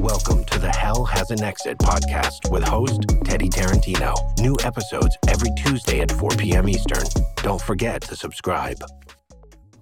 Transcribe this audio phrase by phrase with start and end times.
[0.00, 4.14] Welcome to the Hell Has an Exit podcast with host Teddy Tarantino.
[4.40, 6.70] New episodes every Tuesday at 4 p.m.
[6.70, 7.04] Eastern.
[7.42, 8.78] Don't forget to subscribe.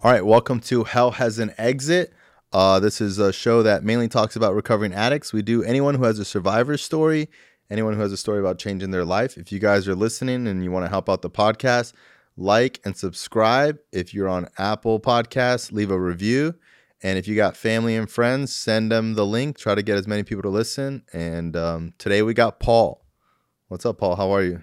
[0.02, 2.12] All right, welcome to Hell Has an Exit.
[2.52, 5.32] Uh, this is a show that mainly talks about recovering addicts.
[5.32, 7.29] We do anyone who has a survivor story,
[7.71, 9.39] anyone who has a story about changing their life.
[9.39, 11.93] If you guys are listening and you want to help out the podcast,
[12.37, 13.79] like and subscribe.
[13.93, 16.57] If you're on Apple Podcasts, leave a review.
[17.02, 19.56] And if you got family and friends, send them the link.
[19.56, 21.04] Try to get as many people to listen.
[21.12, 23.04] And um, today we got Paul.
[23.68, 24.16] What's up, Paul?
[24.16, 24.62] How are you?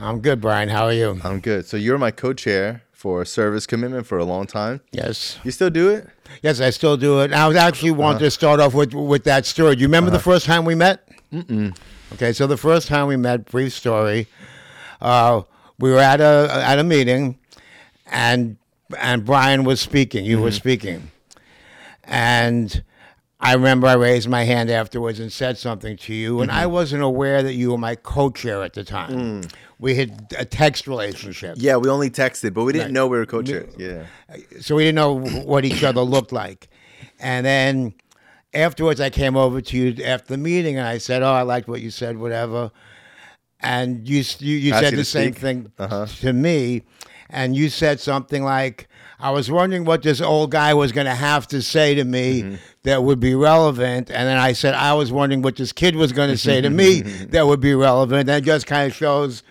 [0.00, 0.68] I'm good, Brian.
[0.68, 1.20] How are you?
[1.22, 1.66] I'm good.
[1.66, 4.80] So you're my co-chair for service commitment for a long time.
[4.90, 5.38] Yes.
[5.44, 6.08] You still do it?
[6.42, 7.32] Yes, I still do it.
[7.32, 9.76] I was actually wanting to start off with with that story.
[9.76, 11.08] Do you remember the first time we met?
[11.32, 11.76] Mm-mm.
[12.14, 14.28] Okay, so the first time we met, brief story.
[15.00, 15.42] Uh,
[15.78, 17.38] we were at a at a meeting,
[18.06, 18.56] and
[18.98, 20.24] and Brian was speaking.
[20.24, 21.10] You were speaking,
[22.04, 22.82] and
[23.40, 27.02] I remember I raised my hand afterwards and said something to you, and I wasn't
[27.02, 29.42] aware that you were my co-chair at the time.
[29.80, 31.56] We had a text relationship.
[31.58, 32.92] Yeah, we only texted, but we didn't Right.
[32.94, 33.74] know we were co-chairs.
[33.76, 34.04] Yeah.
[34.60, 36.68] so we didn't know what each other looked like.
[37.18, 37.94] And then
[38.54, 41.66] afterwards, I came over to you after the meeting, and I said, "Oh, I liked
[41.66, 42.70] what you said, whatever."
[43.60, 45.38] And you you, you said the same speak?
[45.40, 46.06] thing Uh-huh.
[46.20, 46.82] to me,
[47.30, 48.88] and you said something like,
[49.22, 52.42] "I was wondering what this old guy was going to have to say to me
[52.42, 52.54] Mm-hmm.
[52.82, 56.12] that would be relevant," and then I said, "I was wondering what this kid was
[56.12, 59.42] going to say to me that would be relevant." And it just kind of shows,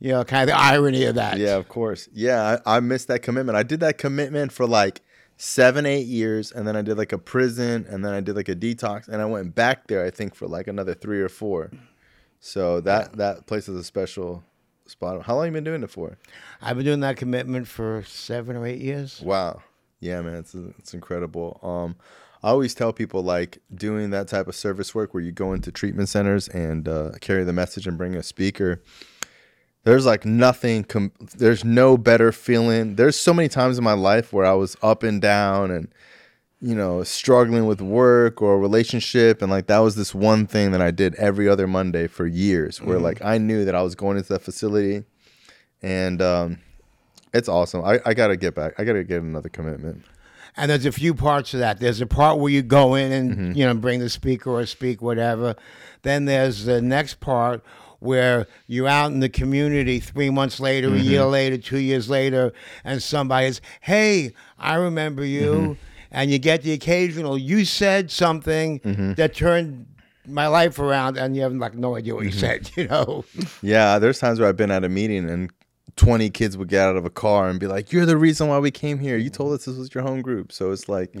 [0.00, 1.38] you know, kind of the irony of that.
[1.38, 2.08] Yeah, of course.
[2.12, 3.56] Yeah, I, I missed that commitment.
[3.56, 5.00] I did that commitment for like
[5.36, 8.48] seven, eight years, and then I did like a prison, and then I did like
[8.48, 10.04] a detox, and I went back there.
[10.04, 11.70] I think for like another three or four.
[12.40, 14.42] So that that place is a special
[14.90, 15.22] spot.
[15.22, 16.18] How long you been doing it for?
[16.60, 19.20] I've been doing that commitment for seven or eight years.
[19.20, 19.62] Wow.
[20.00, 21.60] Yeah, man, it's it's incredible.
[21.62, 21.96] Um,
[22.42, 25.70] I always tell people like doing that type of service work where you go into
[25.70, 28.82] treatment centers and uh, carry the message and bring a speaker.
[29.84, 30.84] There's like nothing.
[30.84, 32.96] Com- there's no better feeling.
[32.96, 35.92] There's so many times in my life where I was up and down and
[36.62, 40.82] you know struggling with work or relationship and like that was this one thing that
[40.82, 44.18] I did every other Monday for years where like I knew that I was going
[44.18, 45.04] into that facility
[45.82, 46.58] and um,
[47.32, 47.82] it's awesome.
[47.84, 48.74] I, I gotta get back.
[48.78, 50.04] I gotta get another commitment.
[50.56, 51.78] And there's a few parts of that.
[51.80, 53.52] There's a part where you go in and Mm-hmm.
[53.52, 55.54] you know bring the speaker or speak whatever.
[56.02, 57.62] Then there's the next part
[58.00, 61.30] where you're out in the community three months later, a year Mm-hmm.
[61.30, 62.52] later, two years later,
[62.84, 65.72] and somebody's, "Hey, I remember you," Mm-hmm.
[66.10, 69.14] And you get the occasional, "You said something Mm-hmm.
[69.14, 69.86] that turned."
[70.26, 72.38] My life around, and you have like no idea what you Mm-hmm.
[72.38, 73.24] said, you know.
[73.62, 75.50] Yeah, there's times where I've been at a meeting and
[75.96, 78.58] 20 kids would get out of a car and be like, "You're the reason why
[78.58, 79.16] we came here.
[79.16, 81.14] You told us this was your home group." So it's like,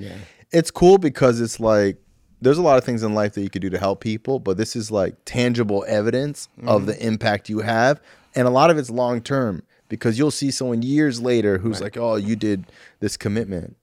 [0.52, 1.96] it's cool because it's like
[2.42, 4.56] there's a lot of things in life that you could do to help people, but
[4.58, 8.00] this is like tangible evidence of the impact you have,
[8.36, 11.96] and a lot of it's long term because you'll see someone years later who's like,
[11.96, 12.66] "Oh, you did
[13.00, 13.76] this commitment."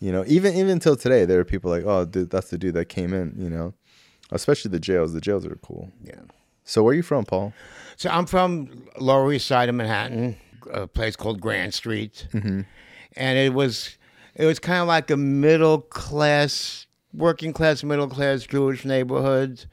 [0.00, 2.74] You know, even even until today, there are people like, "Oh, dude, that's the dude
[2.74, 3.74] that came in." You know,
[4.32, 5.12] especially the jails.
[5.12, 5.90] The jails are cool.
[6.02, 6.20] Yeah.
[6.64, 7.52] So where are you from, Paul?
[7.96, 10.36] So I'm from Lower East Side of Manhattan,
[10.72, 12.60] a place called Grand Street, Mm-hmm.
[13.16, 13.98] and it was
[14.34, 19.66] it was kind of like a middle class, working class, middle class Jewish neighborhood,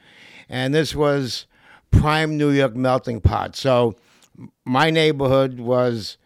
[0.49, 1.45] and this was
[1.91, 3.55] prime New York melting pot.
[3.55, 3.95] So
[4.66, 6.17] my neighborhood was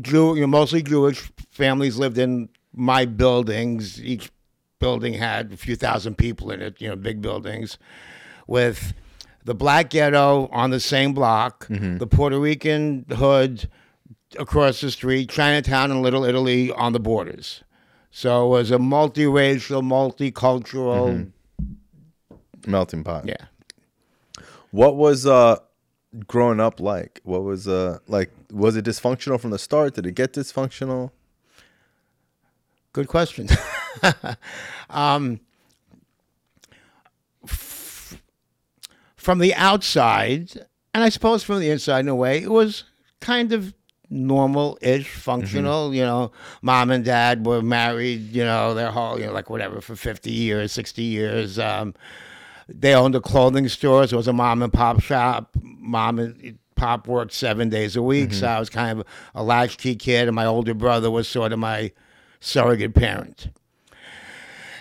[0.00, 2.48] Jew, you know, mostly Jewish families lived in
[2.80, 4.02] my buildings.
[4.02, 4.30] Each
[4.78, 7.76] building had a few thousand people in it, you know, big buildings,
[8.46, 8.94] with
[9.44, 13.68] the black ghetto on the same block, the Puerto Rican hood
[14.38, 17.62] across the street, Chinatown and Little Italy on the borders.
[18.10, 21.30] So it was a multiracial, multicultural,
[22.66, 23.26] Melting pot.
[23.26, 23.46] yeah.
[24.70, 25.56] What was uh
[26.26, 27.20] growing up like?
[27.24, 29.94] What was uh like was it dysfunctional from the start?
[29.94, 31.10] Did it get dysfunctional?
[32.92, 33.48] Good question.
[34.90, 35.40] um,
[37.44, 38.20] f-
[39.16, 40.52] from the outside,
[40.92, 42.84] and I suppose from the inside in a way, it was
[43.20, 43.74] kind of
[44.08, 45.94] normal-ish, functional.
[45.94, 46.32] You know,
[46.62, 48.32] mom and dad were married.
[48.32, 51.58] You know, their whole, you know, like whatever for fifty years, sixty years.
[51.58, 51.94] Um,
[52.68, 55.50] they owned a clothing store, so it was a mom and pop shop.
[55.62, 59.94] Mom and pop worked seven days a week, so I was kind of a latchkey
[59.96, 61.92] kid, and my older brother was sort of my
[62.40, 63.50] surrogate parent.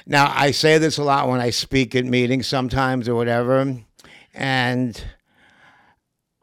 [0.06, 3.78] Now, I say this a lot when I speak at meetings sometimes or whatever,
[4.34, 5.04] and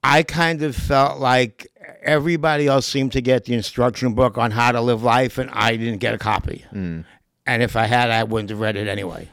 [0.04, 1.66] I kind of felt like
[2.02, 5.76] everybody else seemed to get the instruction book on how to live life, and I
[5.76, 6.64] didn't get a copy.
[6.72, 7.04] Mm.
[7.44, 9.30] And if I had, I wouldn't have read it anyway.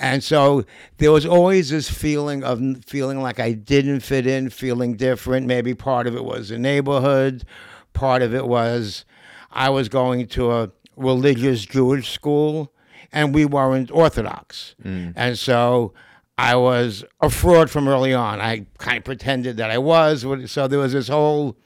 [0.00, 0.64] And so
[0.98, 5.46] there was always this feeling of feeling like I didn't fit in, feeling different.
[5.46, 7.44] Maybe part of it was the neighborhood,
[7.92, 9.04] part of it was
[9.50, 12.72] I was going to a religious Jewish school
[13.12, 14.74] and we weren't Orthodox.
[14.84, 15.94] And so
[16.36, 18.40] I was a fraud from early on.
[18.40, 20.24] I kind of pretended that I was.
[20.50, 21.56] So there was this whole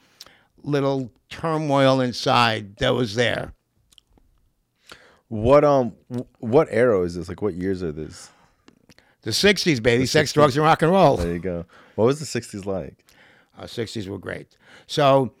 [0.63, 3.53] little turmoil inside that was there.
[5.27, 5.93] What um
[6.39, 7.27] what era is this?
[7.27, 8.29] Like what years are this?
[9.23, 11.17] The 60s, baby, sex, drugs, and rock and roll.
[11.17, 11.65] There you go.
[11.95, 12.95] What was the '60s like?
[13.57, 14.57] Uh, 60s were great.
[14.85, 15.33] So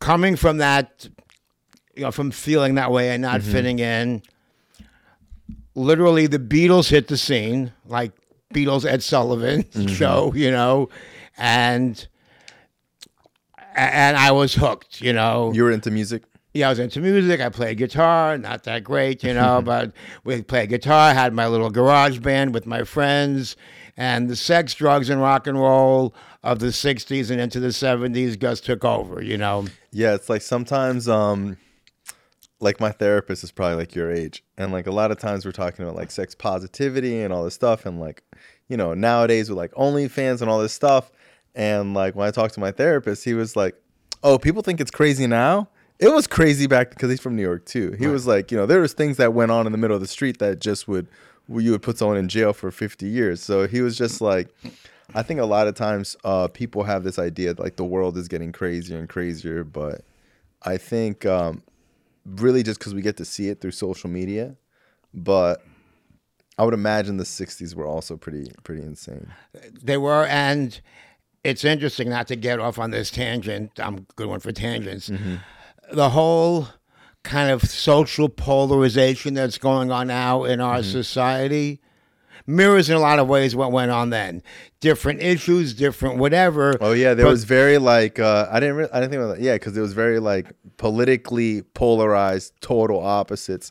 [0.00, 1.08] coming from that,
[1.98, 4.22] you know, from feeling that way and not fitting in,
[5.74, 8.12] literally the Beatles hit the scene, like
[8.54, 10.88] Beatles Ed Sullivan show, you know,
[11.36, 12.06] and
[13.74, 15.52] and I was hooked, you know.
[15.52, 16.22] You were into music.
[16.54, 17.40] yeah, I was into music.
[17.40, 19.92] I played guitar, not that great, you know, but
[20.24, 21.14] we played guitar.
[21.14, 23.56] Had my little garage band with my friends,
[23.96, 26.14] and the sex, drugs, and rock and roll
[26.44, 29.66] of the '60s and into the '70s just took over, you know.
[29.90, 31.56] Yeah, it's like sometimes um
[32.60, 34.42] like my therapist is probably like your age.
[34.56, 37.54] And like a lot of times we're talking about like sex positivity and all this
[37.54, 38.22] stuff and like,
[38.68, 41.10] you know, nowadays with like OnlyFans and all this stuff.
[41.54, 43.76] And like when I talked to my therapist, he was like,
[44.22, 45.68] Oh, people think it's crazy now.
[46.00, 47.92] It was crazy back because he's from New York too.
[47.92, 50.00] He was like, you know, there was things that went on in the middle of
[50.00, 51.06] the street that just would
[51.48, 53.42] you would put someone in jail for 50 years.
[53.42, 54.48] So he was just like
[55.14, 58.16] I think a lot of times uh, people have this idea that like the world
[58.18, 60.02] is getting crazier and crazier, but
[60.62, 61.62] I think um,
[62.36, 64.56] really just because we get to see it through social media,
[65.14, 65.62] but
[66.58, 69.30] I would imagine the '60s were also pretty pretty insane.
[69.82, 70.80] They were, and
[71.44, 73.72] it's interesting not to get off on this tangent.
[73.78, 75.08] I'm good one for tangents.
[75.08, 75.36] Mm-hmm.
[75.92, 76.68] The whole
[77.22, 80.90] kind of social polarization that's going on now in our mm-hmm.
[80.90, 81.80] society
[82.48, 84.42] mirrors in a lot of ways what went on then.
[84.80, 86.76] Different issues, different whatever.
[86.80, 89.36] Oh yeah, there But- was very like uh, I didn't re- I didn't think about
[89.36, 89.40] that.
[89.42, 93.70] Yeah, because it was very like politically polarized, total opposites.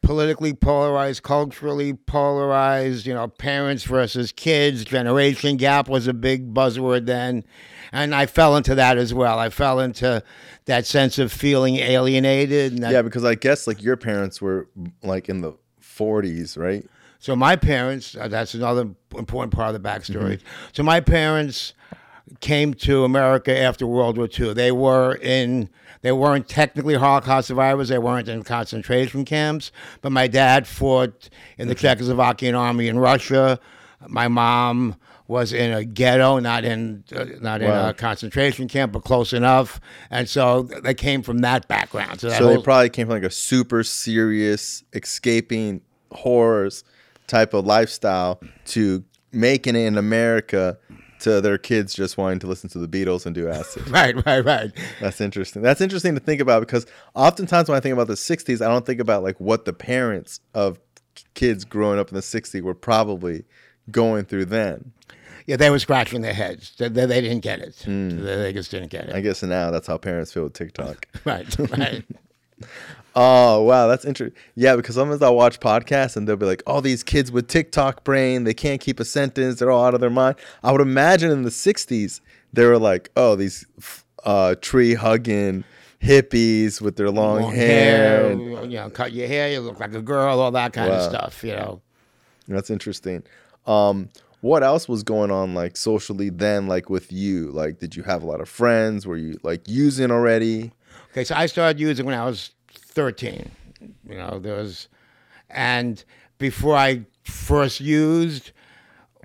[0.00, 7.04] politically polarized, culturally polarized, you know, parents versus kids, generation gap was a big buzzword
[7.06, 7.44] then.
[7.92, 9.38] And I fell into that as well.
[9.40, 10.22] I fell into
[10.66, 12.78] that sense of feeling alienated.
[12.78, 14.68] Yeah, because I guess like your parents were
[15.02, 16.86] like in the 40s, right?
[17.18, 20.40] So my parents, uh, that's another important part of the backstory.
[20.72, 21.74] So my parents
[22.40, 24.54] came to America after World War II.
[24.54, 25.68] They were in,
[26.02, 27.88] they weren't technically Holocaust survivors.
[27.88, 29.72] They weren't in concentration camps.
[30.00, 33.58] But my dad fought in the Czechoslovakian army in Russia.
[34.06, 34.94] My mom
[35.26, 37.90] was in a ghetto, not in uh, not in Wow.
[37.90, 39.80] a concentration camp, but close enough.
[40.10, 42.20] And so they came from that background.
[42.20, 45.82] So, that So they probably came from like a super serious escaping
[46.12, 46.84] horrors
[47.28, 50.78] type of lifestyle to making it in America
[51.20, 53.88] to their kids just wanting to listen to the Beatles and do acid.
[53.90, 54.72] right, right, right.
[55.00, 55.62] That's interesting.
[55.62, 58.86] That's interesting to think about because oftentimes when I think about the 60s, I don't
[58.86, 60.78] think about like what the parents of
[61.34, 63.44] kids growing up in the 60s were probably
[63.90, 64.92] going through then.
[65.46, 66.74] Yeah, they were scratching their heads.
[66.76, 67.80] They, they, they didn't get it.
[67.82, 68.10] Hmm.
[68.22, 69.14] They, they just didn't get it.
[69.14, 71.06] I guess now that's how parents feel with TikTok.
[71.24, 72.04] right, right.
[73.20, 74.38] Oh wow, that's interesting.
[74.54, 78.04] Yeah, because sometimes I watch podcasts and they'll be like, "Oh, these kids with TikTok
[78.04, 79.58] brain, they can't keep a sentence.
[79.58, 82.20] They're all out of their mind." I would imagine in the '60s
[82.52, 83.66] they were like, "Oh, these
[84.24, 85.64] uh, tree hugging
[86.00, 89.80] hippies with their long, Long hair." hair, and- you know, cut your hair, you look
[89.80, 90.96] like a girl, all that kind Wow.
[90.98, 91.42] of stuff.
[91.42, 91.82] You know,
[92.46, 93.24] That's interesting.
[93.66, 94.10] Um,
[94.42, 97.50] what else was going on like socially then, like with you?
[97.50, 99.08] Like, did you have a lot of friends?
[99.08, 100.70] Were you like using already?
[101.10, 101.24] okay.
[101.24, 102.52] So I started using when I was
[102.98, 103.50] thirteen.
[104.08, 104.88] You know, there was,
[105.50, 106.02] and
[106.38, 108.50] before I first used.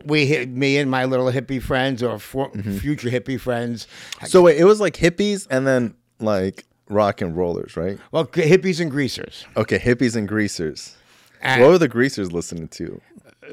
[0.06, 2.78] We hit me and my little hippie friends or for, Mm-hmm.
[2.78, 3.88] future hippie friends.
[4.26, 7.98] So wait, it was like hippies and then like rock and rollers, right?
[8.12, 9.46] Well, hippies and greasers.
[9.56, 10.98] Okay, hippies and greasers.
[11.42, 13.00] And What were the greasers listening to?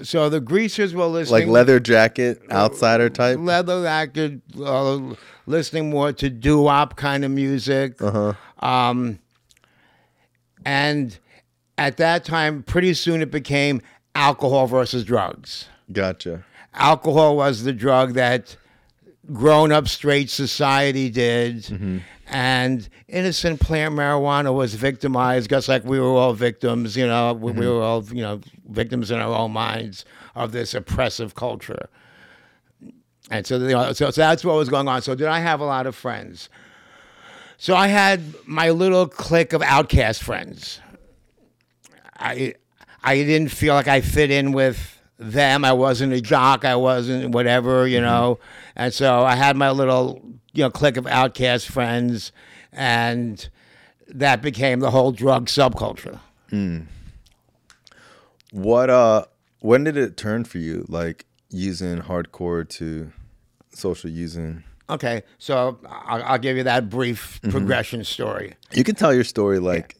[0.03, 3.39] so the greasers were listening Like leather jacket, outsider type.
[3.39, 4.99] leather jacket, uh,
[5.47, 8.01] listening more to doo wop kind of music.
[8.03, 8.33] Uh-huh.
[8.67, 9.21] Um,
[10.65, 11.19] and
[11.79, 13.81] at that time, pretty soon it became
[14.15, 15.67] alcohol versus drugs.
[15.93, 16.45] Gotcha.
[16.75, 18.57] Alcohol was the drug that
[19.33, 21.57] grown up straight society did.
[21.65, 21.99] Mm-hmm.
[22.33, 27.51] And innocent plant marijuana was victimized, just like we were all victims, you know, we,
[27.51, 27.61] Mm-hmm.
[27.61, 30.05] we were all, you know, victims in our own minds
[30.37, 31.89] of this oppressive culture.
[33.31, 35.03] And so, you know, so, so that's what was going on.
[35.03, 36.49] So, did I have a lot of friends?
[37.63, 40.81] So, I had my little clique of outcast friends.
[42.19, 42.55] I,
[43.05, 45.65] I didn't feel like I fit in with them.
[45.67, 46.65] I wasn't a jock.
[46.65, 48.39] I wasn't whatever, you know.
[48.75, 50.23] And so I had my little,
[50.55, 52.33] you know, clique of outcast friends,
[52.73, 53.47] and
[54.09, 56.19] that became the whole drug subculture.
[58.53, 59.27] What uh
[59.61, 63.13] when did it turn for you like using hardcore to
[63.75, 64.65] social using?
[64.91, 67.51] Okay, so I'll, I'll give you that brief mm-hmm.
[67.51, 68.55] progression story.
[68.73, 69.97] You can tell your story like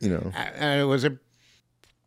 [0.00, 0.32] you know.
[0.34, 1.18] and it was a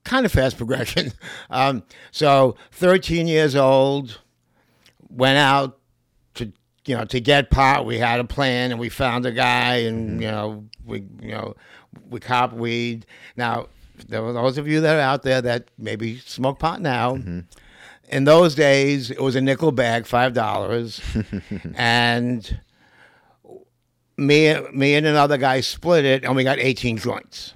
[0.04, 1.12] kind of fast progression.
[1.50, 4.20] Um, so, 13 years old,
[5.10, 5.80] went out
[6.34, 6.52] to
[6.86, 7.86] you know to get pot.
[7.86, 10.22] We had a plan, and we found a guy, and mm-hmm.
[10.22, 11.56] you know we you know
[12.10, 13.06] we cop weed.
[13.38, 13.68] Now,
[14.10, 17.16] there were those of you that are out there that maybe smoke pot now.
[17.16, 17.40] Mm-hmm.
[18.08, 21.02] In those days, it was a nickel bag, five dollars,
[21.76, 22.60] and
[24.18, 27.54] me me and another guy split it, and we got 18 joints.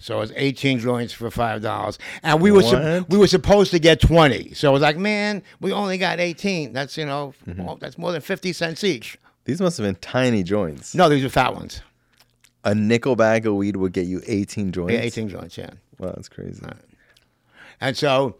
[0.00, 3.08] So it was 18 joints for five dollars, and we were What?
[3.10, 4.54] we were supposed to get 20.
[4.54, 6.72] So it was like, man, we only got 18.
[6.72, 7.64] That's you know, Mm-hmm.
[7.64, 9.18] well, that's more than 50 cents each.
[9.44, 10.94] These must have been tiny joints.
[10.94, 11.80] No, these are fat ones.
[12.64, 14.92] A nickel bag of weed would get you 18 joints.
[14.92, 15.70] Yeah, 18 joints, yeah.
[15.98, 16.62] Wow, that's crazy.
[17.80, 18.36] And so,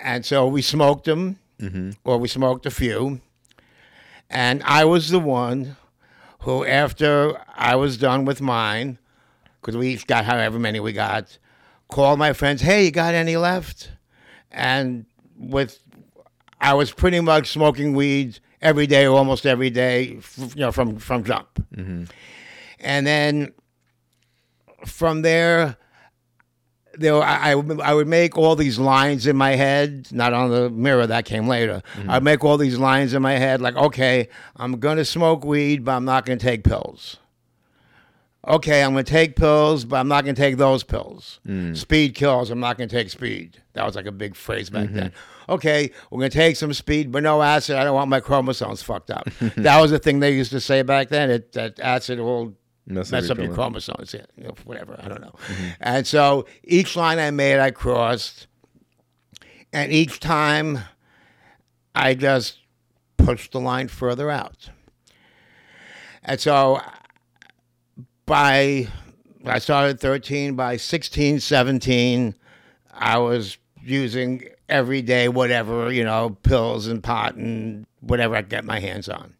[0.00, 1.90] and so we smoked them, Mm-hmm.
[2.04, 3.20] or we smoked a few.
[4.30, 5.76] And I was the one
[6.40, 8.98] who, after I was done with mine,
[9.60, 11.36] because we each got however many we got,
[11.88, 13.90] called my friends, "Hey, you got any left?"
[14.52, 15.80] And with,
[16.60, 20.98] I was pretty much smoking weed every day, almost every day, f- you know, from
[20.98, 21.48] from jump.
[22.80, 23.52] And then
[24.86, 25.76] from there,
[26.98, 30.70] there were- I, I would- make all these lines in my head, not on the
[30.70, 31.82] mirror that came later.
[31.96, 32.10] Mm-hmm.
[32.10, 35.92] I'd make all these lines in my head, like, okay, I'm gonna smoke weed, but
[35.92, 37.16] I'm not gonna take pills.
[38.46, 41.40] Okay, I'm gonna take pills, but I'm not gonna take those pills.
[41.46, 41.76] Mm.
[41.76, 42.50] Speed kills.
[42.50, 43.60] I'm not gonna take speed.
[43.74, 45.10] That was like a big phrase back then.
[45.10, 45.52] Mm-hmm.
[45.52, 47.76] Okay, we're gonna take some speed, but no acid.
[47.76, 49.28] I don't want my chromosomes fucked up.
[49.56, 51.30] that was the thing they used to say back then.
[51.30, 52.54] It, that acid will
[52.88, 54.98] Mess mess up your chromosomes, yeah, you know, whatever.
[54.98, 55.34] I don't know.
[55.46, 55.68] Mm-hmm.
[55.80, 58.46] And so each line I made, I crossed,
[59.74, 60.78] and each time
[61.94, 62.58] I just
[63.18, 64.70] pushed the line further out.
[66.24, 66.80] And so
[68.24, 68.88] by
[69.44, 72.34] I started 13 by 16 17
[72.92, 78.50] I was using every day whatever, you know, pills and pot and whatever I could
[78.50, 79.34] get my hands on.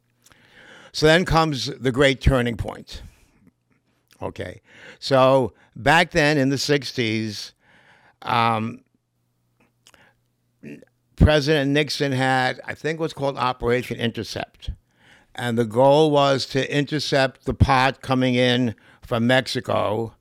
[0.92, 3.02] So then comes the great turning point.
[4.20, 4.60] Okay.
[4.98, 7.52] So back then in the 60s,
[8.22, 8.80] um,
[11.16, 14.70] President Nixon had, I think, what's called Operation Intercept.
[15.34, 20.14] And the goal was to intercept the pot coming in from Mexico.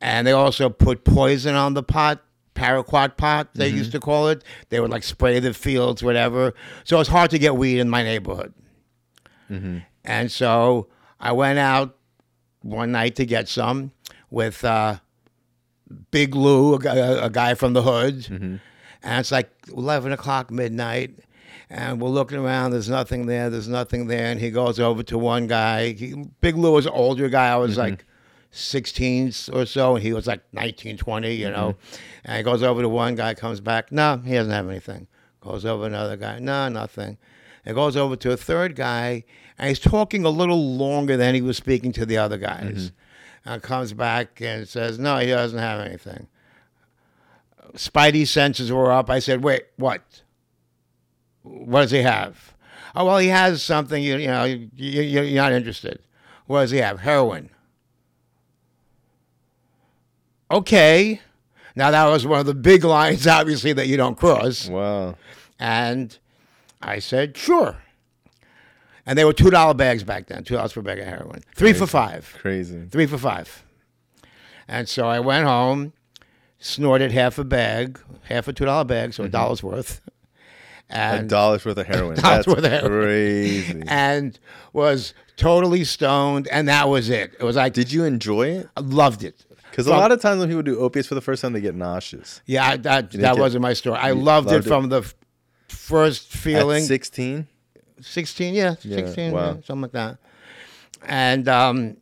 [0.00, 2.22] And they also put poison on the pot,
[2.54, 4.42] paraquat pot, they used to call it.
[4.68, 6.54] They would like spray the fields, whatever.
[6.84, 8.52] So it's hard to get weed in my neighborhood.
[10.04, 10.88] And so
[11.20, 11.96] I went out
[12.64, 13.92] one night to get some
[14.30, 14.96] with uh,
[16.10, 18.20] Big Lou, a guy, a guy from the hood.
[18.20, 18.56] Mm-hmm.
[19.02, 21.18] And it's like 11 o'clock midnight.
[21.68, 22.70] And we're looking around.
[22.70, 23.50] There's nothing there.
[23.50, 24.30] There's nothing there.
[24.30, 25.92] And he goes over to one guy.
[25.92, 27.48] He, Big Lou was an older guy.
[27.48, 27.80] I was mm-hmm.
[27.80, 28.06] like
[28.50, 29.96] 16 or so.
[29.96, 31.72] And he was like 19, 20, you know.
[31.72, 31.96] Mm-hmm.
[32.24, 33.92] And he goes over to one guy, comes back.
[33.92, 35.06] No, he doesn't have anything.
[35.40, 36.38] Goes over to another guy.
[36.38, 37.18] No, nothing.
[37.64, 39.24] And goes over to a third guy.
[39.58, 42.92] And he's talking a little longer than he was speaking to the other guys.
[43.44, 46.28] And comes back and says, no, he doesn't have anything.
[47.74, 49.10] Spidey senses were up.
[49.10, 50.22] I said, wait, what?
[51.42, 52.54] What does he have?
[52.94, 56.00] Oh, well, he has something, you, you know, you, you, you're not interested.
[56.46, 57.00] What does he have?
[57.00, 57.50] Heroin.
[60.50, 61.20] Okay.
[61.74, 64.68] Now, that was one of the big lines, obviously, that you don't cross.
[64.68, 65.16] Wow.
[65.58, 66.16] And
[66.84, 67.76] I said, sure.
[69.06, 71.40] And they were $2 bags back then, $2 per bag of heroin.
[71.54, 72.34] Three for five.
[72.38, 72.86] Crazy.
[72.90, 73.64] Three for five.
[74.66, 75.92] And so I went home,
[76.58, 79.32] snorted half a bag, half a $2 bag, so a mm-hmm.
[79.32, 80.00] dollar's worth.
[80.88, 82.16] And A dollar's worth of heroin.
[82.16, 83.02] Dollar's That's worth of heroin.
[83.02, 83.82] crazy.
[83.86, 84.38] and
[84.72, 87.34] was totally stoned, and that was it.
[87.38, 88.68] It was like Did you enjoy it?
[88.76, 89.44] I loved it.
[89.70, 91.74] Because a lot of times when people do opiates for the first time, they get
[91.74, 92.40] nauseous.
[92.46, 93.98] Yeah, I- that that get- wasn't my story.
[93.98, 94.68] I loved, loved it it?
[94.68, 95.12] from the
[95.74, 96.82] first feeling.
[96.82, 97.46] At 16?
[98.00, 99.40] 16, yeah, Yeah, 16, wow.
[99.46, 100.18] yeah, something like that.
[101.06, 101.96] And um,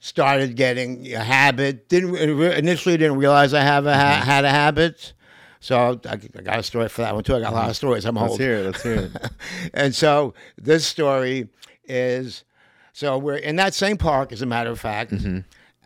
[0.00, 1.88] started getting a habit.
[1.88, 4.24] Didn't initially didn't realize I have a ha- Mm-hmm.
[4.30, 5.12] had a habit.
[5.60, 7.34] So I, I got a story for that one too.
[7.34, 8.04] I got a lot of stories.
[8.04, 8.40] I'm Let's old.
[8.40, 8.64] hear it.
[8.66, 9.30] Let's hear it.
[9.74, 11.48] and so this story
[11.84, 12.44] is
[12.92, 15.12] so we're in that same park, as a matter of fact.
[15.12, 15.38] Mm-hmm.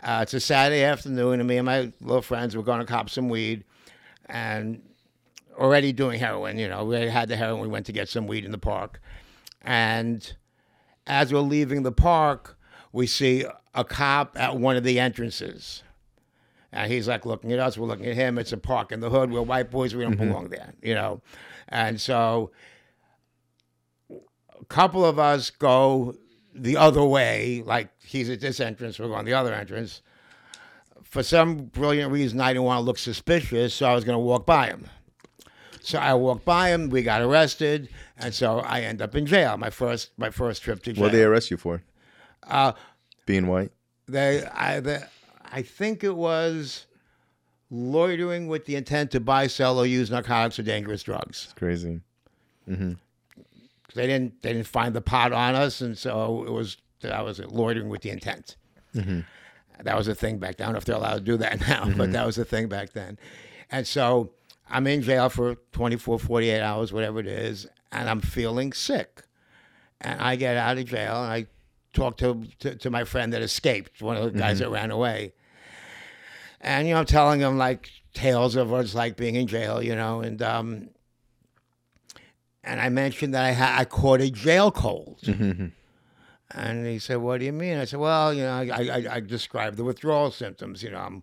[0.02, 3.10] Uh, it's a Saturday afternoon, and me and my little friends were going to cop
[3.10, 3.64] some weed,
[4.26, 4.80] and
[5.60, 6.58] already doing heroin.
[6.58, 7.60] You know, we had the heroin.
[7.60, 9.00] We went to get some weed in the park,
[9.62, 10.34] and
[11.06, 12.58] as we're leaving the park,
[12.92, 15.82] we see a cop at one of the entrances.
[16.72, 18.38] And he's like looking at us, we're looking at him.
[18.38, 19.32] It's a park in the hood.
[19.32, 20.28] We're white boys, we don't mm-hmm.
[20.28, 21.20] belong there, you know.
[21.68, 22.52] And so
[24.10, 26.14] a couple of us go
[26.54, 30.02] the other way, like he's at this entrance, we're going the other entrance.
[31.02, 34.20] For some brilliant reason, I didn't want to look suspicious, so I was going to
[34.20, 34.86] walk by him.
[35.82, 36.90] So I walked by him.
[36.90, 39.56] We got arrested, and so I end up in jail.
[39.56, 41.02] My first, my first trip to jail.
[41.02, 41.82] What did they arrest you for?
[42.46, 42.72] Uh,
[43.26, 43.72] Being white.
[44.06, 45.08] they, I, the,
[45.50, 46.86] I think it was
[47.70, 51.44] loitering with the intent to buy, sell, or use narcotics or dangerous drugs.
[51.44, 52.00] It's crazy.
[52.68, 52.92] Mm-hmm.
[53.94, 57.38] They didn't, they didn't find the pot on us, and so it was that was
[57.38, 58.56] loitering with the intent.
[58.94, 59.20] Mm-hmm.
[59.82, 60.66] That was a thing back then.
[60.66, 62.12] I don't know if they're allowed to do that now, but mm-hmm.
[62.12, 63.18] that was a thing back then.
[63.70, 64.32] And so
[64.70, 69.22] I'm in jail for 24, 48 hours, whatever it is, and I'm feeling sick.
[70.00, 71.46] And I get out of jail and I
[71.92, 74.72] talk to, to, to my friend that escaped, one of the guys mm-hmm.
[74.72, 75.34] that ran away.
[76.60, 79.82] And, you know, I'm telling him like tales of what it's like being in jail,
[79.82, 80.90] you know, and, um,
[82.62, 85.20] and I mentioned that I, ha- I caught a jail cold.
[85.22, 85.66] Mm-hmm, mm-hmm.
[86.52, 89.20] And he said, "What do you mean?" I said, "Well, you know, I, I, I
[89.20, 90.82] described the withdrawal symptoms.
[90.82, 91.22] You know, I'm,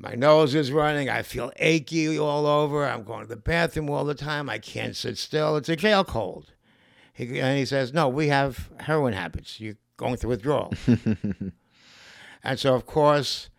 [0.00, 1.10] my nose is running.
[1.10, 2.86] I feel achy all over.
[2.86, 4.48] I'm going to the bathroom all the time.
[4.48, 5.56] I can't sit still.
[5.56, 6.54] It's a jail cold."
[7.12, 9.60] He, and he says, "No, we have heroin habits.
[9.60, 10.72] You're going through withdrawal."
[12.42, 13.50] and so, of course,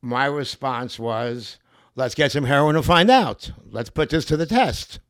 [0.00, 1.58] my response was,
[1.96, 3.50] "Let's get some heroin and find out.
[3.68, 5.00] Let's put this to the test."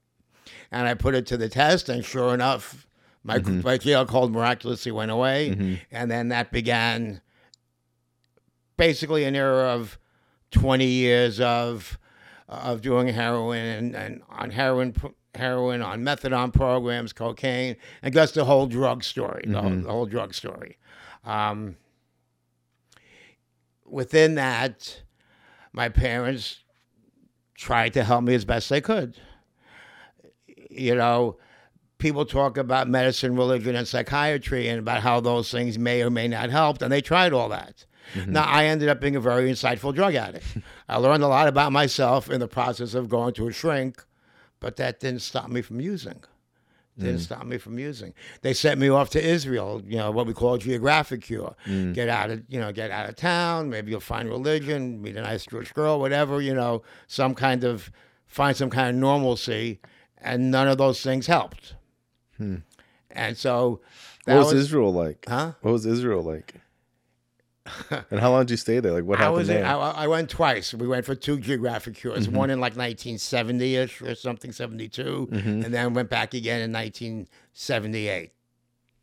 [0.72, 2.86] And I put it to the test, and sure enough,
[3.22, 3.60] my, mm-hmm.
[3.62, 5.50] my jail cold miraculously went away.
[5.50, 5.74] Mm-hmm.
[5.90, 7.20] And then that began
[8.80, 9.98] basically an era of
[10.52, 11.98] 20 years of
[12.48, 14.94] of doing heroin and, and on heroin
[15.34, 20.06] heroin on methadone programs cocaine and just the whole drug story the, whole, the whole
[20.06, 20.78] drug story.
[21.24, 21.76] Um,
[23.84, 25.02] within that
[25.74, 26.60] my parents
[27.54, 29.14] tried to help me as best they could.
[30.70, 31.36] You know
[31.98, 36.26] people talk about medicine, religion, and psychiatry and about how those things may or may
[36.28, 37.84] not help, and they tried all that.
[38.14, 38.32] Mm-hmm.
[38.32, 40.46] Now, I ended up being a very insightful drug addict.
[40.88, 44.04] I learned a lot about myself in the process of going to a shrink,
[44.58, 46.22] but that didn't stop me from using.
[46.98, 47.20] Didn't mm.
[47.20, 48.12] stop me from using.
[48.42, 51.54] They sent me off to Israel, you know, what we call geographic cure.
[51.66, 51.94] Mm.
[51.94, 53.70] Get out of, you know, get out of town.
[53.70, 57.90] Maybe you'll find religion, meet a nice Jewish girl, whatever, you know, some kind of
[58.26, 59.80] find some kind of normalcy.
[60.18, 61.74] And none of those things helped.
[62.36, 62.56] Hmm.
[63.10, 63.80] And so
[64.26, 65.24] that What was, Israel like?
[65.26, 65.52] Huh?
[65.62, 66.54] What was Israel like?
[68.10, 68.92] and how long did you stay there?
[68.92, 69.64] Like what I was there?
[69.64, 70.72] I, I went twice.
[70.74, 72.26] We went for two geographic cures.
[72.26, 72.36] Mm-hmm.
[72.36, 75.48] One in like 1970 ish or something, 72, Mm-hmm.
[75.48, 78.32] and then went back again in 1978.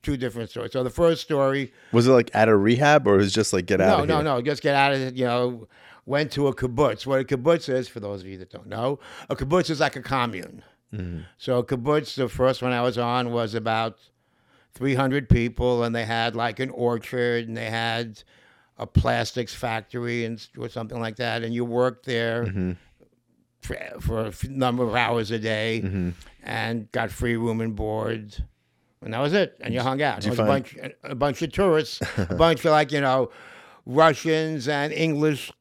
[0.03, 0.71] Two different stories.
[0.71, 3.65] So the first story, was it like at a rehab or was it just like
[3.65, 5.15] get out no, no, no, just get out of it.
[5.15, 5.67] You know,
[6.05, 7.05] went to a kibbutz.
[7.05, 8.99] What a kibbutz is, for those of you that don't know,
[9.29, 10.63] a kibbutz is like a commune.
[10.93, 11.21] Mm-hmm.
[11.37, 13.97] So a kibbutz, the first one I was on was about
[14.75, 18.23] 300 people, and they had like an orchard, and they had
[18.77, 22.71] a plastics factory and or something like that, and you worked there Mm-hmm.
[23.61, 26.09] for, for a number of hours a day, Mm-hmm.
[26.43, 28.35] and got free room and board,
[29.01, 29.57] and that was it.
[29.61, 30.25] And you hung out.
[30.25, 33.29] was a bunch, a bunch of tourists, a bunch of like you know,
[33.85, 35.51] Russians and English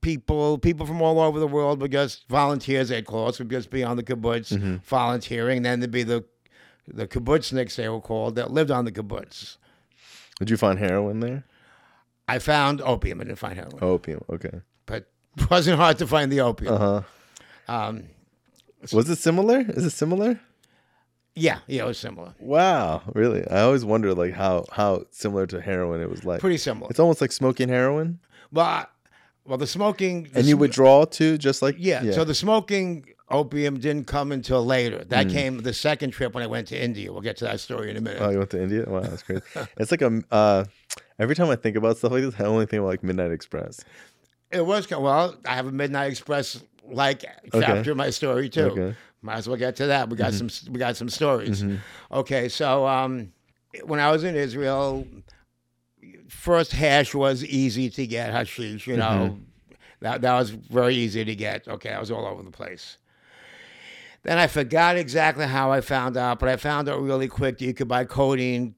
[0.00, 2.88] people, people from all over the world, but just volunteers.
[2.88, 4.76] They'd call us would just be on the kibbutz Mm-hmm.
[4.84, 5.62] volunteering.
[5.62, 6.24] Then there'd be the
[6.88, 9.56] the kibbutzniks they were called that lived on the kibbutz.
[10.38, 11.44] Did you find heroin there?
[12.28, 13.20] I found opium.
[13.20, 14.22] I didn't find heroin, Opium.
[14.30, 14.60] Okay.
[14.86, 16.74] but it wasn't hard to find the opium.
[16.74, 17.02] Uh huh.
[17.68, 18.04] Um,
[18.92, 19.60] Was it similar?
[19.60, 20.40] Is it similar?
[21.34, 22.34] yeah, yeah, it was similar.
[22.38, 23.46] Wow, really?
[23.48, 26.40] I always wonder like how how similar to heroin it was like.
[26.40, 26.88] Pretty similar.
[26.90, 28.20] It's almost like smoking heroin,
[28.52, 28.86] Well, I,
[29.44, 33.06] well, the smoking the and you sm- withdraw too, just like Yeah, So the smoking
[33.28, 34.98] opium didn't come until later.
[34.98, 35.08] Mm.
[35.10, 37.12] That came the second trip when I went to India.
[37.12, 38.22] We'll get to that story in a minute.
[38.22, 38.84] Oh, you went to India?
[38.86, 39.42] Wow, that's crazy.
[39.76, 40.64] it's like a uh,
[41.18, 43.84] every time I think about stuff like this, I only think about like Midnight Express.
[44.50, 45.36] It was kind well.
[45.44, 48.60] I have a Midnight Express like chapter in my story too.
[48.62, 48.80] Okay.
[48.80, 49.26] Mm-hmm.
[49.26, 50.08] Might as well get to that.
[50.08, 50.48] We got some.
[50.70, 51.64] We got some stories.
[52.12, 53.32] Okay, so um,
[53.84, 55.04] when I was in Israel,
[56.28, 58.86] first hash was easy to get hashish.
[58.86, 59.74] You know, Mm-hmm.
[60.00, 61.66] that that was very easy to get.
[61.66, 62.98] Okay, I was all over the place.
[64.22, 67.64] Then I forgot exactly how I found out, but I found out really quick that
[67.64, 68.75] you could buy codeine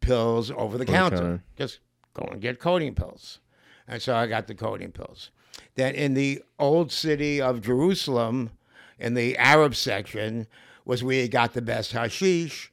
[0.00, 1.16] pills over the counter.
[1.16, 1.42] counter.
[1.56, 1.80] Just
[2.14, 3.40] go and get codeine pills.
[3.86, 5.30] And so I got the codeine pills.
[5.74, 8.50] Then in the old city of Jerusalem,
[8.98, 10.46] in the Arab section
[10.84, 12.72] was where you got the best hashish.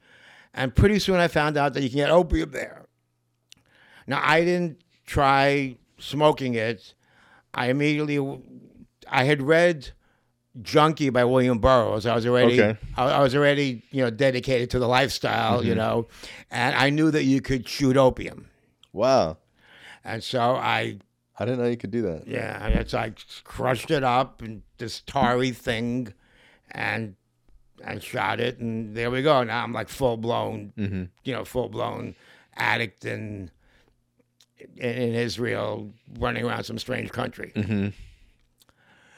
[0.53, 2.85] And pretty soon I found out that you can get opium there.
[4.07, 6.93] Now, I didn't try smoking it.
[7.53, 8.41] I immediately,
[9.09, 9.91] I had read
[10.61, 12.05] Junkie by William Burroughs.
[12.05, 12.79] I was already, Okay.
[12.95, 15.79] I, I was already, you know, dedicated to the lifestyle, you mm-hmm.
[15.79, 16.07] know,
[16.51, 18.49] and I knew that you could shoot opium.
[18.93, 19.37] Wow.
[20.03, 20.99] And so I
[21.39, 22.27] I didn't know you could do that.
[22.27, 26.13] Yeah, and it's like crushed it up and this tarry thing,
[26.71, 27.15] and
[27.83, 29.43] and shot it, and there we go.
[29.43, 31.03] Now I'm like full blown, mm-hmm.
[31.23, 32.15] you know, full blown
[32.55, 33.51] addict in,
[34.77, 37.51] in in Israel, running around some strange country.
[37.55, 37.89] Mm-hmm.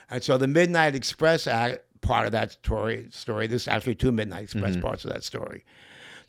[0.10, 3.48] And so the Midnight Express act, part of that story, story.
[3.48, 4.82] This is actually two Midnight Express mm-hmm.
[4.82, 5.66] parts of that story.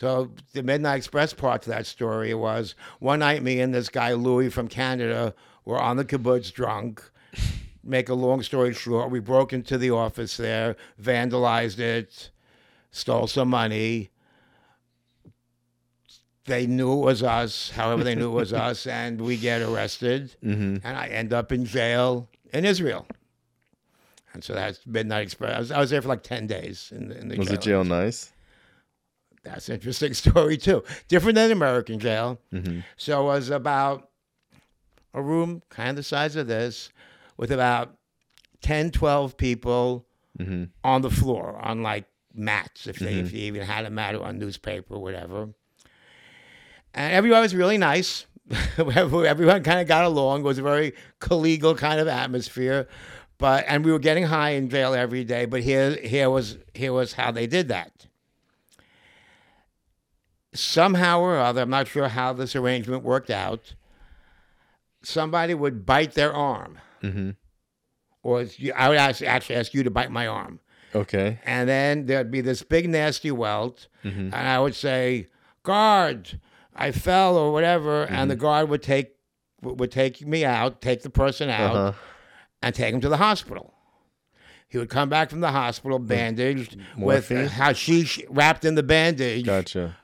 [0.00, 4.14] So the Midnight Express part to that story was one night me and this guy
[4.14, 7.02] Louis from Canada were on the kibbutz drunk.
[7.82, 12.30] Make a long story short, we broke into the office there, vandalized it,
[12.90, 14.10] stole some money.
[16.44, 20.34] They knew it was us, however they knew it was us, and we get arrested,
[20.44, 20.86] mm-hmm.
[20.86, 23.06] and I end up in jail in Israel.
[24.32, 25.54] And so that's Midnight Express.
[25.54, 27.56] I was, I was there for like ten days in the, in the Was jail.
[27.56, 28.32] the jail nice?
[29.42, 30.84] That's an interesting story too.
[31.08, 32.38] Different than American jail.
[32.52, 32.80] Mm-hmm.
[32.96, 34.08] So it was about
[35.14, 36.90] a room kind of the size of this
[37.36, 37.96] with about
[38.62, 40.06] 10, 12 people
[40.38, 40.64] Mm-hmm.
[40.84, 44.26] on the floor on like mats, if they if you even had a mat or
[44.26, 45.48] a newspaper or whatever.
[46.94, 48.26] And everyone was really nice.
[48.78, 50.40] everyone kind of got along.
[50.40, 52.88] It was a very collegial kind of atmosphere.
[53.40, 55.46] But and we were getting high in jail every day.
[55.46, 58.06] But here here was here was how they did that
[60.52, 63.74] somehow or other, I'm not sure how this arrangement worked out,
[65.02, 66.78] somebody would bite their arm.
[67.02, 67.36] Mhm.
[68.22, 70.58] Or I would ask, actually ask you to bite my arm.
[70.94, 71.38] Okay.
[71.44, 73.86] And then there'd be this big nasty welt.
[74.02, 75.28] And I would say,
[75.62, 76.40] guard,
[76.74, 78.02] I fell or whatever.
[78.04, 79.14] And the guard would take
[79.62, 81.98] would take me out, take the person out, Uh-huh.
[82.62, 83.74] And take him to the hospital.
[84.68, 87.46] He would come back from the hospital bandaged with Morphine?
[87.48, 89.96] hashish wrapped in the bandage Gotcha.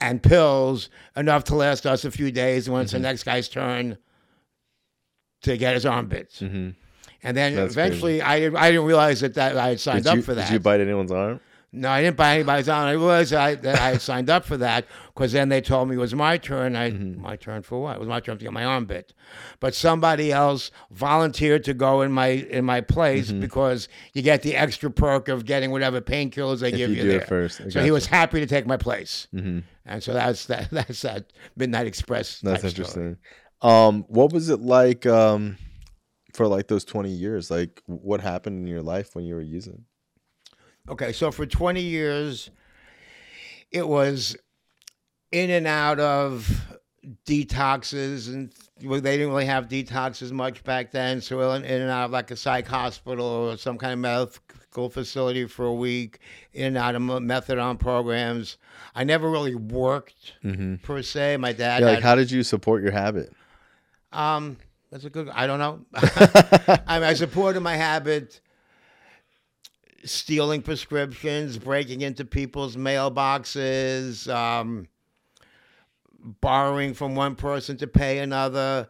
[0.00, 2.66] and pills enough to last us a few days.
[2.66, 3.96] And when it's the next guy's turn
[5.42, 6.70] to get his arm bits, Mm-hmm.
[7.22, 10.10] and then That's eventually I didn't, I didn't realize that, that I had signed Did
[10.10, 10.48] up you, for that.
[10.48, 11.40] Did you bite anyone's arm?
[11.76, 12.86] No, I didn't buy anybody's arm.
[12.88, 15.94] I realized I, that I had signed up for that because then they told me
[15.96, 16.74] it was my turn.
[16.74, 17.20] I Mm-hmm.
[17.20, 17.96] my turn for what?
[17.96, 19.12] It was my turn to get my arm bit,
[19.60, 23.40] but somebody else volunteered to go in my in my place Mm-hmm.
[23.40, 27.20] because you get the extra perk of getting whatever painkillers they give you you, there.
[27.20, 27.60] first.
[27.70, 29.28] So he was happy to take my place.
[29.34, 29.62] Mhm.
[29.84, 30.70] And so that's that.
[30.72, 32.40] That's that Midnight Express.
[32.40, 33.18] That's interesting.
[33.62, 35.56] Um, what was it like um,
[36.34, 37.50] for like those twenty years?
[37.50, 39.84] Like, what happened in your life when you were using?
[40.88, 42.50] Okay, so for 20 years,
[43.72, 44.36] it was
[45.32, 46.48] in and out of
[47.26, 48.52] detoxes, and
[48.84, 51.20] well, they didn't really have detoxes much back then.
[51.20, 54.88] So in in and out of like a psych hospital or some kind of medical
[54.90, 56.20] facility for a week,
[56.52, 58.58] in and out of methadone programs.
[58.94, 60.34] I never really worked
[60.82, 61.36] per se.
[61.38, 63.32] My dad, Yeah, like had- how did you support your habit?
[64.12, 64.56] Um,
[64.90, 65.28] that's a good.
[65.30, 65.84] I don't know.
[66.86, 68.40] I mean, I supported my habit,
[70.06, 74.88] stealing prescriptions, breaking into people's mailboxes, um,
[76.40, 78.88] borrowing from one person to pay another,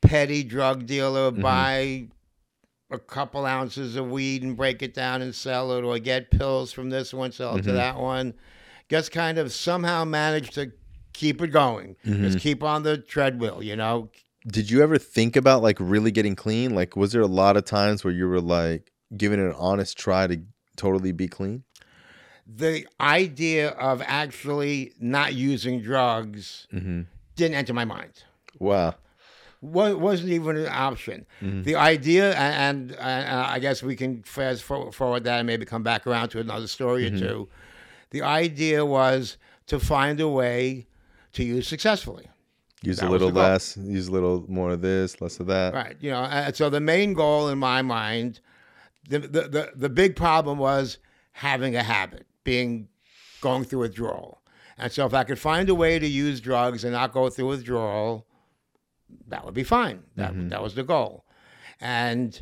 [0.00, 1.42] petty drug dealer mm-hmm.
[1.42, 2.08] buy
[2.90, 6.72] a couple ounces of weed and break it down and sell it, or get pills
[6.72, 7.76] from this one, sell it to mm-hmm.
[7.76, 8.34] that one.
[8.88, 10.72] Just kind of somehow managed to
[11.12, 11.96] keep it going.
[12.06, 12.22] Mm-hmm.
[12.22, 14.08] Just keep on the treadmill, you know.
[14.46, 16.74] Did you ever think about like really getting clean?
[16.74, 19.98] Like, was there a lot of times where you were like giving it an honest
[19.98, 20.40] try to
[20.78, 21.64] totally be clean?
[22.48, 27.02] the idea of actually not using drugs mm-hmm.
[27.36, 28.24] didn't enter my mind.
[28.58, 28.94] Wow.
[29.60, 31.26] Wa- wasn't even an option.
[31.42, 31.64] Mm-hmm.
[31.64, 35.82] The idea, and, and, and I guess we can fast forward that and maybe come
[35.82, 37.18] back around to another story or mm-hmm.
[37.18, 37.48] two.
[38.10, 39.36] The idea was
[39.66, 40.86] to find a way
[41.34, 42.28] to use successfully.
[42.80, 45.74] Use That a little less, use a little more of this, less of that.
[45.74, 45.96] Right.
[46.00, 48.40] You know, and so the main goal in my mind,
[49.08, 50.98] the, the, the, the big problem was
[51.32, 52.88] having a habit, being
[53.40, 54.42] going through withdrawal.
[54.76, 57.48] And so if I could find a way to use drugs and not go through
[57.48, 58.26] withdrawal,
[59.28, 60.02] that would be fine.
[60.16, 60.48] That, mm-hmm.
[60.48, 61.24] that was the goal.
[61.80, 62.40] And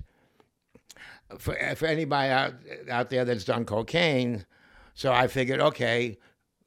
[1.38, 2.54] for, for anybody out,
[2.90, 4.44] out there that's done cocaine,
[4.94, 6.18] so I figured, okay,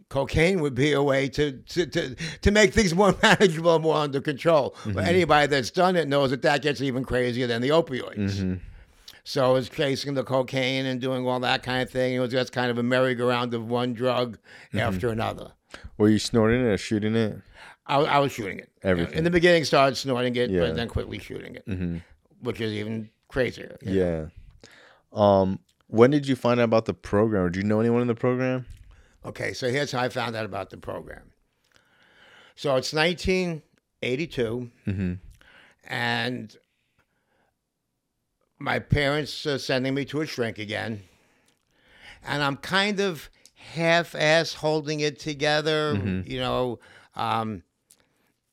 [0.10, 4.22] cocaine would be a way to to, to, to make things more manageable, more under
[4.22, 4.76] control.
[4.84, 5.00] But mm-hmm.
[5.00, 8.18] anybody that's done it knows that that gets even crazier than the opioids.
[8.18, 8.56] Mm-hmm.
[9.24, 12.14] So I was chasing the cocaine and doing all that kind of thing.
[12.16, 14.38] It was just kind of a merry-go-round of one drug
[14.74, 14.80] Mm-hmm.
[14.80, 15.52] after another.
[15.98, 17.38] Were you snorting it or shooting it?
[17.86, 18.70] I, I was shooting it.
[18.84, 19.18] Everything.
[19.18, 20.62] In the beginning, started snorting it, Yeah.
[20.62, 21.98] but then quickly shooting it, Mm-hmm.
[22.42, 23.78] which is even crazier.
[23.84, 23.92] know?
[23.92, 24.26] Yeah.
[25.12, 27.44] Um, when did you find out about the program?
[27.44, 28.66] Or did you know anyone in the program?
[29.26, 31.32] Okay, so here's how I found out about the program.
[32.56, 35.14] So it's 1982, Mm-hmm.
[35.88, 36.56] and
[38.60, 41.02] my parents are sending me to a shrink again,
[42.24, 45.96] and I'm kind of half-ass holding it together.
[45.96, 46.30] Mm-hmm.
[46.30, 46.80] You know,
[47.16, 47.64] um,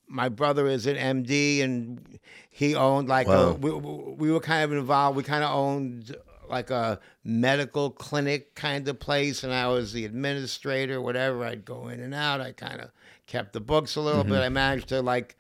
[0.09, 2.19] my brother is an MD, and
[2.51, 3.51] he owned like Wow.
[3.51, 3.53] a.
[3.55, 5.17] We, we were kind of involved.
[5.17, 6.17] We kind of owned
[6.49, 11.01] like a medical clinic kind of place, and I was the administrator.
[11.01, 12.41] Whatever, I'd go in and out.
[12.41, 12.91] I kind of
[13.27, 14.35] kept the books a little bit.
[14.35, 14.43] Mm-hmm.
[14.43, 15.37] I managed to like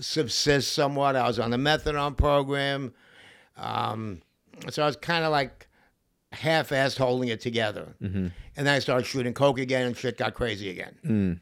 [0.00, 1.16] subsist somewhat.
[1.16, 2.92] I was on the methadone program.
[3.60, 4.22] Um,
[4.68, 5.68] so I was kind of like
[6.32, 7.94] half-assed holding it together.
[8.56, 11.40] And then I started shooting coke again, and shit got crazy again.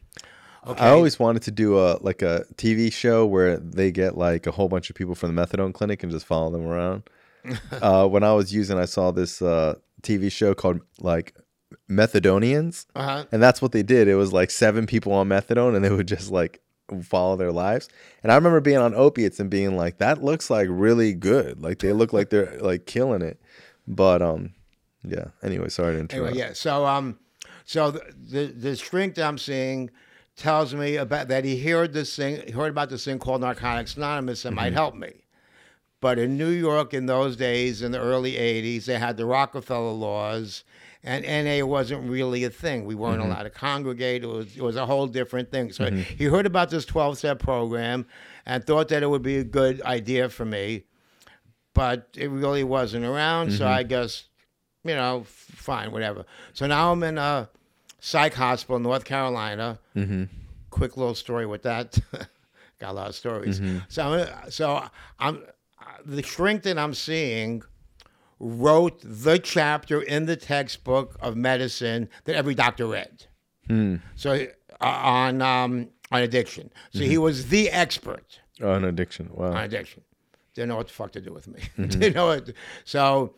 [0.66, 0.80] Okay.
[0.80, 4.50] I always wanted to do a like a TV show where they get like a
[4.50, 7.04] whole bunch of people from the methadone clinic and just follow them around.
[7.82, 11.34] uh, when I was using, I saw this uh, TV show called like
[11.88, 13.24] Methadonians, uh-huh.
[13.32, 14.08] and that's what they did.
[14.08, 16.60] It was like seven people on methadone, and they would just like
[17.02, 17.88] follow their lives.
[18.22, 21.62] And I remember being on opiates and being like, "That looks like really good.
[21.62, 23.40] Like they look like they're like killing it."
[23.86, 24.54] But um,
[25.04, 25.26] yeah.
[25.42, 26.30] Anyway, sorry to interrupt.
[26.30, 26.52] Anyway, yeah.
[26.52, 27.18] So um,
[27.64, 29.90] so the, the the shrink that I'm seeing
[30.36, 34.42] tells me about that he heard this thing, heard about this thing called Narcotics Anonymous
[34.42, 35.12] that might help me.
[36.00, 39.92] But in New York in those days, in the early '80s, they had the Rockefeller
[39.92, 40.62] laws,
[41.02, 42.84] and NA wasn't really a thing.
[42.84, 43.30] We weren't mm-hmm.
[43.30, 44.22] allowed to congregate.
[44.22, 45.72] It was it was a whole different thing.
[45.72, 46.00] So mm-hmm.
[46.00, 48.06] he heard about this 12-step program
[48.46, 50.84] and thought that it would be a good idea for me,
[51.74, 53.52] but it really wasn't around.
[53.52, 53.74] So mm-hmm.
[53.74, 54.28] I guess
[54.84, 56.24] you know, f- fine, whatever.
[56.52, 57.48] So now I'm in a
[58.00, 59.78] psych hospital in North Carolina.
[59.96, 60.24] Mm-hmm.
[60.70, 61.98] Quick little story with that.
[62.80, 63.60] Got a lot of stories.
[63.88, 64.84] So, I'm, so
[65.18, 65.42] I'm
[66.04, 67.62] the shrink that I'm seeing
[68.40, 73.26] wrote the chapter in the textbook of medicine that every doctor read.
[74.16, 74.46] So
[74.80, 76.70] uh, on um, on addiction.
[76.92, 79.30] So he was the expert an addiction.
[79.32, 79.52] Wow.
[79.52, 80.02] on addiction.
[80.54, 81.60] Didn't know what the fuck to do with me.
[81.76, 82.50] Didn't know what.
[82.84, 83.34] So,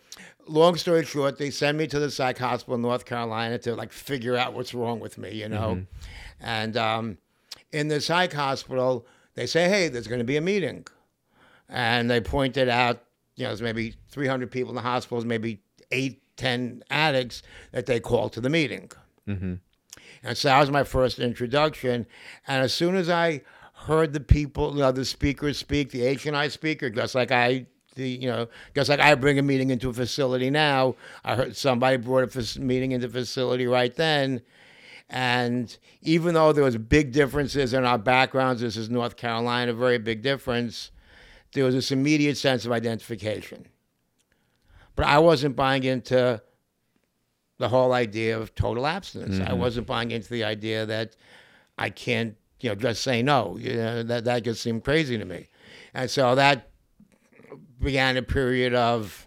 [0.46, 3.92] long story short, they send me to the psych hospital in North Carolina to like
[3.92, 5.84] figure out what's wrong with me, you know.
[6.40, 7.18] And um,
[7.72, 10.86] in the psych hospital, they say, "Hey, there's going to be a meeting,"
[11.70, 13.02] and they pointed out,
[13.36, 18.00] you know, there's maybe 300 people in the hospitals, maybe eight, ten addicts that they
[18.00, 18.90] called to the meeting.
[19.28, 19.54] Mm-hmm.
[20.22, 22.06] And so that was my first introduction.
[22.46, 23.42] And as soon as I
[23.74, 27.32] heard the people, you know, the speakers speak, the H and I speaker, just like
[27.32, 31.36] I, the you know, just like I bring a meeting into a facility now, I
[31.36, 34.42] heard somebody brought a meeting into facility right then.
[35.08, 39.98] And even though there was big differences in our backgrounds, this is North Carolina, very
[39.98, 40.92] big difference.
[41.52, 43.66] There was this immediate sense of identification.
[44.96, 46.42] But I wasn't buying into
[47.58, 49.38] the whole idea of total abstinence.
[49.38, 49.58] I mm-hmm.
[49.58, 51.16] wasn't buying into the idea that
[51.76, 53.56] I can't, you know, just say no.
[53.58, 55.48] You know, that that just seemed crazy to me,
[55.94, 56.70] and so that
[57.80, 59.26] began a period of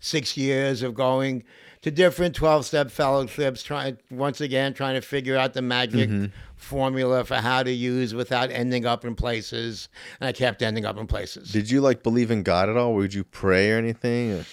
[0.00, 1.44] six years of going
[1.80, 6.26] to different twelve-step fellowships, trying once again trying to figure out the magic mm-hmm.
[6.64, 9.88] Formula for how to use without ending up in places,
[10.20, 11.52] and I kept ending up in places.
[11.52, 12.94] Did you like believe in God at all?
[12.94, 14.32] Would you pray or anything?
[14.32, 14.44] Or-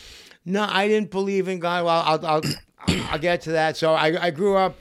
[0.46, 1.86] No, I didn't believe in God.
[1.86, 2.42] Well, I'll I'll,
[3.12, 3.78] I'll get to that.
[3.78, 4.76] So I, I grew up,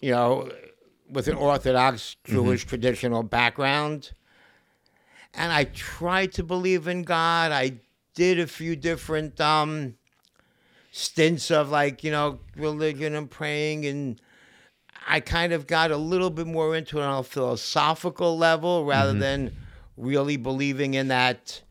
[0.00, 0.50] you know,
[1.10, 4.12] with an Orthodox Jewish traditional background,
[5.34, 7.52] and I tried to believe in God.
[7.52, 7.78] I
[8.14, 9.94] did a few different um,
[10.90, 14.20] stints of like you know religion and praying, and
[15.06, 19.12] I kind of got a little bit more into it on a philosophical level rather
[19.14, 19.52] than
[19.96, 21.62] really believing in that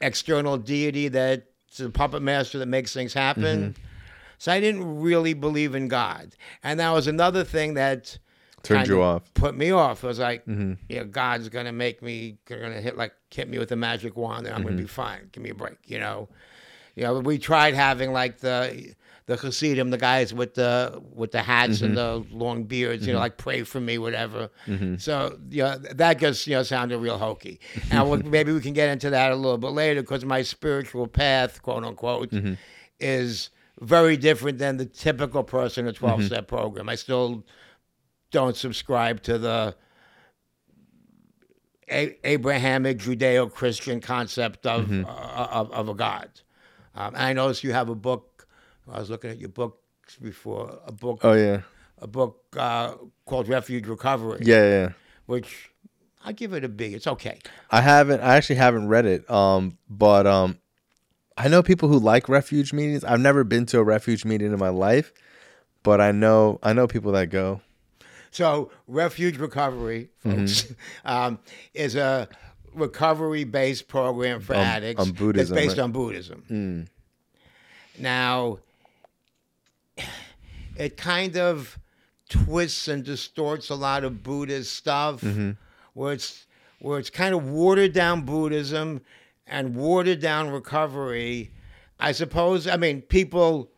[0.00, 1.42] external deity that's
[1.78, 3.74] the puppet master that makes things happen.
[4.38, 8.18] So I didn't really believe in God, and that was another thing that
[8.62, 9.22] Turned you of off.
[9.24, 9.42] Mm-hmm.
[9.44, 10.04] Put me off.
[10.04, 13.72] It was like, you know, God's gonna make me, gonna hit like hit me with
[13.72, 14.68] a magic wand, and I'm Mm-hmm.
[14.68, 15.28] gonna be fine.
[15.32, 16.28] Give me a break, you know.
[16.96, 18.94] You know, we tried having like the
[19.26, 22.38] the Hasidim, the guys with the with the hats and the Mm-hmm.
[22.38, 24.50] long beards, you know, like pray for me, whatever.
[24.98, 27.60] So you know, that just you know sounded real hokey.
[27.90, 31.06] And we'll, maybe we can get into that a little bit later because my spiritual
[31.06, 32.54] path, quote unquote, Mm-hmm.
[32.98, 36.26] is very different than the typical person in a 12 Mm-hmm.
[36.28, 36.88] step program.
[36.88, 37.44] I still
[38.30, 39.74] don't subscribe to the
[41.90, 46.30] a- Abrahamic Judeo-Christian concept of uh, of, of a God.
[46.96, 48.48] Um, and I noticed you have a book.
[48.90, 50.78] I was looking at your books before.
[50.86, 51.20] A book.
[51.22, 51.62] Oh yeah.
[51.98, 54.40] A book uh, called Refuge Recovery.
[54.42, 54.88] Yeah, yeah.
[55.26, 55.70] Which
[56.24, 56.86] I give it a B.
[56.86, 57.38] It's okay.
[57.70, 58.20] I haven't.
[58.20, 59.28] I actually haven't read it.
[59.30, 60.58] Um, but um,
[61.36, 63.04] I know people who like refuge meetings.
[63.04, 65.12] I've never been to a refuge meeting in my life,
[65.82, 67.60] but I know I know people that go.
[68.30, 70.70] So, Refuge Recovery, folks,
[71.06, 71.38] um,
[71.72, 72.28] is a
[72.76, 75.84] recovery-based program for On- addicts on Buddhism, that's based right?
[75.84, 76.44] on Buddhism.
[76.50, 76.86] Mm.
[77.98, 78.58] Now,
[80.76, 81.78] it kind of
[82.28, 85.52] twists and distorts a lot of Buddhist stuff, mm-hmm.
[85.94, 86.46] where it's
[86.78, 89.00] where it's kind of watered down Buddhism
[89.46, 91.50] and watered down recovery.
[91.98, 92.68] I suppose.
[92.68, 93.70] I mean, people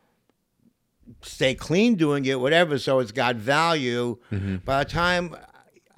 [1.23, 2.79] stay clean doing it, whatever.
[2.79, 4.19] So it's got value.
[4.33, 4.57] Mm-hmm.
[4.65, 5.37] By the time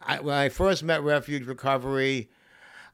[0.02, 2.28] I, when I first met Refuge Recovery,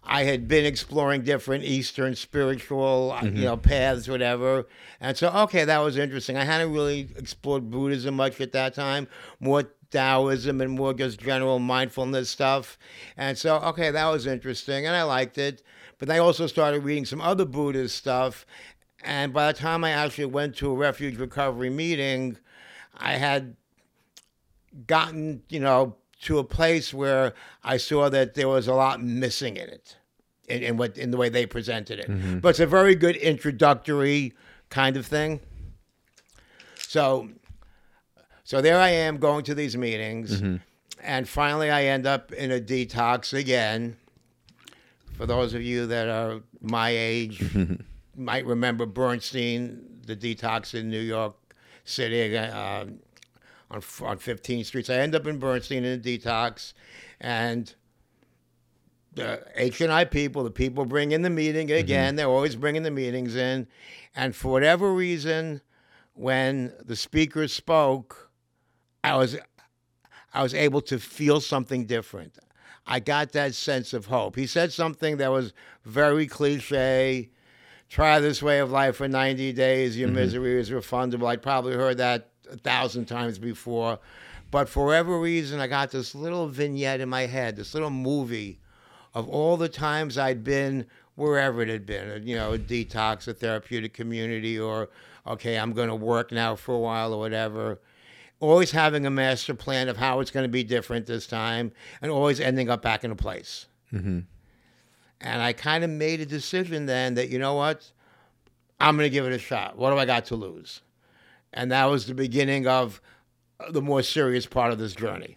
[0.07, 4.67] I had been exploring different Eastern spiritual, uh, you know, paths, whatever.
[5.01, 6.37] And so, okay, that was interesting.
[6.37, 9.09] I hadn't really explored Buddhism much at that time,
[9.41, 12.79] more Taoism and more just general mindfulness stuff.
[13.17, 15.63] And so, okay, that was interesting, and I liked it.
[15.99, 18.47] But I also started reading some other Buddhist stuff.
[19.03, 22.39] And by the time I actually went to a refuge recovery meeting,
[22.97, 23.57] I had
[24.87, 29.57] gotten, you know, to a place where I saw that there was a lot missing
[29.57, 29.97] in it,
[30.49, 32.41] in, in what in the way they presented it.
[32.41, 34.33] But it's a very good introductory
[34.71, 35.41] kind of thing.
[36.79, 37.29] So,
[38.45, 40.41] so there I am going to these meetings,
[41.03, 43.97] and finally I end up in a detox again.
[45.17, 47.43] For those of you that are my age,
[48.17, 51.35] might remember Bernstein, the detox in New York
[51.85, 52.37] City.
[52.37, 52.87] Uh,
[53.71, 54.87] on on 15th Street.
[54.87, 56.73] So I end up in Bernstein in a detox,
[57.21, 57.75] and
[59.15, 61.79] the H and I people, the people bring in the meeting mm-hmm.
[61.79, 62.17] again.
[62.17, 63.67] They're always bringing the meetings in,
[64.15, 65.63] and for whatever reason,
[66.15, 68.31] when the speaker spoke,
[69.03, 69.37] I was
[70.33, 72.39] I was able to feel something different.
[72.87, 74.37] I got that sense of hope.
[74.37, 75.53] He said something that was
[75.85, 77.31] very cliche.
[77.89, 79.97] Try this way of life for 90 days.
[79.97, 80.17] Your mm-hmm.
[80.17, 81.29] misery is refundable.
[81.29, 83.99] I'd probably heard that a thousand times before.
[84.51, 88.61] But for whatever reason, I got this little vignette in my head, this little movie
[89.15, 93.33] of all the times I'd been wherever it had been, you know, a detox, a
[93.33, 94.91] therapeutic community, or,
[95.27, 97.81] okay, I'm going to work now for a while or whatever.
[98.39, 101.73] Always having a master plan of how it's going to be different this time
[102.03, 103.67] and always ending up back in a place.
[103.93, 104.21] Mm-hmm.
[105.21, 107.91] And I kind of made a decision then that, you know what?
[108.79, 109.77] I'm going to give it a shot.
[109.79, 110.83] What do I got to lose?
[111.53, 113.01] And that was the beginning of
[113.71, 115.37] the more serious part of this journey.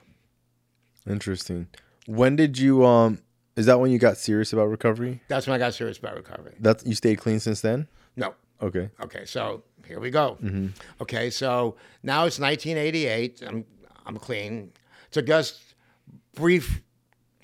[1.07, 1.67] Interesting.
[2.05, 3.19] When did you um?
[3.55, 5.21] Is that when you got serious about recovery?
[5.27, 6.55] That's when I got serious about recovery.
[6.59, 7.87] That you stayed clean since then?
[8.15, 8.33] No.
[8.61, 8.89] Okay.
[9.01, 10.37] Okay, so here we go.
[11.01, 13.41] Okay, so now it's 1988.
[13.47, 13.65] I'm
[14.05, 14.71] I'm clean.
[15.11, 15.61] So just
[16.35, 16.81] brief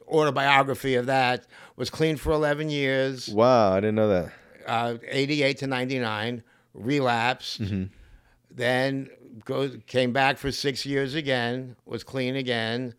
[0.08, 3.28] autobiography of that was clean for 11 years.
[3.30, 4.32] Wow, I didn't know that.
[4.68, 7.62] uh, 88 to 99, relapsed,
[8.52, 9.10] then
[9.46, 12.94] goes, came back for six years again, was clean again,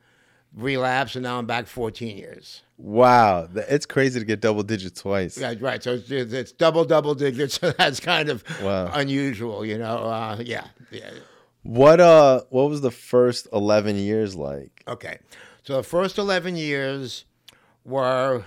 [0.55, 2.63] relapsed, and now I'm back 14 years.
[2.79, 5.39] Wow, it's crazy to get double digits twice.
[5.39, 5.83] Yeah, right.
[5.83, 7.59] So it's, it's double, double digits.
[7.61, 8.91] So that's kind of Wow.
[8.93, 9.97] unusual, you know.
[9.99, 11.11] Uh, yeah, yeah.
[11.63, 12.43] What uh?
[12.51, 14.83] What was the first eleven years like?
[14.87, 15.19] Okay.
[15.67, 17.25] So the first 11 years
[17.85, 18.45] were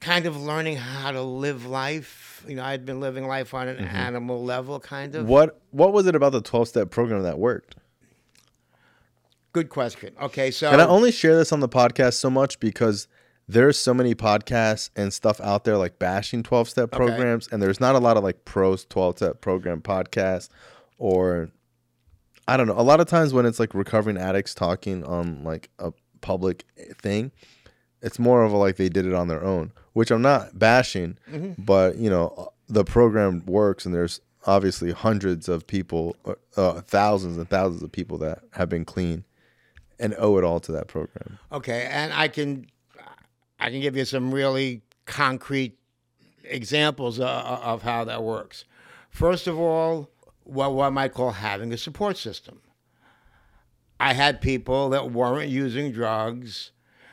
[0.00, 2.42] kind of learning how to live life.
[2.48, 3.96] You know, I'd been living life on an mm-hmm.
[3.96, 5.26] animal level, kind of.
[5.26, 7.76] What What was it about the twelve step program that worked?
[9.52, 10.14] Good question.
[10.18, 13.06] Okay, so And I only share this on the podcast so much because
[13.46, 17.80] there's so many podcasts and stuff out there like bashing 12 step programs and there's
[17.80, 20.48] not a lot of like pros 12 step program podcasts
[20.98, 21.50] or
[22.50, 22.74] I don't know.
[22.76, 26.64] A lot of times when it's like recovering addicts talking on like a public
[27.00, 27.30] thing,
[28.02, 31.16] it's more of a like they did it on their own, which I'm not bashing,
[31.30, 31.62] mm-hmm.
[31.62, 36.80] but you know, uh, the program works and there's obviously hundreds of people, uh, uh,
[36.80, 39.24] thousands and thousands of people that have been clean
[40.00, 41.38] and owe it all to that program.
[41.52, 42.66] Okay, and I can
[43.60, 45.78] I can give you some really concrete
[46.42, 48.64] examples of, of how that works.
[49.08, 50.10] First of all,
[50.50, 52.60] what what I might call having a support system.
[53.98, 56.72] I had people that weren't using drugs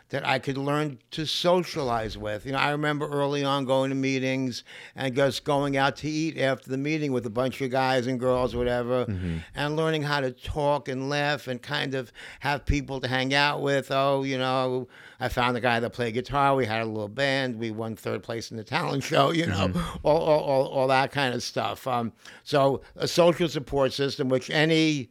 [0.10, 2.46] that I could learn to socialize with.
[2.46, 4.64] You know, I remember early on going to meetings
[4.96, 8.20] and just going out to eat after the meeting with a bunch of guys and
[8.20, 9.06] girls, whatever,
[9.54, 13.62] and learning how to talk and laugh and kind of have people to hang out
[13.62, 13.92] with.
[13.92, 14.88] Oh, you know,
[15.20, 16.56] I found a guy that played guitar.
[16.56, 17.58] We had a little band.
[17.60, 19.32] We won third place in the talent show.
[19.38, 21.86] You know, all, all, all, all that kind of stuff.
[21.86, 22.12] Um,
[22.44, 25.10] so a social support system, which any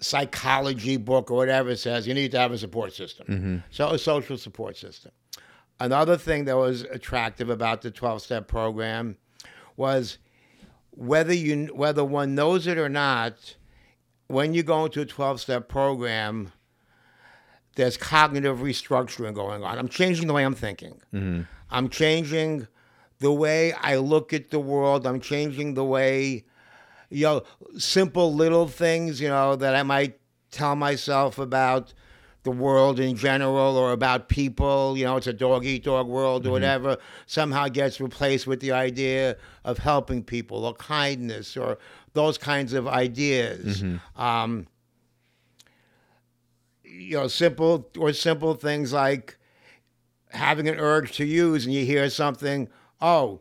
[0.00, 3.26] psychology book or whatever says you need to have a support system.
[3.26, 3.56] Mm-hmm.
[3.70, 5.12] So a social support system.
[5.80, 9.16] Another thing that was attractive about the 12 step program
[9.76, 10.18] was
[10.90, 13.56] whether you whether one knows it or not,
[14.26, 16.52] when you go into a 12 step program,
[17.76, 19.78] there's cognitive restructuring going on.
[19.78, 21.00] I'm changing the way I'm thinking.
[21.14, 21.42] Mm-hmm.
[21.70, 22.66] I'm changing
[23.20, 25.06] the way I look at the world.
[25.06, 26.44] I'm changing the way
[27.10, 27.42] you know,
[27.78, 30.18] simple little things, you know, that I might
[30.50, 31.92] tell myself about
[32.44, 36.46] the world in general or about people, you know, it's a dog eat dog world
[36.46, 36.96] or whatever,
[37.26, 41.78] somehow gets replaced with the idea of helping people or kindness or
[42.14, 43.82] those kinds of ideas.
[44.16, 44.66] Um,
[46.84, 49.36] you know, simple or simple things like
[50.30, 52.68] having an urge to use and you hear something,
[53.00, 53.40] oh,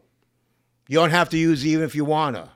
[0.88, 2.51] you don't have to use even if you wanna.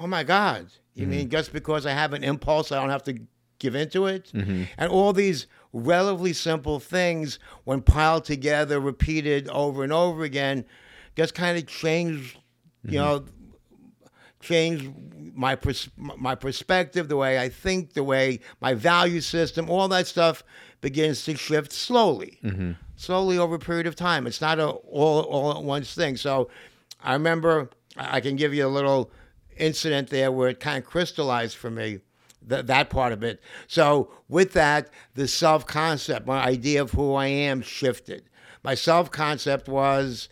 [0.00, 0.68] Oh my God.
[0.94, 1.30] You mean mm.
[1.30, 3.18] just because I have an impulse, I don't have to
[3.58, 4.32] give into it?
[4.34, 4.64] Mm-hmm.
[4.76, 10.64] And all these relatively simple things, when piled together, repeated over and over again,
[11.16, 12.38] just kind of change,
[12.82, 12.96] you mm-hmm.
[12.96, 13.24] know,
[14.40, 14.90] change
[15.34, 20.06] my pers- my perspective, the way I think, the way my value system, all that
[20.06, 20.42] stuff
[20.80, 22.72] begins to shift slowly, mm-hmm.
[22.96, 24.26] slowly over a period of time.
[24.26, 26.16] It's not a all all at once thing.
[26.16, 26.48] So,
[27.02, 29.10] I remember I can give you a little
[29.60, 32.00] incident there where it kind of crystallized for me.
[32.46, 33.40] That, that part of it.
[33.68, 38.24] So, with that, the self concept, my idea of who I am shifted.
[38.64, 40.30] My self concept was,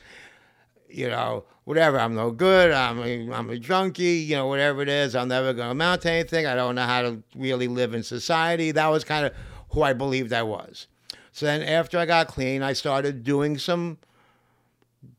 [0.88, 2.00] you know, whatever.
[2.00, 2.72] I'm no good.
[2.72, 4.16] I'm a, I'm a junkie.
[4.20, 5.14] You know, whatever it is.
[5.14, 6.46] I'm never going to amount to anything.
[6.46, 8.70] I don't know how to really live in society.
[8.70, 9.34] That was kind of
[9.70, 10.86] who I believed I was.
[11.32, 13.98] So then, after I got clean, I started doing some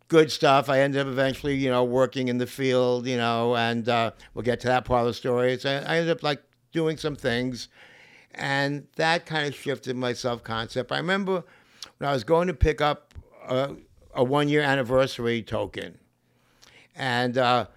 [0.10, 0.68] good stuff.
[0.68, 3.08] I ended up eventually, you know, working in the field.
[3.08, 5.58] You know, and uh, we'll get to that part of the story.
[5.58, 6.44] So I ended up like
[6.74, 7.70] doing some things,
[8.36, 10.92] and that kind of shifted my self concept.
[10.92, 11.44] I remember
[11.98, 13.14] when I was going to pick up
[13.48, 13.76] a,
[14.14, 15.98] a one year anniversary token.
[16.96, 17.68] And uh,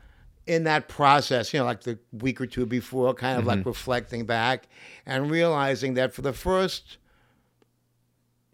[0.46, 4.26] in that process, you know, like the week or two before, kind of like reflecting
[4.26, 4.68] back
[5.06, 6.98] and realizing that for the first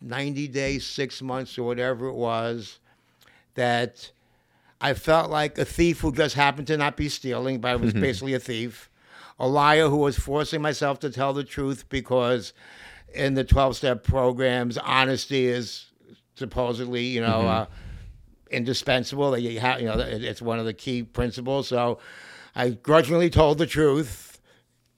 [0.00, 2.78] 90 days, six months, or whatever it was,
[3.58, 4.10] that
[4.80, 7.92] I felt like a thief who just happened to not be stealing, but I was
[7.92, 8.88] basically a thief.
[9.40, 12.52] A liar who was forcing myself to tell the truth because
[13.12, 15.86] in the 12 step programs, honesty is
[16.36, 17.66] supposedly, you know, uh,
[18.50, 19.36] indispensable.
[19.36, 21.66] You have, you know, it's one of the key principles.
[21.68, 21.98] So
[22.54, 24.40] I grudgingly told the truth,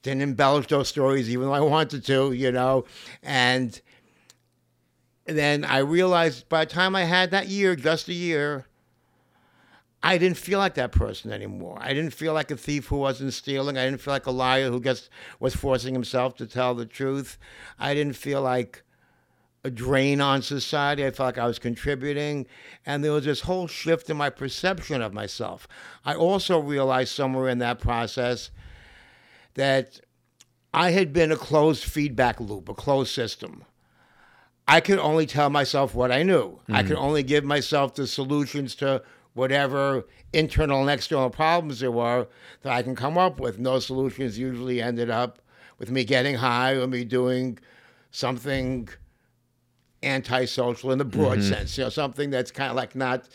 [0.03, 2.85] didn't embellish those stories even though I wanted to, you know,
[3.23, 3.79] and
[5.25, 8.65] then I realized by the time I had that year, just a year,
[10.03, 11.77] I didn't feel like that person anymore.
[11.79, 13.77] I didn't feel like a thief who wasn't stealing.
[13.77, 15.09] I didn't feel like a liar who just
[15.39, 17.37] was forcing himself to tell the truth.
[17.77, 18.83] I didn't feel like
[19.63, 21.05] a drain on society.
[21.05, 22.47] I felt like I was contributing.
[22.83, 25.67] And there was this whole shift in my perception of myself.
[26.03, 28.49] I also realized somewhere in that process
[29.53, 29.99] that
[30.73, 33.65] I had been a closed feedback loop, a closed system.
[34.67, 36.59] I could only tell myself what I knew.
[36.69, 36.89] I hmm.
[36.89, 39.03] could only give myself the solutions to
[39.33, 42.27] whatever internal and external problems there were
[42.61, 43.61] that I can come up with.
[43.61, 45.39] Those solutions usually ended up
[45.77, 47.57] with me getting high or me doing
[48.11, 48.87] something
[50.03, 51.53] antisocial in the broad mm-hmm.
[51.53, 53.27] sense, you know, something that's kind of like not,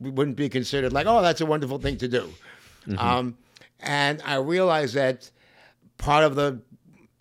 [0.00, 2.32] wouldn't be considered like, oh, that's a wonderful thing to do.
[2.86, 2.98] Mm-hmm.
[2.98, 3.38] Um,
[3.80, 5.30] and I realized that
[5.98, 6.60] part of the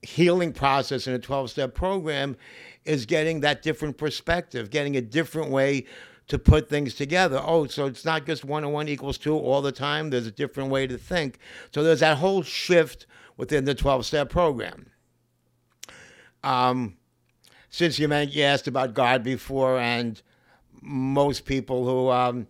[0.02, 2.36] healing process in a 12 step program
[2.86, 5.86] is getting that different perspective, getting a different way
[6.28, 7.42] to put things together.
[7.44, 10.10] Oh, so it's not just one and one equals two all the time.
[10.10, 11.40] There's a different way to think.
[11.74, 13.06] So there's that whole shift
[13.38, 14.88] within the 12 step program.
[16.44, 16.96] Um,
[17.70, 20.22] since you, meant, you asked about God before, and
[20.82, 22.48] most people who um,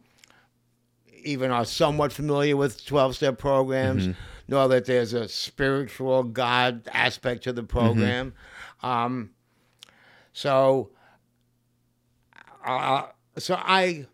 [1.23, 4.07] even are somewhat familiar with 12 step programs
[4.47, 8.33] know that there's a spiritual God aspect to the program.
[8.83, 9.31] Um,
[10.33, 10.91] so,
[12.65, 13.07] uh,
[13.37, 14.05] so I,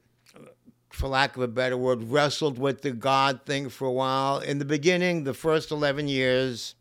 [0.89, 4.39] for lack of a better word, wrestled with the God thing for a while.
[4.39, 6.75] In the beginning, the first 11 years,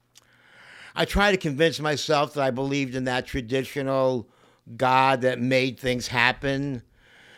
[0.94, 4.28] I tried to convince myself that I believed in that traditional
[4.76, 6.82] God that made things happen.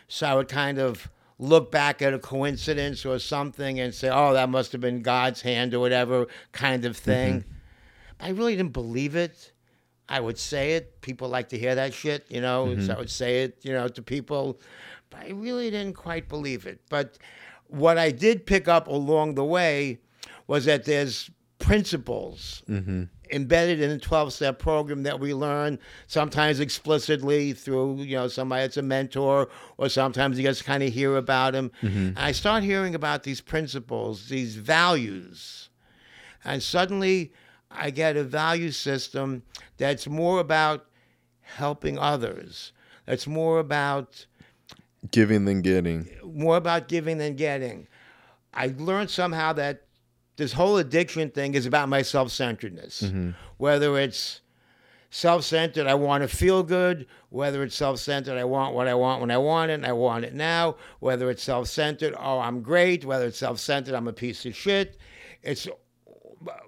[0.07, 4.33] So I would kind of look back at a coincidence or something and say, oh,
[4.33, 7.45] that must have been God's hand or whatever kind of thing.
[8.21, 9.53] I really didn't believe it.
[10.09, 11.01] I would say it.
[11.01, 12.67] People like to hear that shit, you know.
[12.67, 12.91] So mm-hmm.
[12.93, 14.61] I would say it, you know, to people.
[15.11, 16.81] But I really didn't quite believe it.
[16.89, 17.19] But
[17.69, 19.99] what I did pick up along the way
[20.47, 23.05] was that there's principles mm-hmm.
[23.31, 28.63] embedded in the 12 step program that we learn sometimes explicitly through you know somebody
[28.63, 31.99] that's a mentor or sometimes you just kind of hear about them mm-hmm.
[31.99, 35.69] and i start hearing about these principles these values
[36.45, 37.33] and suddenly
[37.71, 39.43] i get a value system
[39.77, 40.87] that's more about
[41.43, 42.73] helping others
[43.07, 44.27] that's more about
[45.11, 46.09] Giving than getting.
[46.23, 47.87] more about giving than getting.
[48.53, 49.85] I learned somehow that
[50.37, 53.03] this whole addiction thing is about my self centeredness.
[53.03, 53.31] Mm-hmm.
[53.57, 54.41] Whether it's
[55.11, 57.07] self centered, I want to feel good.
[57.31, 59.93] Whether it's self centered, I want what I want when I want it, and I
[59.93, 60.77] want it now.
[61.01, 63.05] Whether it's self centered, oh, I'm great.
[63.05, 64.99] Whether it's self centered, I'm a piece of shit.
[65.43, 65.67] It's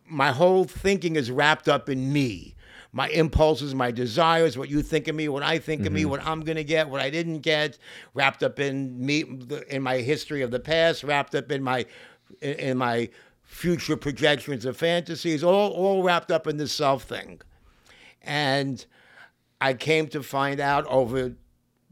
[0.06, 2.54] my whole thinking is wrapped up in me.
[2.92, 6.10] My impulses, my desires, what you think of me, what I think of me, mm-hmm.
[6.10, 7.78] what I'm gonna get, what I didn't get,
[8.14, 9.24] wrapped up in me,
[9.68, 11.86] in my history of the past, wrapped up in my,
[12.40, 13.08] in- my
[13.44, 17.40] future projections of fantasies, all all wrapped up in this self thing.
[18.22, 18.84] And
[19.60, 21.34] I came to find out over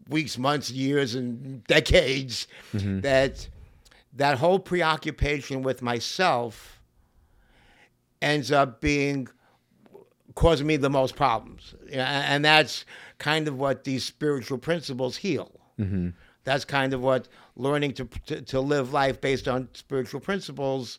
[0.08, 3.00] weeks, months, years, and decades mm-hmm.
[3.00, 3.48] that
[4.14, 6.77] that whole preoccupation with myself
[8.20, 9.28] ends up being
[10.34, 11.74] causing me the most problems.
[11.92, 12.84] And that's
[13.18, 15.50] kind of what these spiritual principles heal.
[16.44, 20.98] That's kind of what learning to, to, to live life based on spiritual principles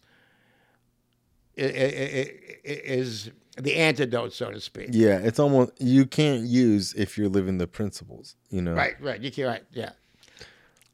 [1.56, 4.90] is the antidote, so to speak.
[4.92, 8.74] Yeah, it's almost you can't use if you're living the principles, you know.
[8.74, 9.20] Right, right.
[9.20, 9.92] You can't, right, yeah.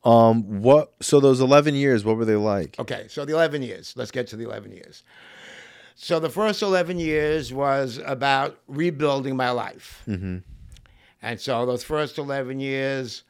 [0.04, 2.80] Um what so those 11 years what were they like?
[2.80, 3.94] Okay, so the 11 years.
[3.96, 5.04] Let's get to the 11 years.
[5.96, 10.04] So the first 11 years was about rebuilding my life.
[10.08, 10.40] Mm-hmm.
[11.22, 13.24] And so those first 11 years,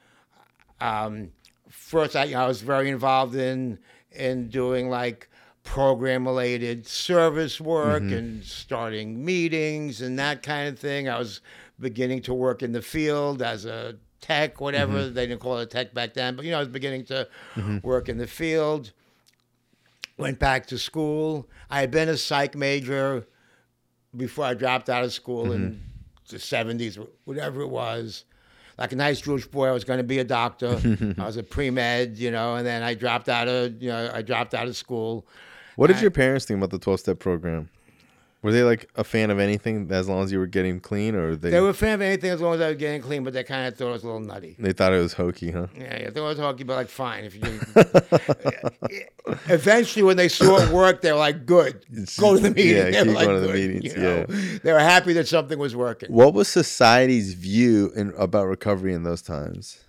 [0.82, 1.32] um,
[1.70, 3.80] first I, I was very involved in
[4.12, 5.30] in doing like
[5.64, 8.14] program related service work mm-hmm.
[8.14, 11.08] and starting meetings and that kind of thing.
[11.08, 11.42] I was
[11.80, 15.14] beginning to work in the field as a tech, whatever mm-hmm.
[15.14, 17.28] they didn't call it tech back then, but you know I was beginning to
[17.84, 18.92] work in the field.
[20.18, 21.48] Went back to school.
[21.70, 23.26] I had been a psych major
[24.16, 25.78] before I dropped out of school in mm-hmm.
[26.30, 28.26] the 70s, whatever it was.
[28.78, 30.80] Like a nice Jewish boy, I was going to be a doctor.
[31.18, 34.12] I was a pre med, you know, and then I dropped out of, you know,
[34.14, 35.26] I dropped out of school.
[35.76, 37.70] What did I- your parents think about the 12 step program?
[38.46, 41.36] Were they like a fan of anything as long as you were getting clean or
[41.36, 43.34] they They were a fan of anything as long as I was getting clean, but
[43.34, 44.56] they kind of thought it was a little nutty.
[44.60, 45.66] they thought it was hokey, huh?
[45.76, 47.42] Yeah, yeah, they was talking about like fine if you.
[49.50, 51.88] Eventually, when they saw it work, they were like, "Good,
[52.20, 54.26] go to the meeting." Yeah, They keep like, going to the meetings, you know?
[54.62, 56.14] they were happy that something was working.
[56.14, 59.84] What was society's view in about recovery in those times?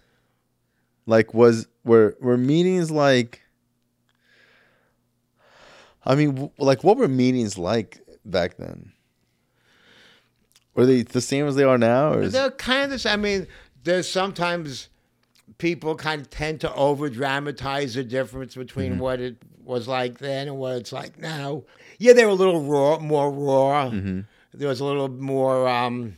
[1.05, 3.43] Like was were were meetings like
[6.07, 8.01] I mean w- like what were meetings like
[8.31, 8.93] back then?
[10.75, 12.91] Were they the same as they are now or is, They're kind of.
[12.91, 13.13] the same.
[13.13, 13.47] I mean,
[13.85, 14.89] there's sometimes
[15.59, 19.01] people kind of tend to over dramatize the difference between Mm-hmm.
[19.01, 21.63] what it was like then and what it's like now.
[21.99, 23.91] Yeah, they were a little raw, more raw.
[23.91, 24.21] Mm-hmm.
[24.55, 26.17] There was a little more um,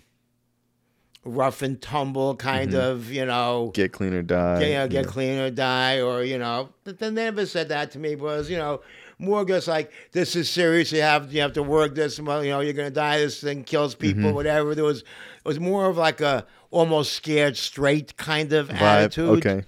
[1.25, 2.81] rough and tumble kind Mm-hmm.
[2.81, 3.71] of, you know.
[3.75, 4.59] get clean or die?
[4.61, 5.11] get, you know, get Yeah.
[5.11, 6.71] clean or die, or you know.
[6.85, 8.17] But then they never said that to me.
[8.17, 8.81] Was you know
[9.19, 10.93] more just like this is serious.
[10.93, 12.21] You have you have to work this.
[12.21, 13.19] Well, you know you're gonna die.
[13.19, 14.23] This thing kills people.
[14.25, 14.35] Mm-hmm.
[14.35, 14.75] Whatever.
[14.75, 18.81] There was it was more of like a almost scared straight kind of Vibe.
[18.83, 19.45] attitude.
[19.45, 19.65] Okay.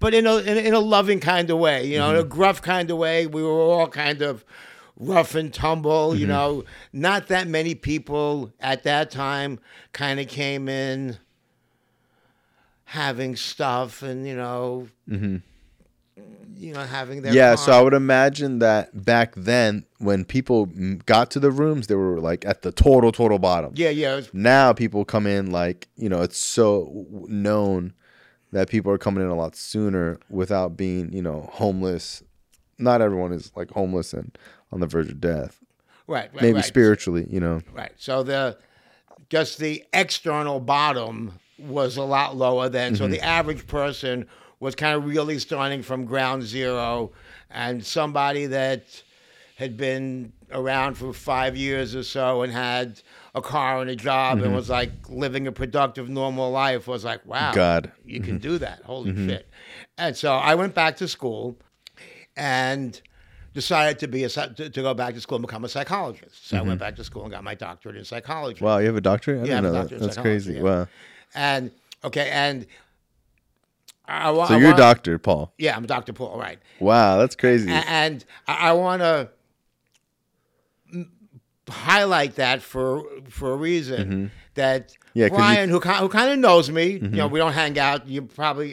[0.00, 1.86] But in a in, a- in a loving kind of way.
[1.86, 2.16] You know, Mm-hmm.
[2.16, 3.26] in a gruff kind of way.
[3.26, 4.44] We were all kind of
[4.96, 6.10] rough and tumble.
[6.10, 6.20] Mm-hmm.
[6.20, 9.60] You know, not that many people at that time
[9.92, 11.16] kind of came in
[12.84, 14.88] having stuff and you know
[16.60, 17.36] you know having their Mm-hmm.
[17.36, 20.66] Yeah, so I would imagine that back then when people
[21.06, 23.72] got to the rooms they were like at the total total bottom.
[23.76, 27.94] yeah yeah was- now people come in like you know it's so known
[28.52, 32.22] that people are coming in a lot sooner without being you know homeless
[32.78, 34.36] not everyone is like homeless and
[34.72, 35.60] on the verge of death
[36.06, 36.64] right, right maybe right.
[36.64, 38.56] spiritually you know right so the
[39.28, 44.26] just the external bottom was a lot lower then so the average person
[44.60, 47.10] was kind of really starting from ground zero
[47.50, 49.02] and somebody that
[49.56, 53.00] had been around for five years or so and had
[53.34, 54.46] a car and a job Mm-hmm.
[54.46, 57.90] and was like living a productive, normal life was like, wow, God.
[58.04, 58.82] you can do that.
[58.84, 59.28] Holy Mm-hmm.
[59.28, 59.48] shit.
[59.98, 61.56] And so I went back to school
[62.36, 63.00] and
[63.54, 66.48] decided to be a to, to go back to school and become a psychologist.
[66.48, 68.56] So I went back to school and got my doctorate in psychology.
[68.56, 68.64] Mm-hmm.
[68.64, 69.42] Wow, you have a doctorate?
[69.42, 70.00] I Yeah, I didn't have a know that.
[70.06, 70.54] That's crazy.
[70.54, 70.62] yeah.
[70.62, 70.88] Wow.
[71.34, 71.70] And
[72.04, 72.66] okay, and
[74.10, 75.52] I, wa- So I you're want- doctor, Paul.
[75.58, 76.12] Yeah, I'm Dr.
[76.12, 76.58] Paul, right.
[76.80, 77.70] Wow, that's crazy.
[77.70, 79.30] A- and I, I want to
[81.68, 84.96] highlight that for for a reason that Mm-hmm.
[85.14, 87.78] Yeah, 'cause you- Brian, who who kind of knows me, you know, we don't hang
[87.78, 88.06] out.
[88.06, 88.70] You probably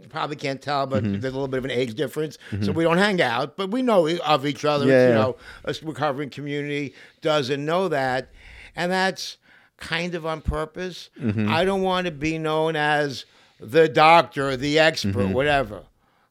[0.00, 1.20] you probably can't tell, but Mm-hmm.
[1.20, 3.56] there's a little bit of an age difference, so we don't hang out.
[3.56, 4.86] But we know of each other.
[4.86, 8.30] Yeah, you know, a recovering community doesn't know that,
[8.76, 9.38] and that's
[9.78, 11.10] kind of on purpose.
[11.20, 11.48] Mm-hmm.
[11.50, 13.24] I don't want to be known as
[13.60, 15.32] the doctor, the expert, Mm-hmm.
[15.32, 15.82] whatever.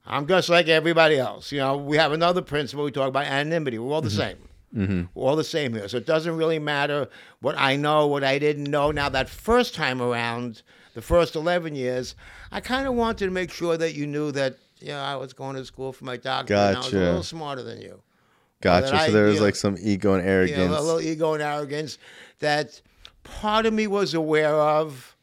[0.06, 1.52] I'm just like everybody else.
[1.52, 3.78] You know, we have another principle we talk about anonymity.
[3.78, 4.38] We're all the same.
[4.74, 5.88] We're all the same here.
[5.90, 7.10] So it doesn't really matter
[7.42, 8.92] what I know, what I didn't know.
[8.92, 10.62] Now, that first time around,
[10.94, 12.16] the first 11 years,
[12.52, 15.34] I kind of wanted to make sure that you knew that, you know, I was
[15.34, 18.02] going to school for my doctorate and I was a little smarter than you.
[18.62, 18.96] gotcha.
[18.96, 20.78] I- so there was you know- like some ego and You know, arrogance.
[20.80, 21.98] a little ego and arrogance
[22.40, 22.82] that
[23.26, 25.17] part of me was aware of,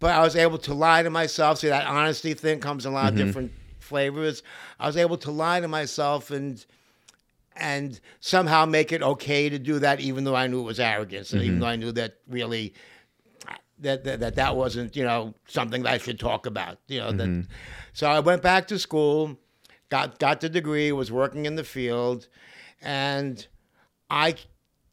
[0.00, 1.58] but I was able to lie to myself.
[1.58, 3.26] See, that honesty thing comes in a lot of mm-hmm.
[3.26, 4.42] different flavors.
[4.78, 6.64] I was able to lie to myself and
[7.56, 11.32] and somehow make it okay to do that, even though I knew it was arrogance,
[11.32, 11.72] and even though mm-hmm.
[11.72, 12.74] I knew that really
[13.80, 16.78] that, that that that wasn't you know something that I should talk about.
[16.86, 17.28] You know that.
[17.28, 17.50] Mm-hmm.
[17.92, 19.36] So I went back to school,
[19.88, 22.28] got got the degree, was working in the field,
[22.80, 23.44] and
[24.10, 24.36] I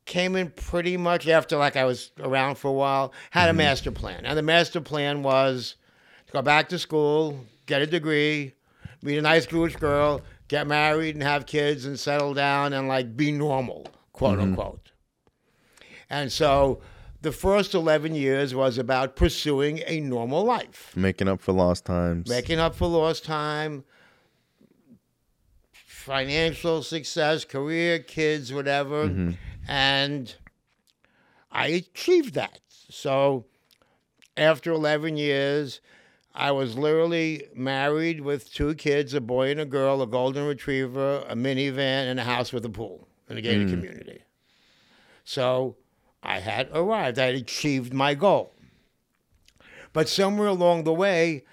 [0.05, 3.13] came in pretty much after like I was around for a while.
[3.31, 3.57] Had a mm-hmm.
[3.57, 5.75] master plan, and the master plan was
[6.27, 8.53] to go back to school, get a degree,
[9.01, 13.17] meet a nice Jewish girl, get married, and have kids, and settle down, and like
[13.17, 14.49] be normal, quote mm-hmm.
[14.49, 14.91] unquote.
[16.09, 16.81] And so
[17.21, 22.29] the first 11 years was about pursuing a normal life, Making up for lost times.
[22.29, 23.83] making up for lost time,
[25.73, 29.07] financial success, career, kids, whatever.
[29.07, 29.31] Mm-hmm.
[29.67, 30.33] And
[31.51, 32.59] I achieved that.
[32.89, 33.45] So
[34.37, 35.81] after 11 years,
[36.33, 41.25] I was literally married with two kids, a boy and a girl, a golden retriever,
[41.29, 43.71] a minivan, and a house with a pool in a gated mm.
[43.71, 44.21] community.
[45.23, 45.77] So
[46.21, 47.19] I had arrived.
[47.19, 48.51] I had achieved my goal.
[49.93, 51.45] But somewhere along the way,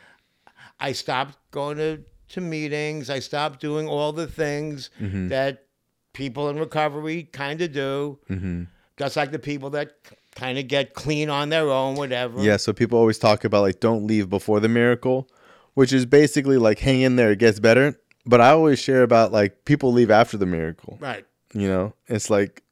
[0.80, 2.00] I stopped going to,
[2.30, 3.08] to meetings.
[3.08, 5.28] I stopped doing all the things mm-hmm.
[5.28, 5.66] that
[6.12, 8.18] people in recovery kind of do.
[8.30, 8.64] Mm-hmm.
[8.98, 9.92] Just like the people that
[10.34, 12.42] kind of get clean on their own, whatever.
[12.42, 15.28] Yeah, so people always talk about like don't leave before the miracle,
[15.74, 17.98] which is basically like hang in there, it gets better.
[18.24, 20.98] But I always share about like people leave after the miracle.
[21.00, 21.26] Right.
[21.54, 22.62] You know, it's like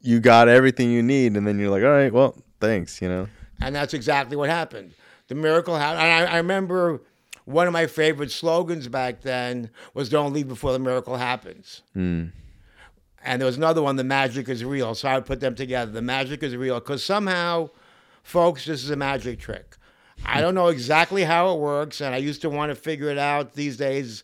[0.00, 3.00] you got everything you need, and then you're like, all right, well, thanks.
[3.00, 3.28] You know,
[3.60, 4.92] And that's exactly what happened.
[5.28, 6.02] The miracle happened.
[6.02, 7.00] And I, I remember
[7.44, 12.26] one of my favorite slogans back then was "Don't leave before the miracle happens." Hmm.
[13.24, 15.92] And there was another one, "The magic is real." So I would put them together.
[15.92, 17.70] The magic is real because somehow,
[18.22, 19.76] folks, this is a magic trick.
[20.24, 23.18] I don't know exactly how it works, and I used to want to figure it
[23.18, 23.54] out.
[23.54, 24.22] These days,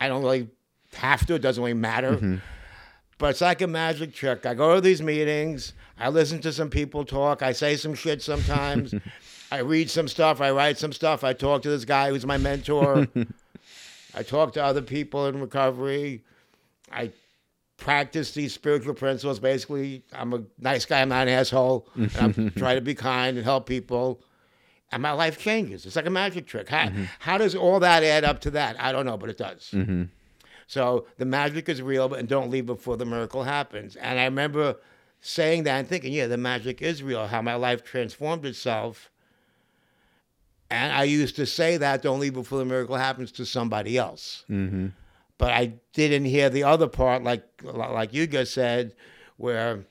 [0.00, 0.48] I don't really
[0.94, 1.34] have to.
[1.34, 2.12] It doesn't really matter.
[2.12, 2.36] Mm-hmm.
[3.18, 4.44] But it's like a magic trick.
[4.44, 5.72] I go to these meetings.
[5.98, 7.42] I listen to some people talk.
[7.42, 8.94] I say some shit sometimes.
[9.50, 10.40] I read some stuff.
[10.40, 11.24] I write some stuff.
[11.24, 13.08] I talk to this guy who's my mentor.
[14.14, 16.24] I talk to other people in recovery.
[16.92, 17.12] I
[17.76, 19.38] practice these spiritual principles.
[19.38, 21.02] Basically, I'm a nice guy.
[21.02, 21.88] I'm not an asshole.
[21.94, 24.20] And I'm trying to be kind and help people.
[24.92, 25.84] And my life changes.
[25.84, 26.68] It's like a magic trick.
[26.68, 28.80] How, how does all that add up to that?
[28.80, 29.74] I don't know, but it does.
[30.68, 33.96] So the magic is real, but and don't leave before the miracle happens.
[33.96, 34.76] And I remember
[35.20, 39.10] saying that and thinking, yeah, the magic is real, how my life transformed itself.
[40.70, 44.44] And I used to say that, don't leave before the miracle happens to somebody else.
[44.50, 44.88] mm-hmm.
[45.38, 48.94] But I didn't hear the other part, like like you just said,
[49.36, 49.86] where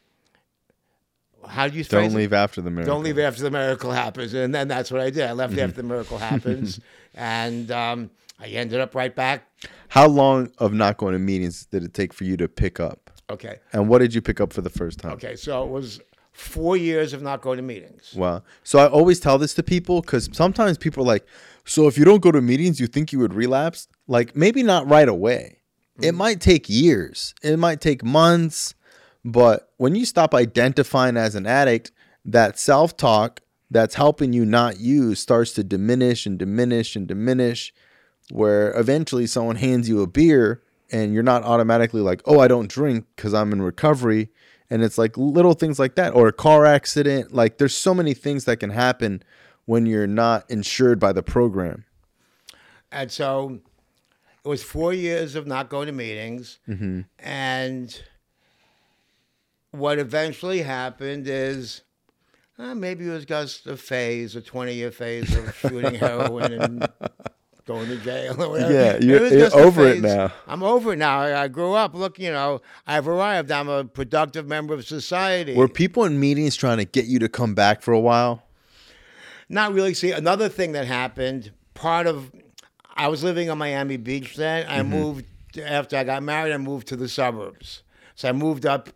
[1.48, 2.18] how do you don't phrase it?
[2.18, 2.96] leave after the miracle.
[2.96, 4.34] Don't leave after the miracle happens.
[4.34, 5.24] And then that's what I did.
[5.24, 6.80] I left after the miracle happens.
[7.14, 9.48] and um, I ended up right back.
[9.90, 13.12] How long of not going to meetings did it take for you to pick up?
[13.30, 13.60] Okay.
[13.74, 15.14] And what did you pick up for the first time?
[15.14, 15.36] Okay.
[15.36, 16.00] So it was
[16.32, 18.14] four years of not going to meetings.
[18.16, 18.44] Wow.
[18.64, 21.26] So I always tell this to people because sometimes people are like,
[21.64, 23.88] so if you don't go to meetings, you think you would relapse?
[24.08, 25.60] Like maybe not right away.
[26.02, 26.18] It mm.
[26.18, 27.34] might take years.
[27.42, 28.74] It might take months.
[29.24, 31.92] But when you stop identifying as an addict,
[32.26, 33.42] that self talk
[33.72, 37.74] that's helping you not use starts to diminish and diminish and diminish.
[38.32, 42.70] Where eventually someone hands you a beer and you're not automatically like, oh, I don't
[42.70, 44.30] drink because I'm in recovery.
[44.70, 47.34] And it's like little things like that, or a car accident.
[47.34, 49.22] Like there's so many things that can happen
[49.66, 51.86] when you're not insured by the program.
[52.92, 53.60] And so
[54.46, 56.60] it was four years of not going to meetings.
[56.70, 57.02] Mm-hmm.
[57.20, 58.02] And
[59.72, 61.82] what eventually happened is
[62.58, 66.88] uh, maybe it was just a phase, a 20 year phase of shooting heroin and
[67.66, 68.72] going to jail or whatever.
[68.74, 70.32] Yeah, you're- was you're just over it now.
[70.48, 71.20] I'm over it now.
[71.20, 71.94] I, I grew up.
[71.96, 73.52] Look, you know, I've arrived.
[73.52, 75.56] I'm a productive member of society.
[75.56, 78.44] Were people in meetings trying to get you to come back for a while?
[79.50, 79.94] Not really.
[79.94, 82.32] See, another thing that happened, part of,
[82.96, 84.66] I was living on Miami Beach then.
[84.68, 84.90] I mm-hmm.
[84.90, 85.26] moved,
[85.60, 87.84] after I got married, I moved to the suburbs.
[88.16, 88.90] So I moved up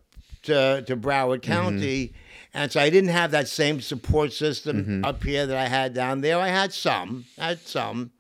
[0.44, 1.52] to, to Broward mm-hmm.
[1.52, 2.14] County.
[2.54, 5.06] And so I didn't have that same support system mm-hmm.
[5.06, 6.40] up here that I had down there.
[6.40, 8.12] I had some, I had some.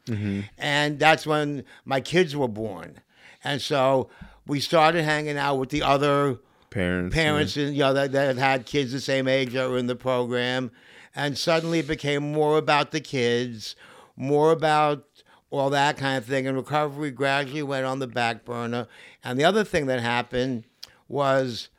[0.57, 2.99] And that's when my kids were born.
[3.43, 4.09] And so
[4.45, 7.15] we started hanging out with the other Parents.
[7.15, 9.95] parents and you know that, that had kids the same age that were in the
[9.95, 10.69] program
[11.15, 13.75] and suddenly it became more about the kids
[14.15, 15.08] more about
[15.51, 18.87] all that kind of thing and recovery gradually went on the back burner.
[19.23, 20.65] And the other thing that happened
[21.07, 21.69] was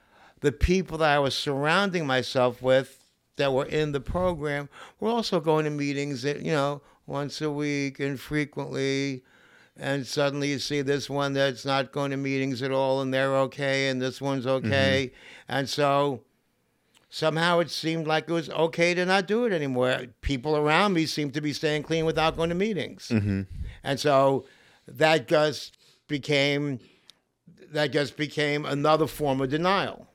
[0.41, 2.99] the people that i was surrounding myself with
[3.37, 4.69] that were in the program
[4.99, 9.23] were also going to meetings that you know once a week and frequently.
[9.77, 13.35] And suddenly you see this one that's not going to meetings at all and they're
[13.37, 14.67] okay and this one's mm-hmm.
[14.67, 15.13] okay.
[15.49, 16.23] And so
[17.11, 21.05] somehow it seemed like it was okay to not do it anymore people around me
[21.05, 23.43] seemed to be staying clean without going to meetings mm-hmm.
[23.85, 24.47] and so
[24.87, 25.77] that just
[26.09, 26.79] became
[27.71, 30.07] that just became another form of denial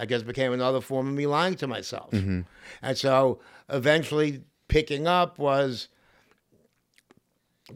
[0.00, 2.10] I guess became another form of me lying to myself.
[2.12, 2.40] Mm-hmm.
[2.80, 5.88] And so eventually picking up was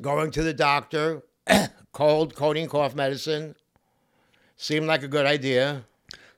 [0.00, 1.22] going to the doctor,
[1.92, 3.56] cold, codeine, cough medicine.
[4.56, 5.84] Seemed like a good idea.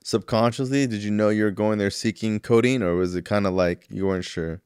[0.06, 3.54] Subconsciously, did you know you were going there seeking codeine, or was it kind of
[3.54, 4.62] like you weren't sure?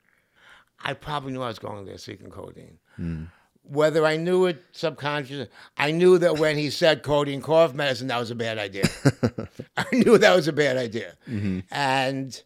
[0.85, 2.77] I probably knew I was going there seeking codeine.
[2.97, 3.25] Hmm.
[3.63, 8.19] Whether I knew it subconsciously, I knew that when he said codeine cough medicine, that
[8.19, 8.85] was a bad idea.
[9.79, 11.15] I knew that was a bad idea.
[11.27, 11.61] Mm-hmm.
[11.71, 12.43] And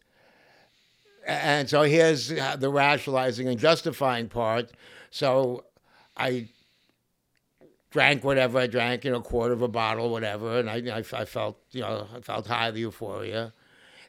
[1.27, 4.71] and so here's the rationalizing and justifying part.
[5.11, 5.65] So
[6.15, 6.47] I
[7.95, 10.97] drank whatever I drank, you know, a quarter of a bottle, whatever, and I, I,
[10.97, 13.53] I felt, you know, I felt high the euphoria,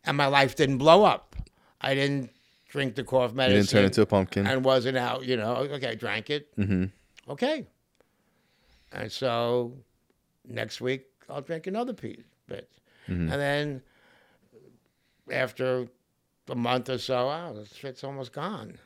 [0.05, 1.37] and my life didn't blow up.
[1.81, 2.31] I didn't
[2.69, 4.45] drink the cough You medicine didn't turn into a pumpkin.
[4.45, 6.49] and wasn't out, you know, okay, I drank it.
[6.57, 6.87] Mm-hmm.
[7.31, 7.69] Okay.
[8.91, 9.73] And so
[10.49, 12.69] next week I'll drink another piece bit.
[13.09, 13.33] Mm-hmm.
[13.33, 13.83] And then
[15.31, 15.87] after
[16.49, 18.79] a month or so, wow, this shit's almost gone.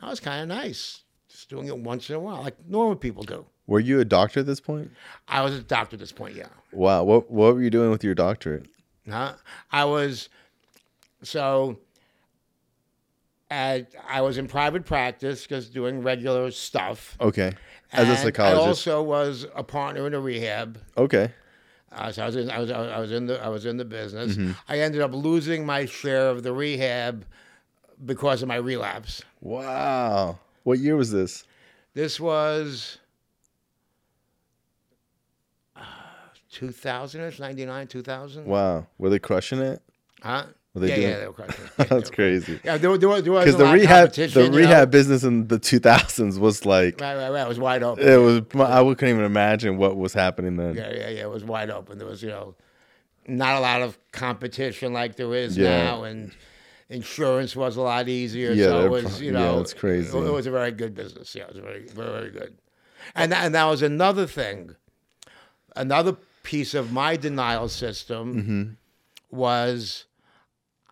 [0.00, 1.02] That was kind of nice.
[1.28, 3.44] Just doing it once in a while, like normal people do.
[3.66, 4.90] Were you a doctor at this point?
[5.28, 6.48] I was a doctor at this point, yeah.
[6.72, 7.04] Wow.
[7.04, 8.66] What What were you doing with your doctorate?
[9.08, 9.34] Huh?
[9.72, 10.28] I was
[11.22, 11.78] so
[13.50, 17.16] at, I was in private practice just doing regular stuff.
[17.20, 17.52] Okay.
[17.92, 18.64] As a And psychologist.
[18.64, 20.78] I also was a partner in a rehab.
[20.96, 21.32] okay.
[21.92, 23.84] Uh, so I was in, I was I was in the I was in the
[23.84, 24.36] business.
[24.36, 24.50] Mm-hmm.
[24.68, 27.24] I ended up losing my share of the rehab
[28.04, 29.22] because of my relapse.
[29.40, 30.38] Wow.
[30.64, 31.44] What year was this?
[31.94, 32.98] This was
[36.60, 38.46] 2000ish, 99, 2000.
[38.46, 38.86] Wow.
[38.98, 39.82] Were they crushing it?
[40.22, 40.46] Huh?
[40.74, 41.64] Were they yeah, doing- yeah, they were crushing.
[41.64, 41.70] it.
[41.78, 42.60] Yeah, That's crazy.
[42.64, 44.56] Yeah, there, there, was- there was Because the rehab, the you know?
[44.56, 47.42] rehab business in the 2000s was like, Right, right, right.
[47.42, 48.06] It was wide open.
[48.06, 48.38] it was.
[48.60, 50.74] I couldn't even imagine what was happening then.
[50.74, 51.22] Yeah, yeah, yeah.
[51.22, 51.98] It was wide open.
[51.98, 52.54] There was, you know,
[53.26, 55.84] not a lot of competition like there is Yeah.
[55.84, 56.30] now, and
[56.88, 58.52] insurance was a lot easier.
[58.52, 60.16] Yeah, so it was, you yeah, know, it's crazy.
[60.16, 61.34] It, it was a very good business.
[61.34, 62.56] Yeah, it was very, very, very good.
[63.14, 64.76] And that, and that was another thing.
[65.74, 66.16] Another
[66.52, 69.36] piece of my denial system Mm-hmm.
[69.36, 70.06] was.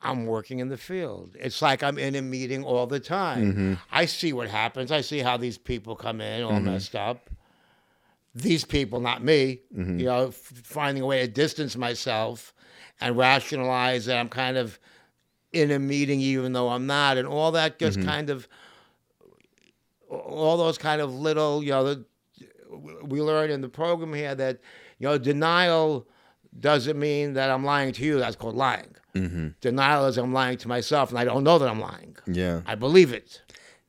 [0.06, 1.34] I'm working in the field.
[1.40, 3.42] It's like I'm in a meeting all the time.
[3.52, 3.74] Mm-hmm.
[3.90, 4.92] I see what happens.
[4.92, 7.30] I see how these people come in all messed up
[8.34, 9.98] these people, not me, Mm-hmm.
[10.00, 10.34] you know, f-
[10.76, 12.52] finding a way to distance myself
[13.00, 14.78] and rationalize that I'm kind of
[15.52, 18.08] in a meeting even though I'm not, and all that just Mm-hmm.
[18.08, 18.46] kind of,
[20.10, 22.04] all those kind of little, you know, the,
[23.04, 24.58] we learned in the program here that,
[24.98, 26.06] you know, denial
[26.58, 28.18] doesn't mean that I'm lying to you.
[28.18, 28.94] That's called lying.
[29.14, 29.48] Mm-hmm.
[29.60, 32.16] Denial is I'm lying to myself and I don't know that I'm lying.
[32.26, 32.62] Yeah.
[32.66, 33.42] I believe it.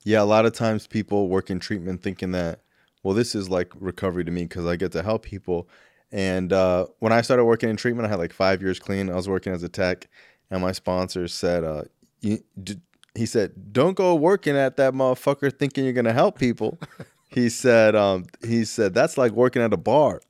[0.04, 2.62] Yeah, a lot of times people work in treatment thinking that,
[3.02, 5.68] well, this is like recovery to me because I get to help people.
[6.12, 9.10] And uh, when I started working in treatment, I had like five years clean.
[9.10, 10.08] I was working as a tech,
[10.52, 11.84] and my sponsor said, uh,
[12.22, 12.80] you, d-
[13.16, 16.78] he said, don't go working at that motherfucker thinking you're gonna help people.
[17.30, 20.22] he said, um, he said that's like working at a bar.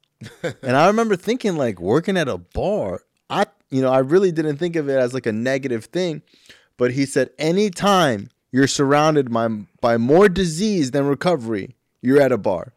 [0.62, 3.02] And I remember thinking like working at a bar.
[3.30, 6.22] I you know I really didn't think of it as like a negative thing,
[6.78, 9.48] but he said anytime you're surrounded by
[9.82, 12.74] by more disease than recovery, you're at a bar.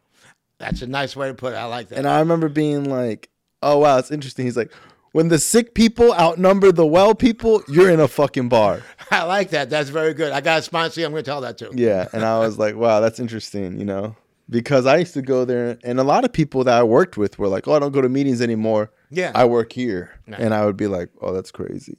[0.58, 1.56] That's a nice way to put it.
[1.56, 1.98] I like that.
[1.98, 3.30] And I remember being like,
[3.62, 4.72] "Oh wow, it's interesting." He's like,
[5.12, 9.50] "When the sick people outnumber the well people, you're in a fucking bar." I like
[9.50, 9.70] that.
[9.70, 10.32] That's very good.
[10.32, 11.04] I got a sponsor.
[11.04, 11.70] I'm going to tell that too.
[11.74, 14.16] Yeah, and I was like, "Wow, that's interesting," you know,
[14.50, 17.38] because I used to go there, and a lot of people that I worked with
[17.38, 18.90] were like, "Oh, I don't go to meetings anymore.
[19.10, 19.32] Yeah.
[19.34, 21.98] I work here," and I would be like, "Oh, that's crazy."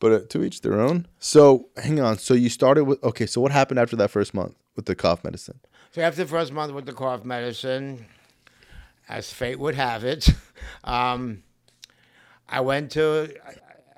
[0.00, 1.06] But uh, to each their own.
[1.18, 2.18] So hang on.
[2.18, 3.26] So you started with okay.
[3.26, 5.60] So what happened after that first month with the cough medicine?
[5.92, 8.06] So after the first month with the cough medicine,
[9.08, 10.28] as fate would have it,
[10.84, 11.42] um,
[12.48, 13.34] I went to,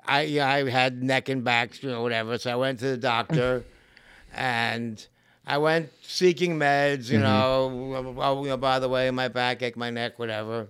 [0.05, 2.37] I I had neck and back, you know, whatever.
[2.37, 3.63] So I went to the doctor,
[4.33, 5.05] and
[5.45, 7.23] I went seeking meds, you mm-hmm.
[7.23, 8.15] know.
[8.21, 10.67] Oh, you know, by the way, my backache, my neck, whatever,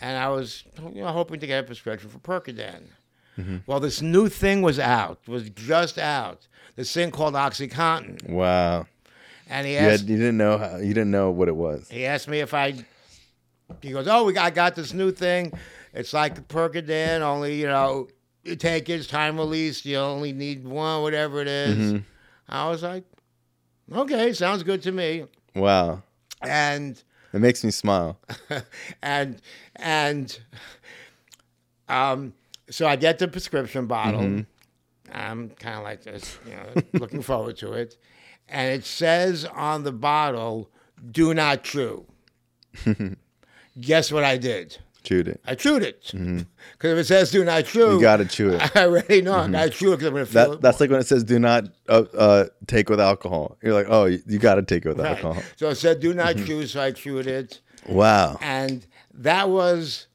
[0.00, 2.84] and I was, you know, hoping to get a prescription for Percodan.
[3.38, 3.56] Mm-hmm.
[3.66, 6.46] Well, this new thing was out, was just out.
[6.76, 8.86] This thing called OxyContin, Wow.
[9.48, 10.00] and he You, asked.
[10.02, 11.88] had, you didn't know how, you didn't know what it was.
[11.88, 12.74] He asked me if I.
[13.82, 15.52] He goes, "Oh, we got, I got this new thing.
[15.92, 18.08] It's like Percodan, only you know,
[18.42, 19.84] you take it, it's time release.
[19.84, 21.98] You only need one, whatever it is." Mm-hmm.
[22.48, 23.04] I was like,
[23.92, 25.24] "Okay, sounds good to me."
[25.54, 26.02] Wow.
[26.42, 28.18] And It makes me smile.
[29.02, 29.40] and
[29.76, 30.38] and
[31.88, 32.32] um,
[32.70, 34.44] so I get the prescription bottle.
[35.12, 37.96] I'm kind of like this, you know, looking forward to it,
[38.48, 40.70] and it says on the bottle,
[41.10, 42.06] "Do not chew."
[43.80, 44.78] Guess what I did?
[45.08, 45.40] Chewed it.
[45.46, 48.70] I chewed it because if it says "Do not chew," You gotta chew it.
[48.76, 50.60] I already know I gotta chew it because I'm gonna feel That it.
[50.60, 53.56] that's like when it says do not uh, uh, take with alcohol.
[53.62, 55.16] You're like, oh, you, you got to take it with Right.
[55.16, 55.42] alcohol.
[55.56, 56.18] So it said "Do Mm-hmm.
[56.18, 57.60] not chew," so I chewed it.
[57.86, 58.36] Wow.
[58.42, 60.08] and that was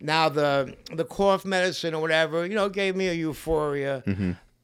[0.00, 4.02] now the the cough medicine or whatever you know gave me a euphoria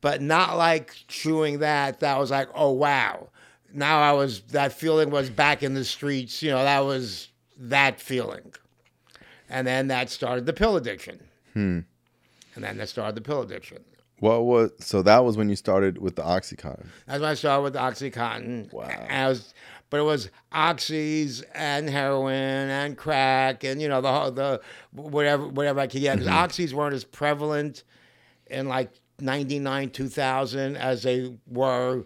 [0.01, 3.29] but not like chewing that that was like oh wow
[3.75, 8.01] now i was that feeling was back in the streets you know that was that
[8.01, 8.53] feeling
[9.49, 11.21] and then that started the pill addiction
[11.55, 11.81] hmm.
[12.55, 13.83] and then that started the pill addiction
[14.21, 16.87] What was so that was when you started with the OxyContin.
[17.07, 18.73] That's when I started with OxyContin.
[18.73, 18.89] Wow.
[19.09, 19.55] I was,
[19.91, 24.61] but it was oxys and heroin and crack and you know the whole- the
[24.93, 26.19] whatever whatever I could get.
[26.19, 26.45] Because mm-hmm.
[26.45, 27.85] oxys weren't as prevalent
[28.49, 28.91] in like
[29.21, 32.05] '99, 2000 as they were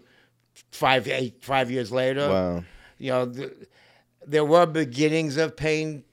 [0.71, 2.29] five eight five years later.
[2.29, 2.63] Wow.
[2.99, 3.51] You know, th
[4.25, 6.03] there were beginnings of Pain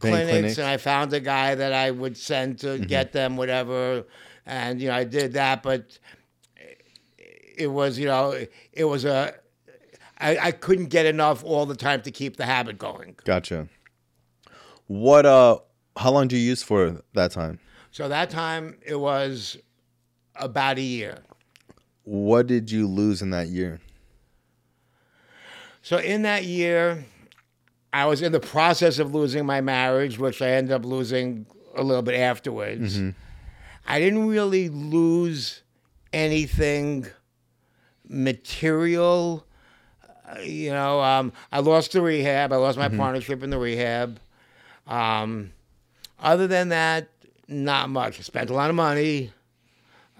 [0.00, 0.52] clinics, clinics.
[0.54, 0.60] Mm-hmm.
[0.62, 4.04] and I found a guy that I would send to get them whatever,
[4.44, 5.98] and you know I did that, but
[7.56, 8.38] it was you know
[8.72, 9.34] it was a
[10.18, 13.16] I, I couldn't get enough all the time to keep the habit going.
[13.24, 13.68] Gotcha.
[14.86, 15.58] What uh
[15.96, 17.58] how long do you use for that time?
[17.90, 19.56] So that time it was
[20.34, 21.22] about a year.
[22.04, 23.80] What did you lose in that year?
[25.82, 27.04] So in that year,
[27.96, 31.82] I was in the process of losing my marriage, which I ended up losing a
[31.82, 32.98] little bit afterwards.
[33.86, 35.62] I didn't really lose
[36.12, 37.06] anything
[38.06, 39.46] material.
[40.28, 42.52] Uh, you know, um, I lost the rehab.
[42.52, 44.20] I lost my partnership in the rehab.
[44.86, 45.52] Um,
[46.20, 47.08] other than that,
[47.48, 48.18] not much.
[48.18, 49.32] I spent a lot of money.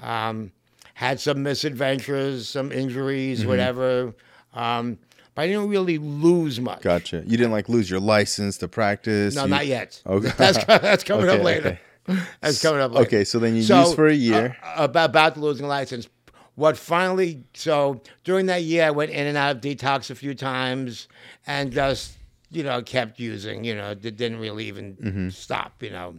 [0.02, 0.50] Um,
[0.94, 4.14] had some misadventures, some injuries, whatever.
[4.54, 4.98] Um,
[5.36, 6.80] but I didn't really lose much.
[6.82, 7.18] Gotcha.
[7.24, 9.36] You didn't like lose your license to practice.
[9.36, 10.02] No, You- not yet.
[10.04, 10.32] Okay.
[10.36, 11.78] That's that's coming Okay, up later.
[12.40, 13.06] That's coming up later.
[13.06, 14.56] Okay, so then you So, used for a year.
[14.64, 16.08] uh, about about losing license.
[16.56, 17.44] What finally?
[17.54, 21.06] So during that year, I went in and out of detox a few times,
[21.46, 22.16] and just
[22.50, 23.62] you know kept using.
[23.64, 25.28] You know, didn't really even Mm-hmm.
[25.30, 25.82] stop.
[25.82, 26.14] You know,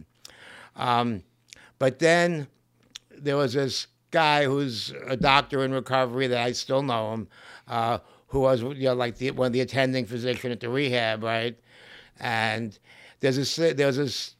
[0.76, 1.22] um,
[1.78, 2.46] but then
[3.10, 7.28] there was this guy who's a doctor in recovery that I still know him,
[7.66, 7.98] uh,
[8.28, 11.58] who was you know like the, one of the attending physician at the rehab, right?
[12.20, 12.78] And
[13.20, 14.34] there's this there's this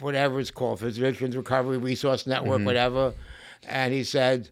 [0.00, 2.64] whatever it's called, Physicians Recovery Resource Network, Mm-hmm.
[2.66, 3.14] whatever.
[3.68, 4.48] And he said,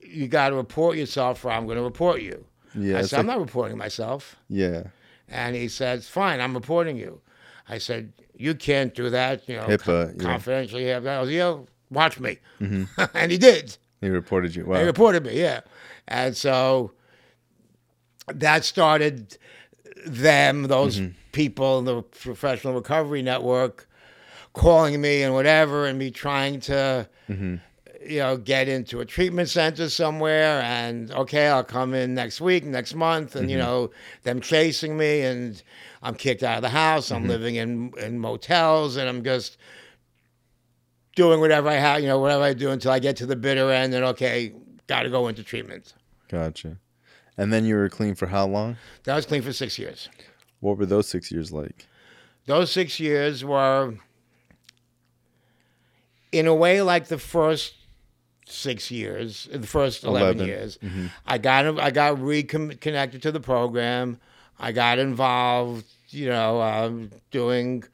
[0.00, 2.44] "You got to report yourself, or I'm going to report you."
[2.74, 4.84] Yeah, I said, "I'm not reporting myself." yeah.
[5.28, 7.20] And he said, "Fine, I'm reporting you."
[7.68, 10.04] I said, "You can't do that, you know, HIPAA, con- yeah.
[10.12, 10.20] Mm-hmm.
[10.20, 11.56] confidentially." I was, "Yeah,
[11.90, 13.76] watch me," and he did.
[14.00, 14.64] He reported you.
[14.64, 15.60] He reported me, yeah.
[16.08, 16.92] And so
[18.28, 19.36] that started
[20.06, 21.12] them, those Mm-hmm.
[21.32, 23.88] people in the professional recovery network,
[24.52, 27.56] calling me and whatever, and me trying to, Mm-hmm.
[28.08, 32.64] you know, get into a treatment center somewhere and okay, I'll come in next week,
[32.64, 33.90] next month, and you know,
[34.22, 35.60] them chasing me and
[36.02, 37.10] I'm kicked out of the house.
[37.10, 39.56] I'm living in in motels and I'm just
[41.16, 43.72] doing whatever I have, you know, whatever I do until I get to the bitter
[43.72, 44.52] end and okay,
[44.86, 45.94] got to go into treatment.
[46.28, 46.76] Gotcha.
[47.36, 48.76] And then you were clean for how long?
[49.04, 50.08] That was clean for six years.
[50.60, 51.86] What were those six years like?
[52.46, 53.94] Those six years were,
[56.32, 57.74] in a way, like the first
[58.46, 60.46] six years, the first 11, 11.
[60.46, 60.78] years.
[61.26, 64.20] I got I got reconnected to the program.
[64.58, 67.84] I got involved, you know, um, doing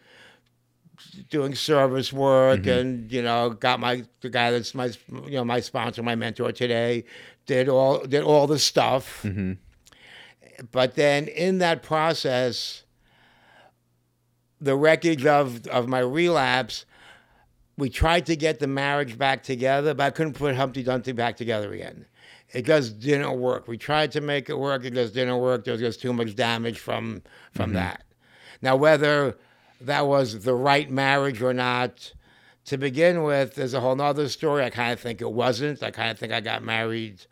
[1.30, 2.70] doing service work, mm-hmm.
[2.70, 4.86] and you know, got my the guy that's my
[5.26, 7.04] you know my sponsor, my mentor today,
[7.46, 9.22] did all did all the stuff.
[9.22, 9.52] Mm-hmm.
[10.70, 12.84] But then in that process,
[14.60, 16.84] the wreckage of of my relapse,
[17.76, 21.36] we tried to get the marriage back together, but I couldn't put Humpty Dumpty back
[21.36, 22.06] together again.
[22.52, 23.66] It just didn't work.
[23.66, 25.64] We tried to make it work, it just didn't work.
[25.64, 27.76] There was just too much damage from from mm-hmm.
[27.76, 28.04] that.
[28.60, 29.36] Now, whether
[29.86, 32.12] that was the right marriage or not,
[32.66, 34.64] to begin with, there's a whole nother story.
[34.64, 35.82] I kind of think it wasn't.
[35.82, 37.26] I kind of think I got married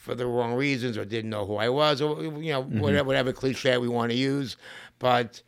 [0.00, 2.80] for the wrong reasons or didn't know who I was, or you know, mm-hmm.
[2.80, 4.56] whatever, whatever cliche we want to use.
[4.98, 5.42] But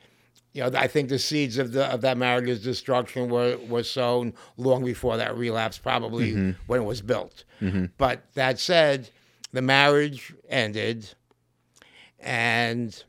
[0.54, 4.32] you know, I think the seeds of the of that marriage's destruction were were sown
[4.56, 6.50] long before that relapse, probably mm-hmm.
[6.66, 7.44] when it was built.
[7.60, 7.86] Mm-hmm.
[7.98, 9.10] But that said,
[9.52, 11.14] the marriage ended,
[12.18, 13.04] and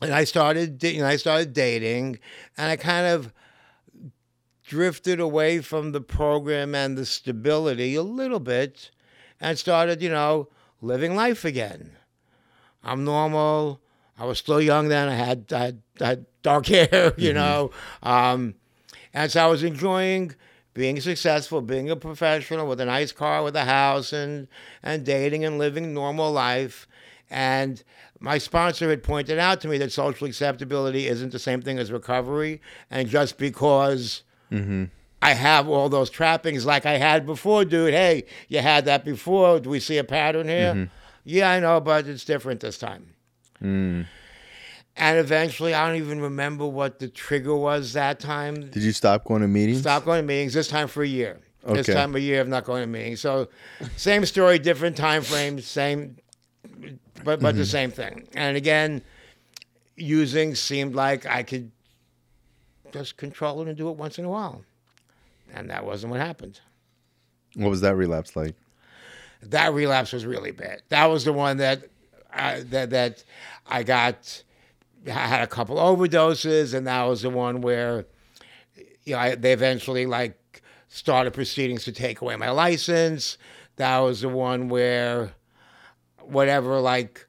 [0.00, 2.18] and I started you know, I started dating,
[2.56, 3.32] and I kind of
[4.64, 8.90] drifted away from the program and the stability a little bit,
[9.40, 10.48] and started you know
[10.80, 11.96] living life again.
[12.82, 13.80] I'm normal.
[14.18, 15.08] I was still young then.
[15.08, 17.70] I had, I had, I had dark hair, you know.
[18.02, 18.54] Um,
[19.14, 20.34] and so I was enjoying
[20.74, 24.46] being successful, being a professional with a nice car, with a house, and,
[24.82, 26.86] and dating and living normal life.
[27.30, 27.82] And
[28.20, 31.90] my sponsor had pointed out to me that social acceptability isn't the same thing as
[31.90, 32.60] recovery.
[32.90, 34.84] And just because mm-hmm.
[35.22, 39.58] I have all those trappings like I had before, dude, hey, you had that before.
[39.58, 40.74] Do we see a pattern here?
[40.74, 40.84] Mm-hmm.
[41.24, 43.14] Yeah, I know, but it's different this time.
[43.62, 44.06] Mm.
[44.96, 48.70] And eventually, I don't even remember what the trigger was that time.
[48.70, 49.80] Did you stop going to meetings?
[49.80, 50.52] Stop going to meetings.
[50.52, 51.40] This time for a year.
[51.66, 53.20] This time a year of not going to meetings.
[53.20, 53.48] So,
[53.96, 56.16] same story, different time frames, same,
[57.24, 57.64] but but the mm-hmm.
[57.64, 58.28] same thing.
[58.34, 59.02] And again,
[59.96, 61.70] using seemed like I could
[62.92, 64.62] just control it and do it once in a while,
[65.54, 66.60] and that wasn't what happened.
[67.54, 68.54] What was that relapse like?
[69.42, 70.82] that relapse was really bad.
[70.88, 71.84] That was the one that
[72.32, 73.24] I, that that
[73.66, 74.42] I got.
[75.06, 78.04] I had a couple overdoses, and that was the one where,
[79.04, 83.38] you know, I, they eventually like started proceedings to take away my license.
[83.76, 85.32] That was the one where,
[86.30, 87.26] whatever like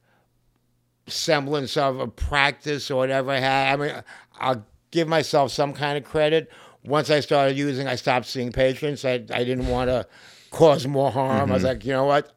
[1.07, 3.73] semblance of a practice or whatever I had.
[3.73, 4.03] I mean,
[4.39, 6.51] I'll give myself some kind of credit.
[6.83, 9.05] Once I started using, I stopped seeing patients.
[9.05, 10.07] I, I didn't want to
[10.49, 11.51] cause more harm.
[11.51, 12.35] I was like, you know what?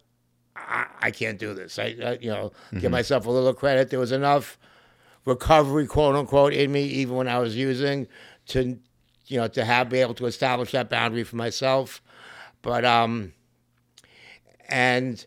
[0.57, 1.79] I, I can't do this.
[1.79, 3.91] I, I you know, give myself a little credit.
[3.91, 4.59] There was enough
[5.25, 8.07] recovery, quote unquote, in me, even when I was using,
[8.49, 8.79] to,
[9.27, 12.03] you know, to have be able to establish that boundary for myself.
[12.63, 13.33] But um,
[14.69, 15.25] and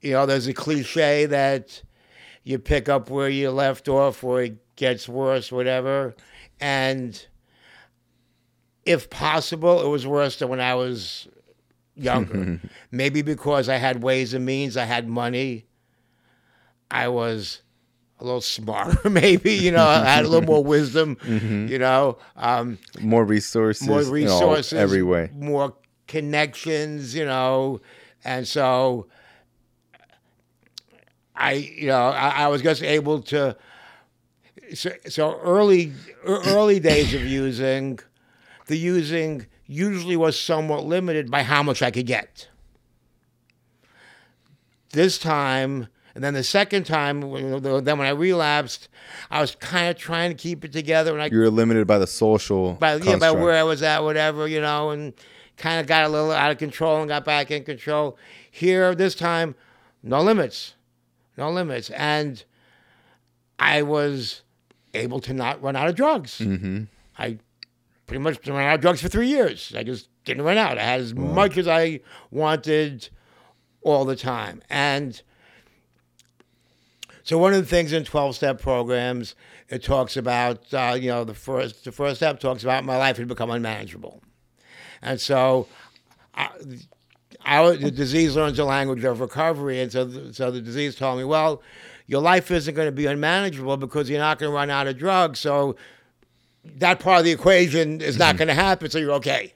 [0.00, 1.82] you know, there's a cliche that
[2.44, 6.14] you pick up where you left off, where it gets worse, whatever.
[6.60, 7.26] And
[8.84, 11.26] if possible, it was worse than when I was
[11.94, 12.60] younger.
[12.90, 15.66] Maybe because I had ways and means, I had money.
[16.90, 17.62] I was
[18.20, 21.18] a little smarter, maybe, you know, I had a little more wisdom,
[21.68, 23.86] you know, um, More resources.
[23.86, 25.28] more all- resources, every way.
[25.34, 25.74] more
[26.06, 27.80] connections, you know,
[28.24, 29.08] and so
[31.36, 33.56] I, you know, I, I was just able to.
[34.74, 35.92] So, so early,
[36.24, 37.98] early days of using,
[38.66, 42.48] the using usually was somewhat limited by how much I could get.
[44.92, 48.88] This time, and then the second time, when- then when I relapsed,
[49.30, 51.98] I was kind of trying to keep it together, and I You were limited by
[51.98, 52.74] the social.
[52.74, 55.12] by yeah, by where I was at, whatever, you know, and
[55.58, 58.16] kind of got a little out of control and got back in control.
[58.50, 59.54] Here, this time,
[60.02, 60.74] no limits,
[61.36, 62.42] no limits, and
[63.58, 64.42] I was
[64.94, 66.38] able to not run out of drugs.
[66.38, 66.84] Mm-hmm.
[67.18, 67.38] I
[68.06, 69.74] pretty much ran out of drugs for three years.
[69.76, 70.78] I just didn't run out.
[70.78, 73.08] I had as much as I wanted
[73.82, 75.20] all the time, and.
[77.22, 79.34] So one of the things in twelve step programs,
[79.68, 83.16] it talks about uh, you know the first the first step talks about my life
[83.16, 84.22] had become unmanageable,
[85.02, 85.66] and so
[86.36, 86.50] I,
[87.46, 91.18] Was, the disease learns the language of recovery, and so the, so the disease told
[91.18, 91.62] me, well,
[92.06, 94.98] your life isn't going to be unmanageable because you're not going to run out of
[94.98, 95.38] drugs.
[95.40, 95.76] So
[96.64, 98.90] that part of the equation is not going to happen.
[98.90, 99.54] So you're okay.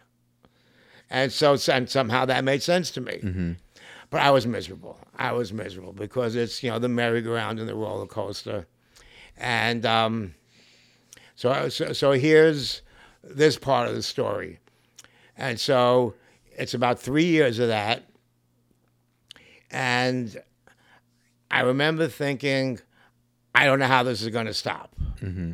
[1.11, 3.18] And so and somehow that made sense to me.
[4.11, 4.99] But I was miserable.
[5.16, 8.66] I was miserable because it's you know the merry-go-round and the roller coaster,
[9.36, 10.34] and um,
[11.36, 12.82] so, so so here's
[13.22, 14.59] this part of the story,
[15.36, 16.14] and so
[16.61, 18.05] it's about three years of that,
[19.71, 20.41] and
[21.51, 22.79] I remember thinking,
[23.55, 24.95] I don't know how this is going to stop.
[25.21, 25.53] Mm-hmm.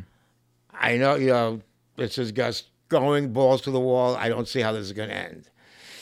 [0.73, 1.61] I know you know
[1.95, 4.15] this is just going balls to the wall.
[4.15, 5.49] I don't see how this is going to end.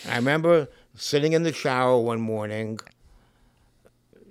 [0.04, 2.80] And I remember sitting in the shower one morning,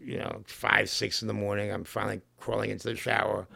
[0.00, 1.72] you know, five, six in the morning.
[1.72, 3.46] I'm finally crawling into the shower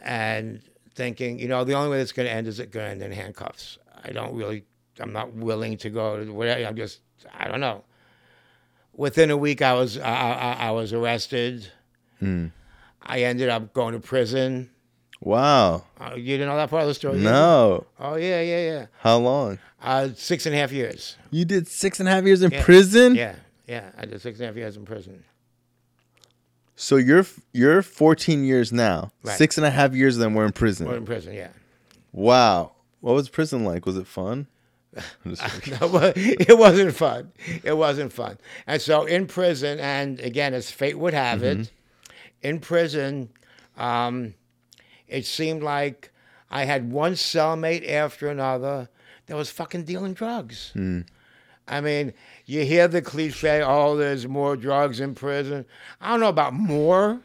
[0.00, 0.62] and
[0.94, 3.02] thinking, you know, the only way that's going to end is it going to end
[3.02, 3.78] in handcuffs.
[4.02, 4.64] I don't really,
[5.00, 6.64] I'm not willing to go to whatever.
[6.64, 7.00] I'm just,
[7.38, 7.84] I don't know.
[8.94, 11.66] Within a week, I was, I, I, I was arrested.
[12.22, 14.70] I ended up going to prison.
[15.22, 15.84] Wow.
[15.98, 17.18] Uh, you didn't know that part of the story?
[17.18, 17.86] No.
[17.98, 18.86] Oh yeah, yeah, yeah.
[19.00, 19.58] How long?
[19.82, 21.16] Uh, six and a half years.
[21.30, 22.62] You did six and a half years in Yeah.
[22.64, 23.14] prison.
[23.14, 23.34] Yeah,
[23.66, 23.90] yeah.
[23.98, 25.24] I did six and a half years in prison.
[26.76, 29.12] So you're you're 14 years now.
[29.22, 29.36] Right.
[29.36, 30.86] Six and a half years of them were in prison.
[30.86, 31.48] Well, in prison, yeah.
[32.12, 32.72] Wow.
[33.00, 33.84] What was prison like?
[33.86, 34.46] Was it fun?
[34.96, 35.78] I'm just kidding.
[35.80, 37.32] No, it wasn't fun.
[37.62, 38.38] It wasn't fun.
[38.66, 41.70] And so in prison, and again, as fate would have it,
[42.42, 43.28] in prison,
[43.76, 44.34] um,
[45.06, 46.10] it seemed like
[46.50, 48.88] I had one cellmate after another
[49.26, 50.72] that was fucking dealing drugs.
[51.68, 52.12] I mean,
[52.46, 55.64] you hear the cliche, oh, there's more drugs in prison.
[56.00, 57.20] I don't know about more,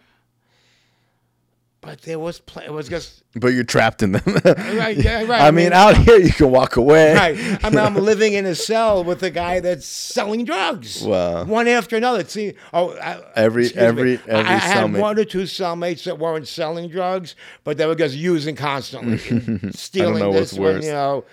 [1.81, 4.23] but there was, pl- it was just, but you're trapped in them.
[4.45, 5.41] right, yeah, right.
[5.41, 7.13] I mean, out here you can walk away.
[7.13, 7.37] Right.
[7.63, 11.03] I mean, I'm living in a cell with a guy that's selling drugs.
[11.03, 11.43] Wow.
[11.45, 12.23] One after another.
[12.23, 13.87] See, oh, I, Every- excuse me.
[13.87, 17.85] every- every I, I had one or two cellmates that weren't selling drugs, but they
[17.85, 19.17] were just using constantly,
[19.71, 20.85] stealing know this what's one, worse.
[20.85, 21.25] you know.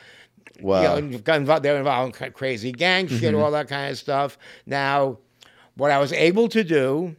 [0.61, 0.97] Wow.
[0.97, 3.43] You know, got involved, they're involved in crazy gang shit, Mm-hmm.
[3.43, 4.39] all that kind of stuff.
[4.67, 5.19] Now,
[5.77, 7.17] what I was able to do,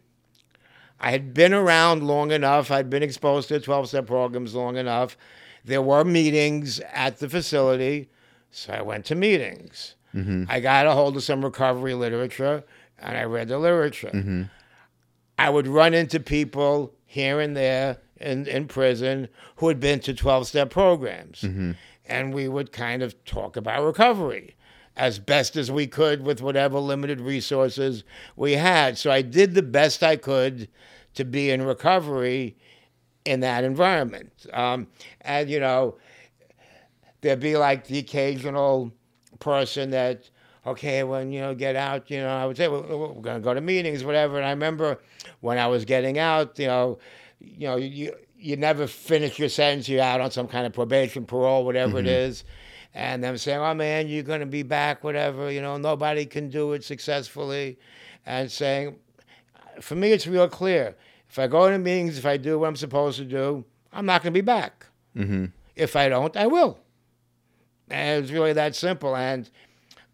[1.04, 2.72] I had been around long enough.
[2.72, 5.18] I'd been exposed to 12 step programs long enough.
[5.66, 8.10] There were meetings at the facility,
[8.52, 9.96] so I went to meetings.
[10.16, 10.46] Mm-hmm.
[10.48, 12.64] I got a hold of some recovery literature
[13.00, 14.12] and I read the literature.
[14.14, 14.44] Mm-hmm.
[15.38, 19.28] I would run into people here and there in, in prison
[19.58, 21.42] who had been to 12 step programs.
[21.42, 21.72] Mm-hmm.
[22.06, 24.56] And we would kind of talk about recovery
[24.96, 28.06] as best as we could with whatever limited resources
[28.38, 28.98] we had.
[28.98, 30.70] So I did the best I could
[31.16, 32.58] to be in recovery
[33.26, 34.32] in that environment.
[34.52, 34.88] Um,
[35.22, 35.98] and, you know,
[37.22, 38.92] there'd be like the occasional
[39.40, 40.30] person that,
[40.66, 43.44] okay, when you know get out, you know, I would say well, we're going to
[43.44, 44.38] go to meetings, whatever.
[44.38, 45.00] And I remember
[45.42, 47.00] when I was getting out, you know,
[47.40, 51.26] you know, you you never finish your sentence, you're out on some kind of probation,
[51.26, 52.44] parole, whatever it is.
[52.94, 56.50] And them saying, "Oh man, you're going to be back, whatever." You know, nobody can
[56.50, 57.80] do it successfully,
[58.26, 58.98] and saying,
[59.82, 60.96] for me, it's real clear.
[61.30, 64.22] If I go to meetings, if I do what I'm supposed to do, I'm not
[64.22, 64.86] going to be back.
[65.16, 65.46] Mm-hmm.
[65.76, 66.80] If I don't, I will.
[67.90, 69.16] And it's really that simple.
[69.16, 69.50] And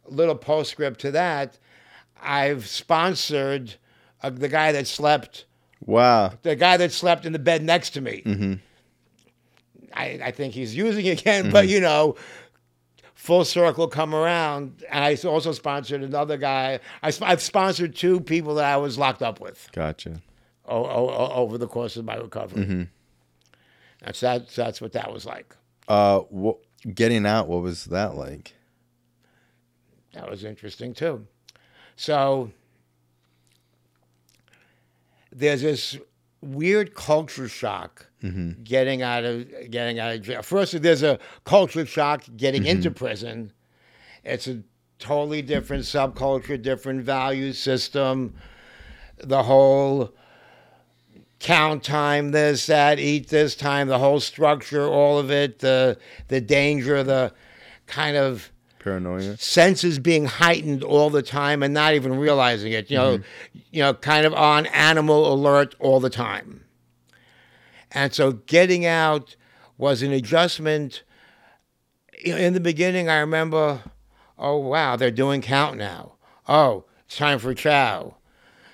[0.07, 1.57] a little postscript to that,
[2.22, 3.76] I've sponsored
[4.22, 5.45] uh, the guy that slept,
[5.86, 6.34] Wow.
[6.41, 8.24] the guy that slept in the bed next to me.
[8.26, 8.53] Mm-hmm.
[9.93, 11.53] I, I think he's using it again, mm-hmm.
[11.53, 12.16] but you know,
[13.20, 14.82] full circle come around.
[14.89, 16.80] And I also sponsored another guy.
[17.03, 20.22] I, I've sponsored two people that I was locked up with Gotcha.
[20.65, 22.88] o- o- over the course of my recovery.
[24.01, 24.47] That's that.
[24.49, 25.53] That's what that was like.
[25.89, 26.59] Uh, wh-
[26.95, 27.47] getting out.
[27.49, 28.53] What was that like?
[30.13, 31.28] That was interesting too.
[31.97, 32.51] So
[35.32, 35.97] there's this
[36.41, 38.63] weird culture shock Mm-hmm.
[38.63, 40.41] getting out of getting out of jail.
[40.41, 42.71] First, there's a culture shock getting mm-hmm.
[42.71, 43.54] into prison.
[44.25, 44.62] It's a
[45.00, 48.36] totally different subculture, different value system.
[49.17, 50.13] The whole
[51.39, 55.97] count time, this, that, eat this time, the whole structure, all of it, the
[56.28, 57.33] the danger, the
[57.87, 59.37] kind of Paranoia.
[59.37, 62.91] senses being heightened all the time and not even realizing it.
[62.91, 63.59] You know, mm-hmm.
[63.71, 66.66] you know, kind of on animal alert all the time.
[67.91, 69.36] And so getting out
[69.78, 71.03] was an adjustment.
[72.24, 73.82] In the beginning, I remember,
[74.37, 76.13] oh wow, they're doing count now.
[76.47, 78.16] Oh, it's time for chow.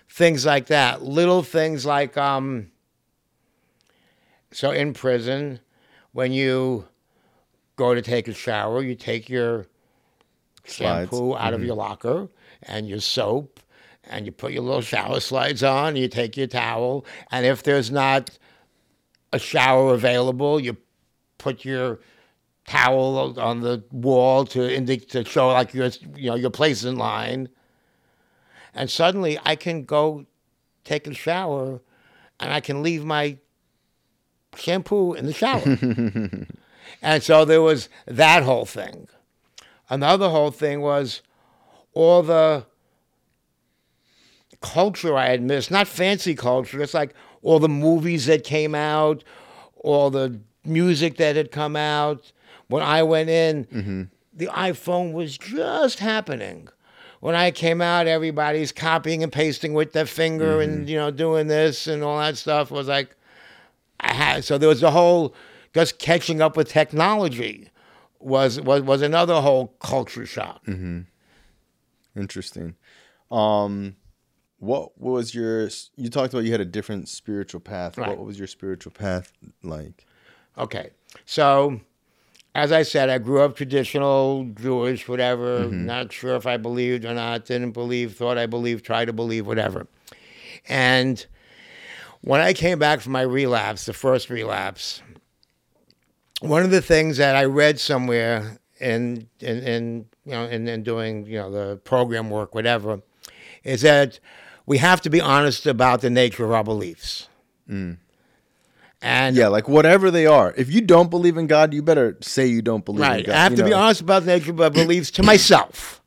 [0.09, 1.01] Things like that.
[1.01, 2.71] Little things like um.
[4.51, 5.59] So in prison,
[6.13, 6.85] when you
[7.75, 9.67] go to take a shower, you take your
[10.65, 11.09] Slides.
[11.09, 12.29] shampoo out of your locker
[12.63, 13.59] and your soap,
[14.05, 15.95] and you put your little shower slides on.
[15.95, 18.37] You take your towel, and if there's not
[19.35, 20.77] a shower available, you
[21.37, 21.99] put your
[22.65, 26.95] towel on the wall to indicate to show like your you know your place in
[26.95, 27.49] line.
[28.73, 30.25] And suddenly, I can go
[30.83, 31.81] take a shower,
[32.39, 33.37] and I can leave my
[34.55, 35.63] shampoo in the shower.
[37.01, 39.07] and so there was that whole thing.
[39.89, 41.21] Another whole thing was
[41.93, 42.65] all the
[44.61, 47.13] culture I had missed, not fancy culture, it's like
[47.45, 49.23] all the movies that came out,
[49.77, 52.31] all the music that had come out.
[52.67, 54.03] When I went in, mm-hmm.
[54.33, 56.69] the iPhone was just happening.
[57.19, 60.87] When I came out, everybody's copying and pasting with their finger and mm-hmm.
[60.87, 62.71] you know doing this and all that stuff.
[62.71, 63.15] It was like
[63.99, 65.35] I had so there was a whole
[65.73, 67.69] just catching up with technology
[68.19, 70.65] was was was another whole culture shock.
[70.65, 71.01] Mm-hmm.
[72.19, 72.75] Interesting.
[73.29, 73.95] Um,
[74.65, 75.69] what was your?
[75.95, 77.97] You talked about you had a different spiritual path.
[77.97, 78.09] Right.
[78.09, 79.31] What was your spiritual path
[79.63, 80.05] like?
[80.57, 80.91] Okay.
[81.25, 81.79] So,
[82.53, 85.61] as I said, I grew up traditional Jewish, whatever.
[85.61, 85.85] Mm-hmm.
[85.85, 89.47] Not sure if I believed or not, didn't believe, thought I believed, tried to believe,
[89.47, 89.87] whatever.
[90.67, 91.25] And
[92.21, 95.01] when I came back from my relapse, the first relapse,
[96.41, 100.83] one of the things that I read somewhere in in, in you know in, in
[100.83, 103.01] doing you know the program work, whatever,
[103.63, 104.19] is that
[104.65, 107.27] we have to be honest about the nature of our beliefs.
[107.67, 110.53] And Yeah, like whatever they are.
[110.57, 113.25] If you don't believe in God, you better say you don't believe in Right.
[113.25, 113.35] God.
[113.35, 116.01] I have to be honest about the nature of my beliefs to myself,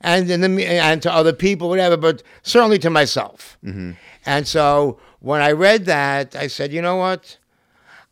[0.00, 1.96] and in the, and to other people, whatever.
[1.96, 3.58] But certainly to myself.
[3.64, 3.92] Mm-hmm.
[4.26, 7.38] And so when I read that, I said, you know what?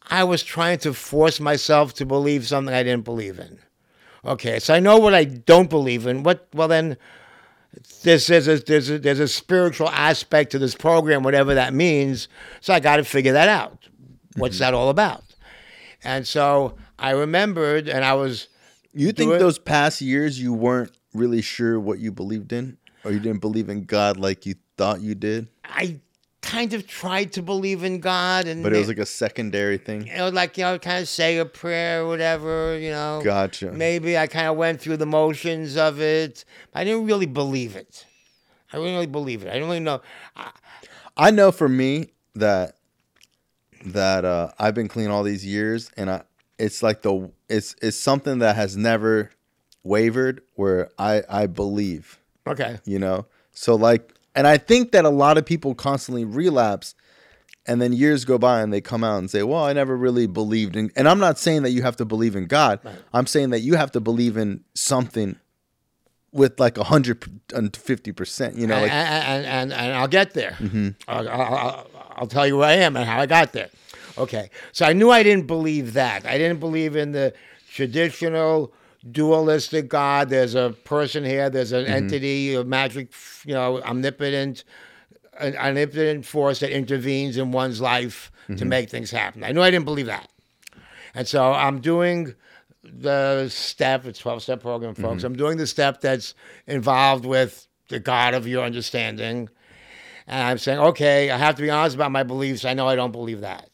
[0.08, 3.58] I was trying to force myself to believe something I didn't believe in.
[4.24, 6.22] Okay, so I know what I don't believe in.
[6.22, 6.48] What?
[6.52, 6.96] Well, then
[8.02, 12.28] there's there's a, there's a, there's a spiritual aspect to this program, whatever that means.
[12.60, 13.78] So I got to figure that out.
[14.36, 14.60] What's Mm-hmm.
[14.60, 15.22] that all about?
[16.02, 18.48] And so I remembered, and I was
[18.94, 19.38] You think it.
[19.38, 23.68] those past years you weren't really sure what you believed in, or you didn't believe
[23.68, 25.98] in God like you thought you did, I
[26.42, 30.06] kind of tried to believe in God, and but it was like a secondary thing.
[30.06, 33.20] you know, like you know, kind of say a prayer, or whatever, you know.
[33.22, 33.72] Gotcha.
[33.72, 36.44] Maybe I kind of went through the motions of it.
[36.74, 38.06] I didn't really believe it.
[38.72, 39.48] I didn't really believe it.
[39.48, 40.00] I didn't really know.
[40.36, 40.50] I,
[41.16, 42.76] I know for me that
[43.84, 46.22] that uh, I've been clean all these years, and I
[46.58, 49.30] it's like the it's it's something that has never
[49.82, 50.42] wavered.
[50.54, 52.78] Where I I believe, okay.
[52.84, 53.26] you know.
[53.52, 56.94] So like, and I think that a lot of people constantly relapse,
[57.66, 60.26] and then years go by and they come out and say, "Well, I never really
[60.26, 62.80] believed in." And I'm not saying that you have to believe in God.
[63.12, 65.36] I'm saying that you have to believe in something
[66.32, 67.24] with like a hundred
[67.54, 68.56] and fifty percent.
[68.56, 70.52] You know, and, like and, and, and I'll get there.
[70.52, 70.88] Mm-hmm.
[71.08, 71.86] I'll, I'll,
[72.16, 73.68] I'll tell you where I am and how I got there.
[74.18, 74.50] Okay.
[74.72, 76.26] So I knew I didn't believe that.
[76.26, 77.32] I didn't believe in the
[77.72, 78.72] traditional
[79.08, 80.28] dualistic God.
[80.28, 81.92] There's a person here, there's an mm-hmm.
[81.92, 83.12] entity, a magic,
[83.44, 84.64] you know, omnipotent,
[85.38, 88.68] an omnipotent force that intervenes in one's life to mm-hmm.
[88.68, 89.44] make things happen.
[89.44, 90.28] I knew I didn't believe that.
[91.14, 92.34] And so I'm doing
[92.82, 95.18] the step, it's 12 step program, folks.
[95.18, 95.26] Mm-hmm.
[95.26, 96.34] I'm doing the step that's
[96.66, 99.48] involved with the God of your understanding.
[100.26, 102.64] And I'm saying, okay, I have to be honest about my beliefs.
[102.64, 103.68] I know I don't believe that.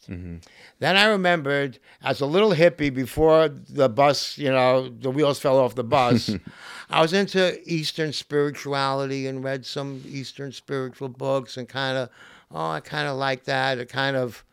[0.78, 5.58] Then I remembered as a little hippie before the bus, you know, the wheels fell
[5.58, 6.30] off the bus,
[6.90, 12.10] I was into Eastern spirituality and read some Eastern spiritual books and kind of,
[12.52, 13.78] oh, I kind of like that.
[13.78, 14.44] It kind of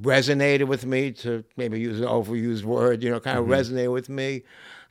[0.00, 3.52] resonated with me to maybe use an overused word, you know, kind of mm-hmm.
[3.52, 4.42] resonated with me.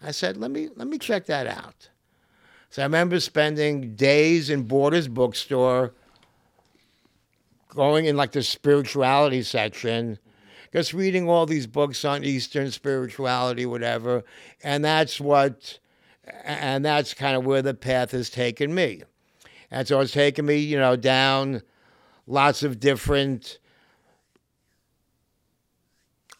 [0.01, 1.89] I said, let me let me check that out.
[2.69, 5.93] So I remember spending days in Borders bookstore,
[7.75, 10.19] going in like the spirituality section,
[10.73, 14.23] just reading all these books on Eastern spirituality, whatever,
[14.63, 15.79] and that's what,
[16.43, 19.03] and that's kind of where the path has taken me.
[19.69, 21.61] And so it's taken me, you know, down
[22.27, 23.57] lots of different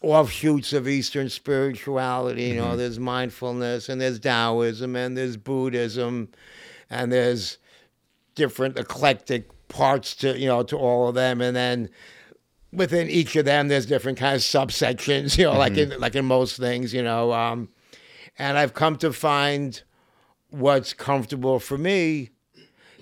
[0.02, 2.44] offshoots of Eastern spirituality.
[2.44, 2.78] You know, mm-hmm.
[2.78, 6.28] there's mindfulness and there's Taoism and there's Buddhism
[6.90, 7.58] and there's
[8.34, 11.40] different eclectic parts to, you know, to all of them.
[11.40, 11.88] And then
[12.72, 16.24] within each of them, there's different kinds of subsections, you know, like in, like in
[16.24, 17.32] most things, you know.
[17.32, 17.68] Um,
[18.38, 19.82] and I've come to find
[20.50, 22.30] what's comfortable for me.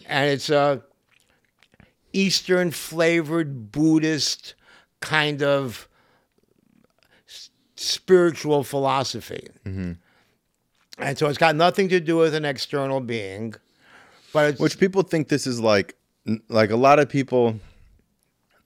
[0.07, 0.83] And it's a
[2.13, 4.55] Eastern flavored Buddhist
[5.01, 5.89] kind of
[7.77, 9.49] spiritual philosophy.
[10.99, 13.55] And so it's got nothing to do with an external being,
[14.33, 15.97] but it's, Which people think this is like,
[16.49, 17.59] like a lot of people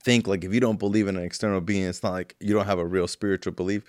[0.01, 2.65] think like if you don't believe in an external being, it's not like you don't
[2.65, 3.83] have a real spiritual belief.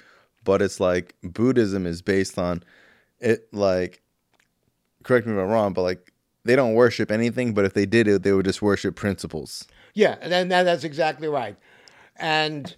[0.45, 2.63] But it's like Buddhism is based on
[3.19, 3.49] it.
[3.53, 4.01] Like,
[5.03, 6.13] correct me if I'm wrong, but like
[6.45, 7.53] they don't worship anything.
[7.53, 9.67] But if they did it, they would just worship principles.
[9.95, 11.57] Yeah, and that's exactly right.
[12.15, 12.77] And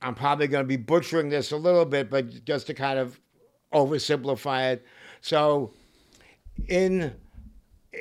[0.00, 3.20] I'm probably going to be butchering this a little bit, but just to kind of
[3.74, 4.86] oversimplify it.
[5.20, 5.72] So,
[6.68, 7.14] in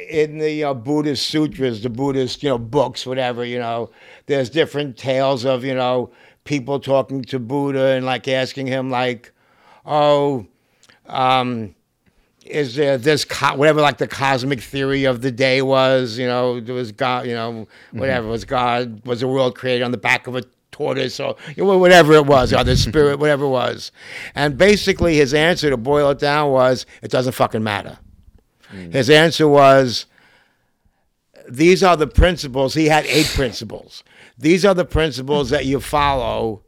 [0.09, 3.89] in the uh, Buddhist sutras, the Buddhist you know books, whatever you know,
[4.25, 6.11] there's different tales of you know
[6.43, 9.31] people talking to Buddha and like asking him like,
[9.85, 10.47] oh.
[11.05, 11.73] Um,
[12.49, 16.59] is there this co- whatever like the cosmic theory of the day was you know
[16.59, 20.27] there was god you know whatever was god was the world created on the back
[20.27, 23.91] of a tortoise or you know, whatever it was or the spirit whatever it was
[24.35, 27.97] and basically his answer to boil it down was it doesn't fucking matter
[28.71, 30.05] his answer was
[31.49, 34.03] these are the principles he had eight principles
[34.37, 36.63] these are the principles that you follow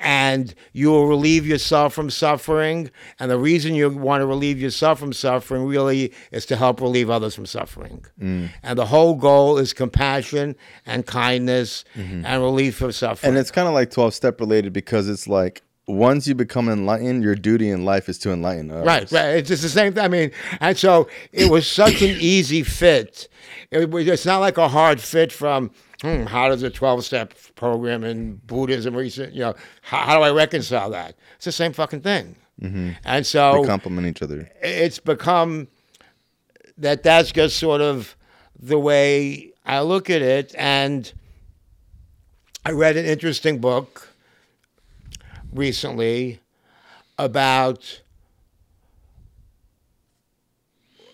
[0.00, 2.90] and you will relieve yourself from suffering.
[3.18, 7.08] And the reason you want to relieve yourself from suffering really is to help relieve
[7.08, 8.04] others from suffering.
[8.20, 8.50] Mm.
[8.62, 12.26] And the whole goal is compassion and kindness Mm-hmm.
[12.26, 13.30] and relief of suffering.
[13.30, 17.22] And it's kind of like 12 step related because it's like once you become enlightened,
[17.22, 18.86] your duty in life is to enlighten others.
[18.86, 19.36] Right, right.
[19.36, 20.04] It's just the same thing.
[20.04, 20.30] I mean,
[20.60, 23.28] and so it was such an easy fit.
[23.70, 25.70] It was, it's not like a hard fit from
[26.00, 30.22] hmm, how does a twelve step program in Buddhism recent, you know, how, how do
[30.24, 31.16] I reconcile that?
[31.36, 32.36] It's the same fucking thing.
[33.04, 34.48] And so They complement each other.
[34.62, 35.68] it's become
[36.78, 38.16] that that's just sort of
[38.58, 40.54] the way I look at it.
[40.56, 41.12] And
[42.64, 44.13] I read an interesting book
[45.54, 46.40] recently
[47.18, 48.02] about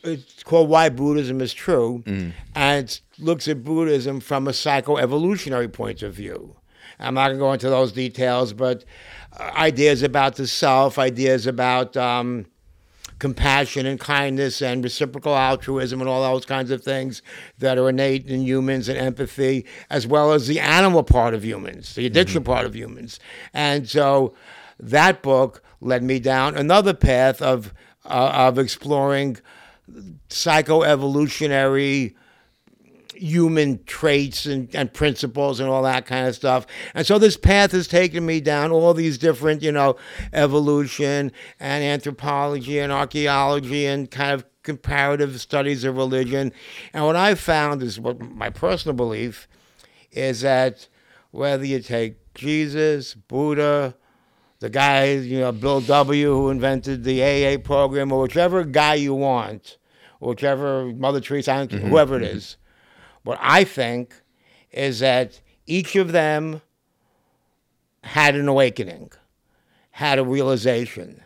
[0.02, 2.02] it's called Why Buddhism is True,
[2.54, 6.56] and it looks at Buddhism from a psychoevolutionary point of view.
[6.98, 8.84] I'm not going to go into those details, but
[9.38, 12.46] uh, ideas about the self, ideas about um,
[13.20, 17.22] compassion and kindness and reciprocal altruism and all those kinds of things
[17.58, 21.94] that are innate in humans and empathy, as well as the animal part of humans,
[21.94, 23.20] the addiction part of humans.
[23.54, 24.34] And so
[24.80, 27.72] that book led me down another path of,
[28.04, 29.36] uh, of exploring
[30.28, 32.14] psychoevolutionary
[33.20, 36.66] human traits and, and principles and all that kind of stuff.
[36.94, 39.96] And so this path has taken me down all these different, you know,
[40.32, 46.52] evolution and anthropology and archaeology and kind of comparative studies of religion.
[46.92, 49.48] And what I found is what my personal belief
[50.12, 50.88] is that
[51.30, 53.94] whether you take Jesus, Buddha,
[54.60, 59.14] the guy, you know, Bill W., who invented the AA program, or whichever guy you
[59.14, 59.78] want,
[60.20, 61.88] or whichever Mother Teresa, don't mm-hmm.
[61.88, 62.36] whoever it mm-hmm.
[62.36, 62.56] is,
[63.24, 64.14] what I think
[64.70, 66.62] is that each of them
[68.02, 69.10] had an awakening,
[69.90, 71.22] had a realization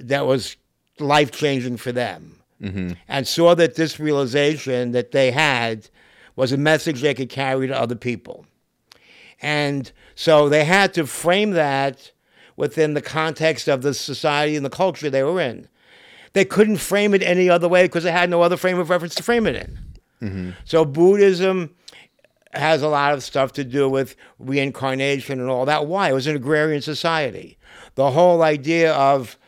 [0.00, 0.56] that was
[0.98, 2.92] life changing for them, mm-hmm.
[3.08, 5.88] and saw that this realization that they had
[6.36, 8.46] was a message they could carry to other people.
[9.42, 12.12] And so they had to frame that
[12.56, 15.68] within the context of the society and the culture they were in.
[16.32, 19.14] They couldn't frame it any other way because they had no other frame of reference
[19.16, 19.78] to frame it in.
[20.22, 20.50] Mm-hmm.
[20.64, 21.74] So Buddhism
[22.52, 25.86] has a lot of stuff to do with reincarnation and all that.
[25.86, 26.10] Why?
[26.10, 27.58] It was an agrarian society.
[27.94, 29.38] The whole idea of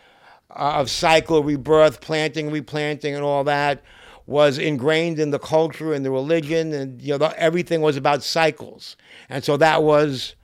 [0.51, 3.83] of cycle, rebirth, planting, replanting, and all that
[4.27, 8.23] was ingrained in the culture and the religion, and you know the, everything was about
[8.23, 8.97] cycles,
[9.29, 10.35] and so that was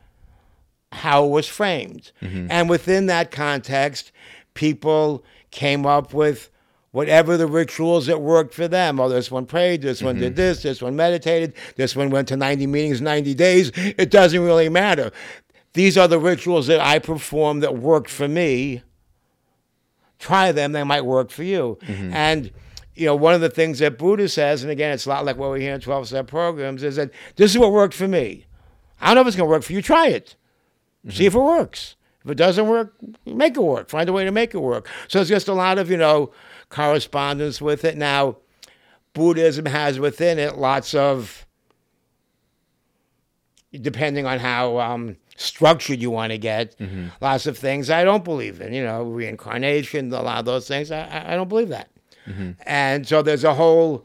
[0.92, 2.12] how it was framed.
[2.22, 2.46] Mm-hmm.
[2.50, 4.12] And within that context,
[4.54, 6.50] people came up with
[6.94, 9.00] whatever the rituals that worked for them.
[9.00, 10.36] Oh, this one prayed, this one did mm-hmm.
[10.36, 13.72] this, this one meditated, this one went to 90 meetings, 90 days.
[13.74, 15.10] It doesn't really matter.
[15.72, 18.82] These are the rituals that I perform that worked for me.
[20.20, 21.78] Try them, they might work for you.
[21.82, 22.12] Mm-hmm.
[22.12, 22.52] And
[22.94, 25.36] you know, one of the things that Buddha says, and again, it's a lot like
[25.36, 28.46] what we hear in 12 step programs, is that this is what worked for me.
[29.00, 29.82] I don't know if it's going to work for you.
[29.82, 30.36] Try it.
[31.08, 31.22] See mm-hmm.
[31.24, 31.96] if it works.
[32.24, 32.94] If it doesn't work,
[33.26, 33.88] make it work.
[33.88, 34.88] Find a way to make it work.
[35.08, 36.30] So it's just a lot of, you know,
[36.74, 37.96] correspondence with it.
[37.96, 38.38] Now,
[39.12, 41.46] Buddhism has within it lots of,
[43.72, 47.08] depending on how um, structured you want to get, mm-hmm.
[47.20, 48.72] lots of things I don't believe in.
[48.74, 50.90] You know, reincarnation, a lot of those things.
[50.90, 51.90] I- I, I don't believe that.
[52.26, 52.52] Mm-hmm.
[52.66, 54.04] And so there's a whole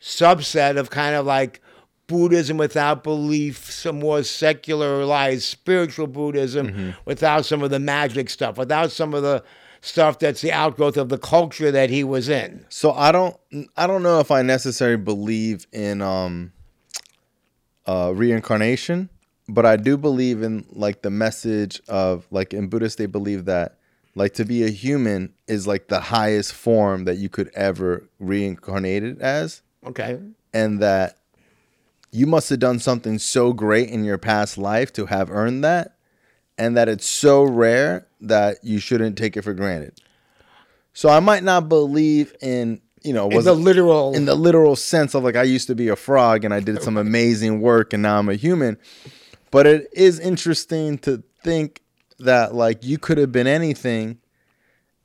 [0.00, 1.60] subset of kind of like
[2.06, 6.90] Buddhism without belief, some more secularized spiritual Buddhism mm-hmm.
[7.06, 9.42] without some of the magic stuff, without some of the
[9.82, 12.64] stuff that's the outgrowth of the culture that he was in.
[12.70, 13.36] So I don't
[13.76, 16.52] I don't know if I necessarily believe in um
[17.86, 19.10] uh reincarnation,
[19.48, 23.76] but I do believe in like the message of like in Buddhist they believe that
[24.14, 29.02] like to be a human is like the highest form that you could ever reincarnate
[29.02, 30.18] it as Okay.
[30.54, 31.18] and that
[32.12, 35.96] you must have done something so great in your past life to have earned that
[36.58, 40.00] and that it's so rare that you shouldn't take it for granted.
[40.92, 44.14] So I might not believe in, you know, In the literal.
[44.14, 46.82] in the literal sense of like I used to be a frog and I did
[46.82, 48.78] some amazing work and now I'm a human.
[49.50, 51.82] But it is interesting to think
[52.18, 54.18] that like you could have been anything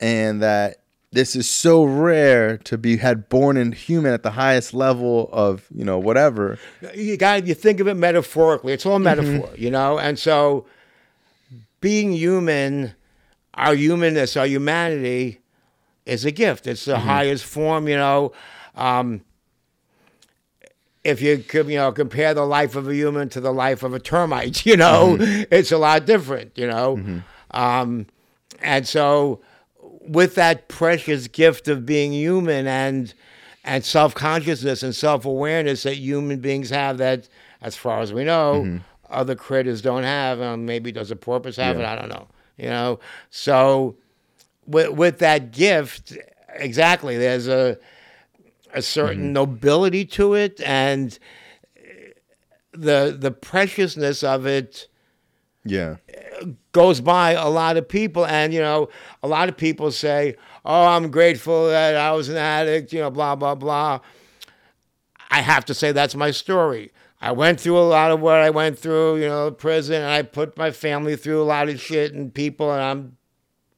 [0.00, 0.76] and that
[1.10, 5.66] this is so rare to be had born in human at the highest level of,
[5.74, 6.58] you know, whatever.
[6.94, 8.72] you got you think of it metaphorically.
[8.72, 9.62] It's all metaphor, mm-hmm.
[9.62, 9.98] you know.
[9.98, 10.66] And so,
[11.80, 12.94] being human,
[13.54, 15.40] our humanness, our humanity,
[16.06, 16.66] is a gift.
[16.66, 18.32] It's the highest form, you know.
[18.74, 19.22] Um,
[21.04, 23.94] if you could, you know, compare the life of a human to the life of
[23.94, 26.96] a termite, you know, it's a lot different, you know.
[27.52, 28.06] Um,
[28.60, 29.40] and so,
[29.80, 33.14] with that precious gift of being human and
[33.64, 37.28] and self consciousness and self awareness that human beings have, that
[37.60, 40.40] as far as we know, other critters don't have.
[40.40, 41.84] Um, maybe does a porpoise have it?
[41.84, 42.28] I don't know.
[42.56, 43.96] You know, so
[44.66, 46.16] with with that gift,
[46.54, 47.16] exactly.
[47.16, 47.78] There's a
[48.74, 49.32] a certain mm-hmm.
[49.32, 51.18] nobility to it, and
[51.78, 51.82] uh,
[52.72, 54.88] the the preciousness of it
[55.64, 55.96] Yeah.
[56.40, 58.88] Uh, goes by a lot of people and you know
[59.22, 63.10] a lot of people say oh i'm grateful that i was an addict you know
[63.10, 63.98] blah blah blah
[65.30, 68.50] i have to say that's my story i went through a lot of what i
[68.50, 72.12] went through you know prison and i put my family through a lot of shit
[72.12, 73.16] and people and i'm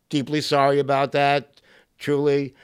[0.09, 1.61] deeply sorry about that
[1.99, 2.55] truly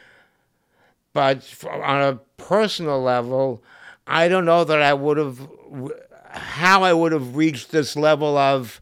[1.12, 3.62] but on a personal level
[4.06, 5.48] i don't know that i would have
[6.30, 8.80] how i would have reached this level of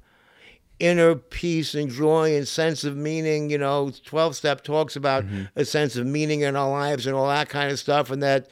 [0.78, 3.50] inner peace and joy and sense of meaning.
[3.50, 5.44] You know, 12 step talks about mm-hmm.
[5.56, 8.48] a sense of meaning in our lives and all that kind of stuff, and that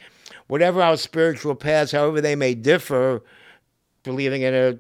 [0.47, 3.23] whatever our spiritual paths, however they may differ,
[4.03, 4.79] believing in a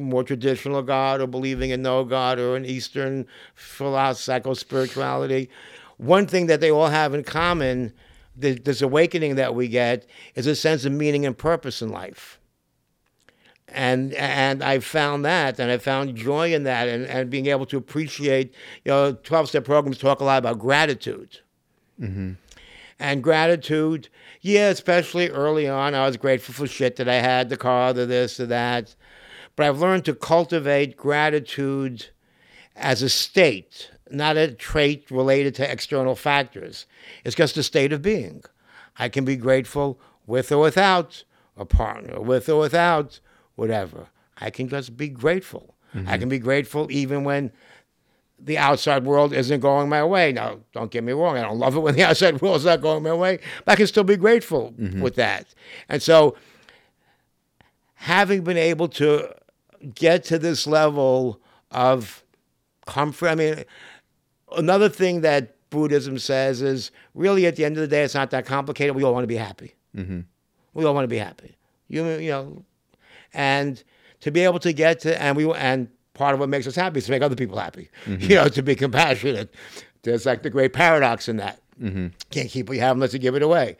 [0.00, 5.48] more traditional God or believing in no God or an Eastern philosophical spirituality,
[5.96, 7.92] one thing that they all have in common,
[8.40, 12.38] th- this awakening that we get, is a sense of meaning and purpose in life
[13.68, 17.66] and and I found that, and I found joy in that, and, and being able
[17.66, 18.54] to appreciate.
[18.84, 21.40] You know, twelve step programs talk a lot about gratitude,
[22.00, 22.32] mm-hmm.
[22.98, 24.08] and gratitude.
[24.46, 28.06] Yeah, especially early on, I was grateful for shit that I had, the car, the
[28.06, 28.94] this, the that,
[29.56, 32.10] but I've learned to cultivate gratitude
[32.76, 36.86] as a state, not a trait related to external factors.
[37.24, 38.44] It's just a state of being.
[38.96, 39.98] I can be grateful
[40.28, 41.24] with or without
[41.56, 43.18] a partner, with or without
[43.56, 44.10] whatever.
[44.38, 45.74] I can just be grateful.
[45.92, 46.20] I mm-hmm.
[46.20, 47.50] can be grateful even when
[48.38, 50.32] the outside world isn't going my way.
[50.32, 53.02] Now, don't get me wrong, I don't love it when the outside world's not going
[53.02, 55.00] my way, but I can still be grateful mm-hmm.
[55.00, 55.46] with that.
[55.88, 56.36] And so,
[57.94, 59.34] having been able to
[59.94, 61.40] get to this level
[61.70, 62.24] of
[62.86, 63.64] comfort, I mean,
[64.56, 68.30] another thing that Buddhism says is really at the end of the day, it's not
[68.30, 68.94] that complicated.
[68.94, 69.74] We all want to be happy.
[69.96, 70.20] Mm-hmm.
[70.74, 71.56] We all want to be happy.
[71.88, 72.64] You, you know,
[73.32, 73.82] and
[74.20, 76.98] to be able to get to and we and part of what makes us happy
[76.98, 77.90] is to make other people happy.
[78.06, 78.34] You mm-hmm.
[78.34, 79.54] know, to be compassionate.
[80.02, 81.60] There's like the great paradox in that.
[81.80, 82.08] Mm-hmm.
[82.30, 83.76] Can't keep what you have unless you give it away.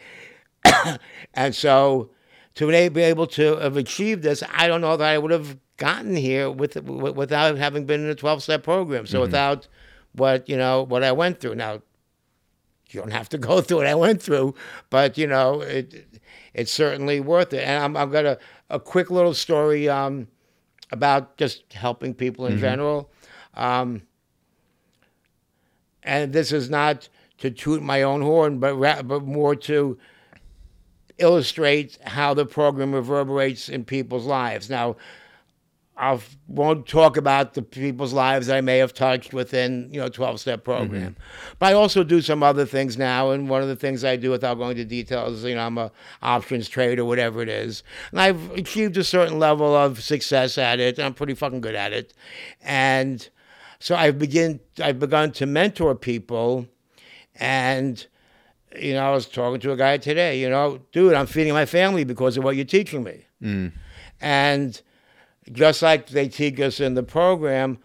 [1.34, 2.10] and so
[2.56, 6.16] to be able to have achieved this, I don't know that I would have gotten
[6.16, 9.06] here with, with without having been in a 12 step program.
[9.06, 9.22] So mm-hmm.
[9.22, 9.68] without
[10.16, 11.54] what you know what I went through.
[11.54, 11.82] Now
[12.90, 14.54] you don't have to go through what I went through,
[14.90, 16.20] but you know it
[16.54, 17.62] it's certainly worth it.
[17.62, 18.38] And I'm I've got a,
[18.70, 20.28] a quick little story um,
[20.90, 23.10] about just helping people in general.
[23.54, 24.02] Um,
[26.02, 27.08] and this is not
[27.38, 29.98] to toot my own horn, but ra- but more to
[31.18, 34.70] illustrate how the program reverberates in people's lives.
[34.70, 34.96] Now,
[35.98, 40.40] I won't talk about the people's lives I may have touched within, you know, 12
[40.40, 40.64] step mm-hmm.
[40.64, 41.16] program.
[41.58, 43.30] But I also do some other things now.
[43.30, 45.90] And one of the things I do without going into details, you know, I'm a
[46.22, 47.82] options trader, whatever it is.
[48.10, 50.98] And I've achieved a certain level of success at it.
[50.98, 52.12] And I'm pretty fucking good at it.
[52.60, 53.26] And
[53.78, 56.66] so I've begin I've begun to mentor people
[57.36, 58.06] and
[58.78, 61.64] you know, I was talking to a guy today, you know, dude, I'm feeding my
[61.64, 63.24] family because of what you're teaching me.
[63.42, 63.72] Mm.
[64.20, 64.82] And
[65.52, 67.78] just like they teach us in the program,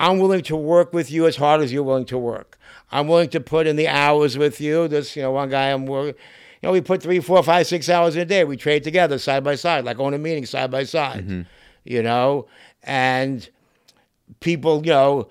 [0.00, 2.58] I'm willing to work with you as hard as you're willing to work.
[2.90, 4.88] I'm willing to put in the hours with you.
[4.88, 6.14] This, you know, one guy I'm working.
[6.62, 8.44] You know, we put three, four, five, six hours in a day.
[8.44, 11.24] We trade together side by side, like on a meeting side by side.
[11.24, 11.42] Mm-hmm.
[11.84, 12.46] You know,
[12.82, 13.48] and
[14.40, 15.28] people, you know,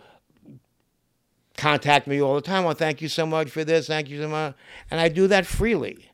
[1.57, 2.63] contact me all the time.
[2.63, 3.87] Well, thank you so much for this.
[3.87, 4.55] Thank you so much,
[4.91, 6.11] and I do that freely.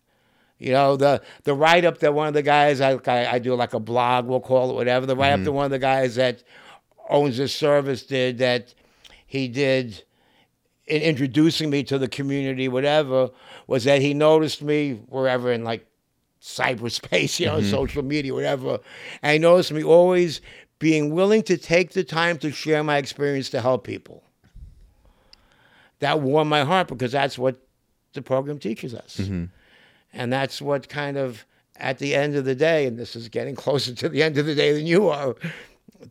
[0.59, 3.55] You know, the the write up that one of the guys I, I I do
[3.55, 5.05] like a blog, we'll call it whatever.
[5.05, 5.55] The write up that mm-hmm.
[5.55, 6.43] one of the guys that
[7.09, 8.73] owns this service did that
[9.25, 10.03] he did
[10.85, 13.29] in introducing me to the community, whatever,
[13.67, 15.87] was that he noticed me wherever in like
[16.41, 17.69] cyberspace, you know, mm-hmm.
[17.69, 18.79] social media, whatever.
[19.21, 20.41] And he noticed me always
[20.79, 24.23] being willing to take the time to share my experience to help people.
[25.99, 27.61] That warmed my heart because that's what
[28.13, 29.17] the program teaches us.
[29.17, 29.45] Mm-hmm.
[30.13, 31.45] And that's what kind of,
[31.75, 34.45] at the end of the day, and this is getting closer to the end of
[34.45, 35.35] the day than you are,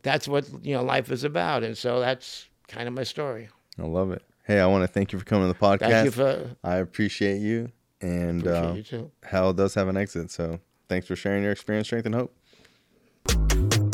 [0.01, 1.63] that's what, you know, life is about.
[1.63, 3.49] And so that's kind of my story.
[3.77, 4.23] I love it.
[4.43, 5.79] Hey, I want to thank you for coming to the podcast.
[5.79, 7.71] Thank you for, I appreciate you,
[8.01, 9.11] and appreciate um, you too.
[9.23, 10.31] hell does have an exit.
[10.31, 13.88] So thanks for sharing your experience, strength, and hope.